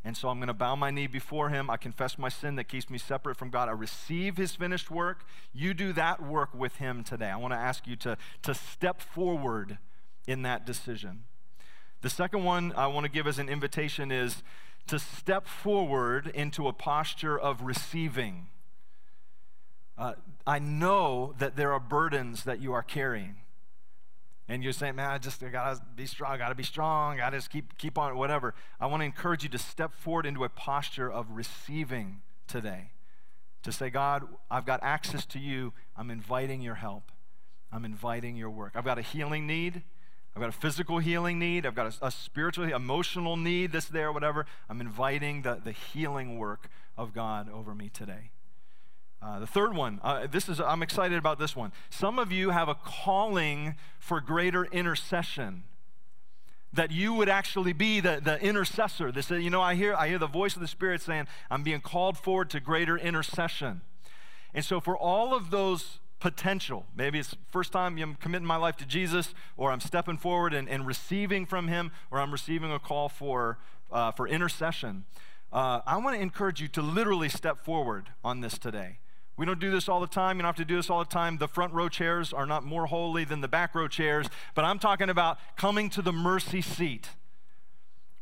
And 0.04 0.16
so 0.16 0.28
I'm 0.28 0.38
going 0.38 0.48
to 0.48 0.54
bow 0.54 0.74
my 0.74 0.90
knee 0.90 1.06
before 1.06 1.50
Him. 1.50 1.70
I 1.70 1.76
confess 1.76 2.18
my 2.18 2.28
sin 2.28 2.56
that 2.56 2.64
keeps 2.64 2.90
me 2.90 2.98
separate 2.98 3.36
from 3.36 3.50
God. 3.50 3.68
I 3.68 3.72
receive 3.72 4.36
His 4.36 4.56
finished 4.56 4.90
work. 4.90 5.24
You 5.52 5.74
do 5.74 5.92
that 5.92 6.20
work 6.20 6.52
with 6.54 6.76
Him 6.76 7.04
today. 7.04 7.30
I 7.30 7.36
want 7.36 7.52
to 7.54 7.58
ask 7.58 7.86
you 7.86 7.94
to, 7.96 8.16
to 8.42 8.54
step 8.54 9.00
forward 9.00 9.78
in 10.26 10.42
that 10.42 10.66
decision. 10.66 11.24
The 12.00 12.10
second 12.10 12.42
one 12.42 12.72
I 12.72 12.88
want 12.88 13.04
to 13.04 13.10
give 13.10 13.28
as 13.28 13.38
an 13.38 13.48
invitation 13.48 14.10
is 14.10 14.42
to 14.88 14.98
step 14.98 15.46
forward 15.46 16.26
into 16.34 16.66
a 16.66 16.72
posture 16.72 17.38
of 17.38 17.62
receiving. 17.62 18.48
Uh, 19.96 20.14
I 20.44 20.58
know 20.58 21.34
that 21.38 21.54
there 21.54 21.72
are 21.72 21.78
burdens 21.78 22.42
that 22.42 22.60
you 22.60 22.72
are 22.72 22.82
carrying. 22.82 23.36
And 24.48 24.62
you're 24.62 24.72
saying, 24.72 24.96
man, 24.96 25.10
I 25.10 25.18
just 25.18 25.42
I 25.42 25.48
gotta 25.48 25.80
be 25.96 26.06
strong, 26.06 26.32
I 26.32 26.36
gotta 26.36 26.54
be 26.54 26.62
strong, 26.62 27.20
I 27.20 27.30
just 27.30 27.50
keep 27.50 27.78
keep 27.78 27.96
on, 27.96 28.16
whatever. 28.16 28.54
I 28.80 28.86
want 28.86 29.00
to 29.00 29.04
encourage 29.04 29.44
you 29.44 29.48
to 29.50 29.58
step 29.58 29.94
forward 29.94 30.26
into 30.26 30.44
a 30.44 30.48
posture 30.48 31.10
of 31.10 31.30
receiving 31.30 32.20
today. 32.48 32.90
To 33.62 33.70
say, 33.70 33.90
God, 33.90 34.24
I've 34.50 34.66
got 34.66 34.80
access 34.82 35.24
to 35.26 35.38
you. 35.38 35.72
I'm 35.96 36.10
inviting 36.10 36.60
your 36.60 36.74
help. 36.74 37.12
I'm 37.70 37.84
inviting 37.84 38.36
your 38.36 38.50
work. 38.50 38.72
I've 38.74 38.84
got 38.84 38.98
a 38.98 39.02
healing 39.02 39.46
need. 39.46 39.82
I've 40.34 40.40
got 40.40 40.48
a 40.48 40.52
physical 40.52 40.98
healing 40.98 41.38
need. 41.38 41.64
I've 41.64 41.74
got 41.74 41.98
a, 42.00 42.06
a 42.06 42.10
spiritual, 42.10 42.64
emotional 42.64 43.36
need 43.36 43.72
that's 43.72 43.86
there, 43.86 44.12
whatever. 44.12 44.46
I'm 44.68 44.80
inviting 44.80 45.42
the, 45.42 45.60
the 45.62 45.72
healing 45.72 46.38
work 46.38 46.68
of 46.96 47.14
God 47.14 47.48
over 47.50 47.74
me 47.74 47.88
today. 47.88 48.30
Uh, 49.22 49.38
the 49.38 49.46
third 49.46 49.74
one, 49.74 50.00
uh, 50.02 50.26
this 50.26 50.48
is, 50.48 50.60
I'm 50.60 50.82
excited 50.82 51.16
about 51.16 51.38
this 51.38 51.54
one. 51.54 51.72
Some 51.90 52.18
of 52.18 52.32
you 52.32 52.50
have 52.50 52.68
a 52.68 52.74
calling 52.74 53.76
for 54.00 54.20
greater 54.20 54.64
intercession. 54.64 55.62
That 56.72 56.90
you 56.90 57.12
would 57.14 57.28
actually 57.28 57.74
be 57.74 58.00
the, 58.00 58.20
the 58.22 58.40
intercessor. 58.40 59.12
This, 59.12 59.30
you 59.30 59.50
know, 59.50 59.60
I 59.60 59.74
hear, 59.74 59.94
I 59.94 60.08
hear 60.08 60.18
the 60.18 60.26
voice 60.26 60.54
of 60.54 60.62
the 60.62 60.66
Spirit 60.66 61.02
saying, 61.02 61.28
I'm 61.50 61.62
being 61.62 61.80
called 61.80 62.16
forward 62.16 62.48
to 62.50 62.60
greater 62.60 62.96
intercession. 62.96 63.82
And 64.54 64.64
so, 64.64 64.80
for 64.80 64.96
all 64.96 65.34
of 65.34 65.50
those 65.50 66.00
potential. 66.22 66.86
Maybe 66.96 67.18
it's 67.18 67.34
first 67.50 67.72
time 67.72 67.98
I'm 67.98 68.14
committing 68.14 68.46
my 68.46 68.56
life 68.56 68.76
to 68.76 68.86
Jesus, 68.86 69.34
or 69.56 69.72
I'm 69.72 69.80
stepping 69.80 70.16
forward 70.16 70.54
and, 70.54 70.68
and 70.68 70.86
receiving 70.86 71.46
from 71.46 71.66
Him, 71.66 71.90
or 72.12 72.20
I'm 72.20 72.30
receiving 72.30 72.70
a 72.70 72.78
call 72.78 73.08
for, 73.08 73.58
uh, 73.90 74.12
for 74.12 74.28
intercession. 74.28 75.04
Uh, 75.52 75.80
I 75.84 75.96
want 75.96 76.14
to 76.16 76.22
encourage 76.22 76.62
you 76.62 76.68
to 76.68 76.80
literally 76.80 77.28
step 77.28 77.64
forward 77.64 78.10
on 78.24 78.40
this 78.40 78.56
today. 78.56 78.98
We 79.42 79.46
don't 79.46 79.58
do 79.58 79.72
this 79.72 79.88
all 79.88 79.98
the 79.98 80.06
time. 80.06 80.36
You 80.36 80.42
don't 80.42 80.50
have 80.50 80.56
to 80.58 80.64
do 80.64 80.76
this 80.76 80.88
all 80.88 81.00
the 81.00 81.04
time. 81.04 81.38
The 81.38 81.48
front 81.48 81.72
row 81.72 81.88
chairs 81.88 82.32
are 82.32 82.46
not 82.46 82.62
more 82.62 82.86
holy 82.86 83.24
than 83.24 83.40
the 83.40 83.48
back 83.48 83.74
row 83.74 83.88
chairs, 83.88 84.28
but 84.54 84.64
I'm 84.64 84.78
talking 84.78 85.10
about 85.10 85.36
coming 85.56 85.90
to 85.90 86.00
the 86.00 86.12
mercy 86.12 86.62
seat. 86.62 87.08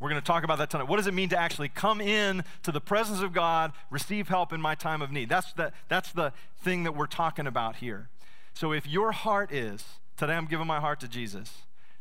We're 0.01 0.09
going 0.09 0.19
to 0.23 0.27
talk 0.27 0.45
about 0.45 0.57
that 0.57 0.71
tonight. 0.71 0.89
What 0.89 0.97
does 0.97 1.07
it 1.07 1.13
mean 1.13 1.29
to 1.29 1.39
actually 1.39 1.69
come 1.69 2.01
in 2.01 2.43
to 2.63 2.73
the 2.73 2.81
presence 2.81 3.21
of 3.21 3.35
God, 3.35 3.73
receive 3.91 4.29
help 4.29 4.51
in 4.51 4.63
my 4.63 4.75
time 4.75 5.03
of 5.03 5.13
need? 5.13 5.29
That's 5.29 5.53
the, 5.53 5.75
that's 5.91 6.11
the 6.11 6.33
thing 6.63 6.85
that 6.85 6.97
we're 6.97 7.05
talking 7.05 7.47
about 7.47 7.77
here. 7.77 8.09
So 8.55 8.73
if 8.73 8.87
your 8.87 9.13
heart 9.13 9.53
is, 9.53 9.85
today 10.17 10.33
I'm 10.33 10.47
giving 10.47 10.67
my 10.67 10.81
heart 10.81 11.01
to 11.01 11.09
Jesus, 11.09 11.53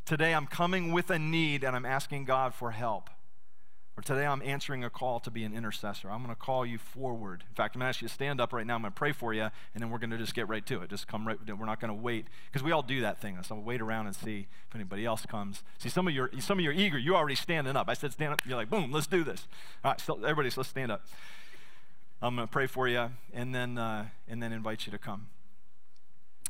today 0.05 0.33
I'm 0.33 0.47
coming 0.47 0.93
with 0.93 1.09
a 1.09 1.19
need 1.19 1.65
and 1.65 1.75
I'm 1.75 1.85
asking 1.85 2.23
God 2.23 2.53
for 2.53 2.71
help. 2.71 3.09
Or 3.99 4.01
today 4.01 4.25
I'm 4.25 4.41
answering 4.43 4.85
a 4.85 4.89
call 4.89 5.19
to 5.19 5.29
be 5.29 5.43
an 5.43 5.53
intercessor. 5.53 6.09
I'm 6.09 6.23
going 6.23 6.33
to 6.33 6.41
call 6.41 6.65
you 6.65 6.77
forward. 6.77 7.43
In 7.49 7.53
fact, 7.53 7.75
I'm 7.75 7.79
going 7.79 7.87
to 7.87 7.89
ask 7.89 8.01
you 8.01 8.07
to 8.07 8.13
stand 8.13 8.39
up 8.39 8.53
right 8.53 8.65
now. 8.65 8.75
I'm 8.75 8.81
going 8.81 8.93
to 8.93 8.97
pray 8.97 9.11
for 9.11 9.33
you, 9.33 9.41
and 9.41 9.51
then 9.75 9.89
we're 9.89 9.97
going 9.97 10.11
to 10.11 10.17
just 10.17 10.33
get 10.33 10.47
right 10.47 10.65
to 10.67 10.81
it. 10.83 10.89
Just 10.89 11.05
come 11.05 11.27
right. 11.27 11.37
We're 11.45 11.65
not 11.65 11.81
going 11.81 11.89
to 11.89 12.01
wait 12.01 12.27
because 12.49 12.63
we 12.63 12.71
all 12.71 12.81
do 12.81 13.01
that 13.01 13.19
thing. 13.19 13.37
So 13.43 13.55
we'll 13.55 13.65
wait 13.65 13.81
around 13.81 14.05
and 14.05 14.15
see 14.15 14.47
if 14.69 14.73
anybody 14.73 15.05
else 15.05 15.25
comes. 15.25 15.63
See, 15.79 15.89
some 15.89 16.07
of 16.07 16.13
you, 16.13 16.29
some 16.39 16.59
of 16.59 16.63
you 16.63 16.69
are 16.69 16.73
eager. 16.73 16.97
You're 16.97 17.17
already 17.17 17.35
standing 17.35 17.75
up. 17.75 17.89
I 17.89 17.93
said 17.93 18.13
stand 18.13 18.31
up. 18.31 18.39
You're 18.45 18.55
like, 18.55 18.69
boom, 18.69 18.89
let's 18.89 19.05
do 19.05 19.25
this. 19.25 19.49
All 19.83 19.91
right, 19.91 19.99
so 19.99 20.13
everybody, 20.23 20.49
so 20.49 20.61
let's 20.61 20.69
stand 20.69 20.93
up. 20.93 21.05
I'm 22.21 22.37
going 22.37 22.47
to 22.47 22.51
pray 22.53 22.67
for 22.67 22.87
you, 22.87 23.11
and 23.33 23.53
then 23.53 23.77
uh, 23.77 24.05
and 24.29 24.41
then 24.41 24.53
invite 24.53 24.85
you 24.85 24.93
to 24.93 24.97
come. 24.97 25.27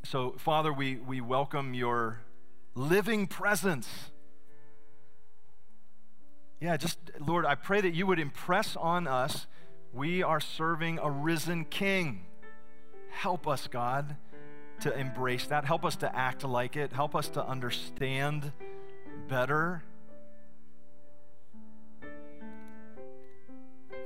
So, 0.04 0.36
Father, 0.38 0.72
we 0.72 0.97
we 0.97 1.20
welcome 1.20 1.74
your 1.74 2.20
living 2.76 3.26
presence 3.26 4.12
yeah, 6.62 6.76
just, 6.78 6.99
Lord, 7.20 7.45
I 7.45 7.55
pray 7.55 7.82
that 7.82 7.93
you 7.93 8.05
would 8.07 8.20
impress 8.20 8.76
on 8.76 9.07
us 9.07 9.47
we 9.93 10.22
are 10.22 10.39
serving 10.39 10.99
a 10.99 11.10
risen 11.10 11.66
King. 11.66 12.26
Help 13.10 13.47
us, 13.47 13.68
God, 13.68 14.18
to 14.82 14.97
embrace 14.97 15.47
that. 15.47 15.66
Help 15.66 15.84
us 15.84 15.95
to 15.97 16.16
act 16.16 16.43
like 16.43 16.76
it. 16.76 16.93
Help 16.93 17.16
us 17.16 17.30
to 17.30 17.45
understand 17.45 18.51
better 19.28 19.84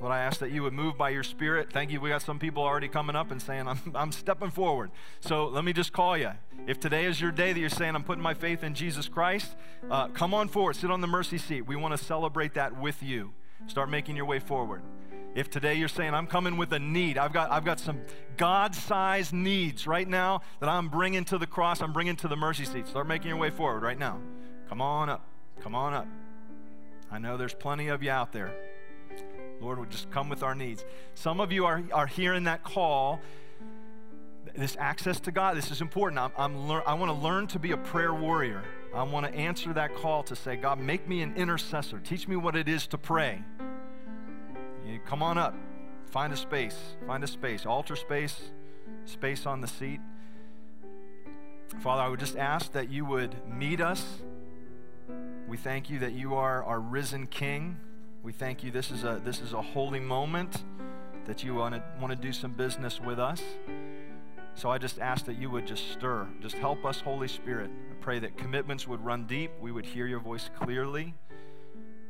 Lord, 0.04 0.12
I 0.12 0.20
ask 0.20 0.42
that 0.42 0.52
you 0.52 0.64
would 0.64 0.74
move 0.74 0.98
by 0.98 1.12
your 1.12 1.24
spirit. 1.24 1.72
Thank 1.72 1.90
you. 1.90 2.02
We 2.02 2.10
got 2.10 2.22
some 2.22 2.38
people 2.38 2.62
already 2.62 2.90
coming 2.90 3.16
up 3.16 3.32
and 3.32 3.42
saying, 3.42 3.70
I'm, 3.70 3.80
I'm 3.96 4.12
stepping 4.12 4.52
forward. 4.52 4.92
So 5.22 5.46
let 5.46 5.64
me 5.64 5.72
just 5.72 5.94
call 5.94 6.18
you. 6.18 6.32
If 6.68 6.82
today 6.82 7.06
is 7.06 7.22
your 7.22 7.32
day 7.32 7.54
that 7.54 7.60
you're 7.60 7.70
saying, 7.70 7.96
I'm 7.96 8.04
putting 8.04 8.22
my 8.22 8.34
faith 8.34 8.66
in 8.66 8.74
Jesus 8.74 9.08
Christ, 9.08 9.56
uh, 9.90 10.10
come 10.10 10.34
on 10.34 10.50
forward. 10.50 10.76
Sit 10.76 10.92
on 10.92 11.00
the 11.00 11.08
mercy 11.08 11.38
seat. 11.38 11.62
We 11.62 11.78
want 11.78 11.98
to 11.98 12.04
celebrate 12.04 12.56
that 12.56 12.78
with 12.78 13.02
you. 13.02 13.32
Start 13.68 13.90
making 13.90 14.18
your 14.18 14.26
way 14.26 14.40
forward. 14.40 14.82
If 15.36 15.50
today 15.50 15.76
you're 15.76 15.88
saying, 15.88 16.14
I'm 16.14 16.28
coming 16.28 16.58
with 16.58 16.74
a 16.74 16.80
need, 16.80 17.18
I've 17.18 17.32
got, 17.32 17.50
I've 17.50 17.64
got 17.64 17.80
some 17.80 18.02
God 18.36 18.76
sized 18.76 19.32
needs 19.32 19.88
right 19.88 20.08
now 20.08 20.42
that 20.60 20.68
I'm 20.68 20.90
bringing 20.90 21.24
to 21.26 21.38
the 21.38 21.48
cross, 21.48 21.82
I'm 21.82 21.94
bringing 21.94 22.18
to 22.18 22.28
the 22.28 22.36
mercy 22.36 22.66
seat. 22.66 22.90
Start 22.90 23.08
making 23.08 23.30
your 23.30 23.38
way 23.38 23.52
forward 23.52 23.84
right 23.84 23.98
now. 23.98 24.20
Come 24.68 24.82
on 24.82 25.08
up. 25.08 25.26
Come 25.62 25.76
on 25.76 25.94
up. 25.94 26.08
I 27.10 27.20
know 27.20 27.38
there's 27.38 27.54
plenty 27.54 27.88
of 27.88 28.04
you 28.04 28.12
out 28.12 28.34
there. 28.34 28.54
Lord, 29.64 29.80
would 29.80 29.90
just 29.90 30.12
come 30.12 30.30
with 30.30 30.44
our 30.44 30.54
needs. 30.54 30.84
Some 31.16 31.40
of 31.40 31.52
you 31.52 31.66
are, 31.66 31.82
are 31.94 32.08
hearing 32.08 32.44
that 32.44 32.64
call, 32.64 33.22
this 34.56 34.76
access 34.78 35.20
to 35.22 35.32
God. 35.32 35.56
This 35.56 35.72
is 35.72 35.82
important. 35.82 36.20
I'm, 36.20 36.32
I'm 36.38 36.68
lear- 36.68 36.84
I 36.86 36.94
want 36.96 37.10
to 37.10 37.18
learn 37.18 37.48
to 37.48 37.60
be 37.60 37.72
a 37.72 37.78
prayer 37.78 38.14
warrior. 38.14 38.64
I 38.94 39.04
want 39.04 39.26
to 39.26 39.34
answer 39.34 39.74
that 39.74 39.96
call 39.96 40.22
to 40.24 40.36
say, 40.36 40.56
God, 40.56 40.80
make 40.80 41.08
me 41.08 41.22
an 41.22 41.36
intercessor. 41.36 42.00
Teach 42.00 42.28
me 42.28 42.36
what 42.36 42.56
it 42.56 42.68
is 42.68 42.86
to 42.88 42.98
pray. 42.98 43.42
You 44.86 45.00
come 45.00 45.24
on 45.24 45.38
up. 45.38 45.56
Find 46.12 46.32
a 46.32 46.38
space. 46.38 46.78
Find 47.08 47.24
a 47.24 47.28
space. 47.28 47.66
Altar 47.66 47.96
space, 47.96 48.52
space 49.06 49.46
on 49.46 49.62
the 49.62 49.68
seat. 49.68 50.02
Father, 51.80 52.04
I 52.04 52.08
would 52.10 52.20
just 52.20 52.38
ask 52.38 52.74
that 52.74 52.92
you 52.92 53.06
would 53.06 53.36
meet 53.48 53.82
us. 53.82 54.22
We 55.48 55.58
thank 55.58 55.90
you 55.90 56.00
that 56.00 56.14
you 56.14 56.36
are 56.36 56.64
our 56.64 56.80
risen 56.80 57.26
King. 57.26 57.78
We 58.24 58.32
thank 58.32 58.64
you. 58.64 58.72
This 58.72 58.90
is 58.90 59.04
a, 59.04 59.22
this 59.22 59.42
is 59.42 59.52
a 59.52 59.62
holy 59.62 60.00
moment 60.00 60.64
that 61.26 61.44
you 61.44 61.56
want 61.56 61.76
to, 61.76 61.84
want 62.00 62.12
to 62.12 62.16
do 62.16 62.32
some 62.32 62.54
business 62.54 63.02
with 63.02 63.20
us. 63.20 63.42
So 64.56 64.70
I 64.70 64.78
just 64.78 64.98
ask 64.98 65.26
that 65.26 65.38
you 65.38 65.50
would 65.50 65.68
just 65.68 65.92
stir. 65.92 66.30
Just 66.42 66.56
help 66.56 66.86
us, 66.86 67.02
Holy 67.02 67.28
Spirit. 67.28 67.70
I 67.92 67.96
pray 68.02 68.20
that 68.20 68.38
commitments 68.38 68.88
would 68.88 69.04
run 69.04 69.26
deep. 69.26 69.52
We 69.60 69.74
would 69.74 69.86
hear 69.86 70.08
your 70.08 70.22
voice 70.22 70.50
clearly. 70.58 71.16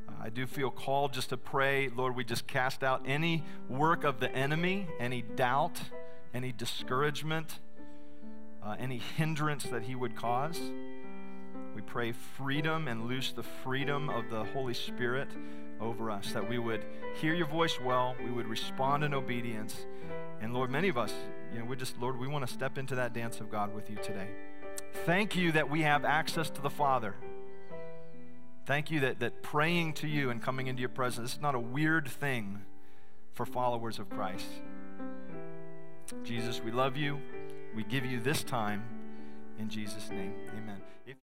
Uh, 0.07 0.11
I 0.25 0.29
do 0.29 0.45
feel 0.45 0.69
called 0.69 1.13
just 1.13 1.29
to 1.29 1.37
pray, 1.37 1.89
Lord, 1.89 2.15
we 2.15 2.23
just 2.23 2.45
cast 2.45 2.83
out 2.83 3.01
any 3.07 3.43
work 3.67 4.03
of 4.03 4.19
the 4.19 4.31
enemy, 4.33 4.85
any 4.99 5.23
doubt, 5.23 5.81
any 6.31 6.51
discouragement, 6.51 7.59
uh, 8.61 8.75
any 8.77 8.99
hindrance 8.99 9.63
that 9.63 9.81
he 9.81 9.95
would 9.95 10.15
cause. 10.15 10.61
We 11.75 11.81
pray 11.81 12.11
freedom 12.11 12.87
and 12.87 13.07
loose 13.07 13.31
the 13.31 13.43
freedom 13.43 14.09
of 14.09 14.29
the 14.29 14.43
Holy 14.43 14.73
Spirit 14.73 15.29
over 15.79 16.11
us, 16.11 16.31
that 16.33 16.47
we 16.47 16.59
would 16.59 16.85
hear 17.19 17.33
your 17.33 17.47
voice 17.47 17.79
well, 17.79 18.15
we 18.23 18.31
would 18.31 18.47
respond 18.47 19.03
in 19.03 19.13
obedience. 19.13 19.85
And 20.39 20.53
Lord, 20.53 20.69
many 20.69 20.89
of 20.89 20.97
us, 20.97 21.13
you 21.51 21.59
know, 21.59 21.65
we 21.65 21.75
just, 21.75 21.99
Lord, 21.99 22.19
we 22.19 22.27
want 22.27 22.47
to 22.47 22.53
step 22.53 22.77
into 22.77 22.95
that 22.95 23.13
dance 23.13 23.39
of 23.39 23.49
God 23.49 23.73
with 23.73 23.89
you 23.89 23.97
today. 23.97 24.29
Thank 25.05 25.35
you 25.35 25.51
that 25.53 25.69
we 25.69 25.81
have 25.81 26.05
access 26.05 26.49
to 26.51 26.61
the 26.61 26.69
Father. 26.69 27.15
Thank 28.65 28.91
you 28.91 29.01
that, 29.01 29.19
that 29.19 29.41
praying 29.41 29.93
to 29.95 30.07
you 30.07 30.29
and 30.29 30.41
coming 30.41 30.67
into 30.67 30.79
your 30.79 30.89
presence 30.89 31.33
is 31.33 31.41
not 31.41 31.55
a 31.55 31.59
weird 31.59 32.07
thing 32.07 32.61
for 33.33 33.45
followers 33.45 33.99
of 33.99 34.09
Christ. 34.09 34.45
Jesus, 36.23 36.61
we 36.63 36.71
love 36.71 36.95
you. 36.95 37.19
We 37.75 37.83
give 37.83 38.05
you 38.05 38.19
this 38.19 38.43
time 38.43 38.83
in 39.59 39.69
Jesus' 39.69 40.09
name. 40.09 40.33
Amen. 40.57 40.81
If 41.05 41.17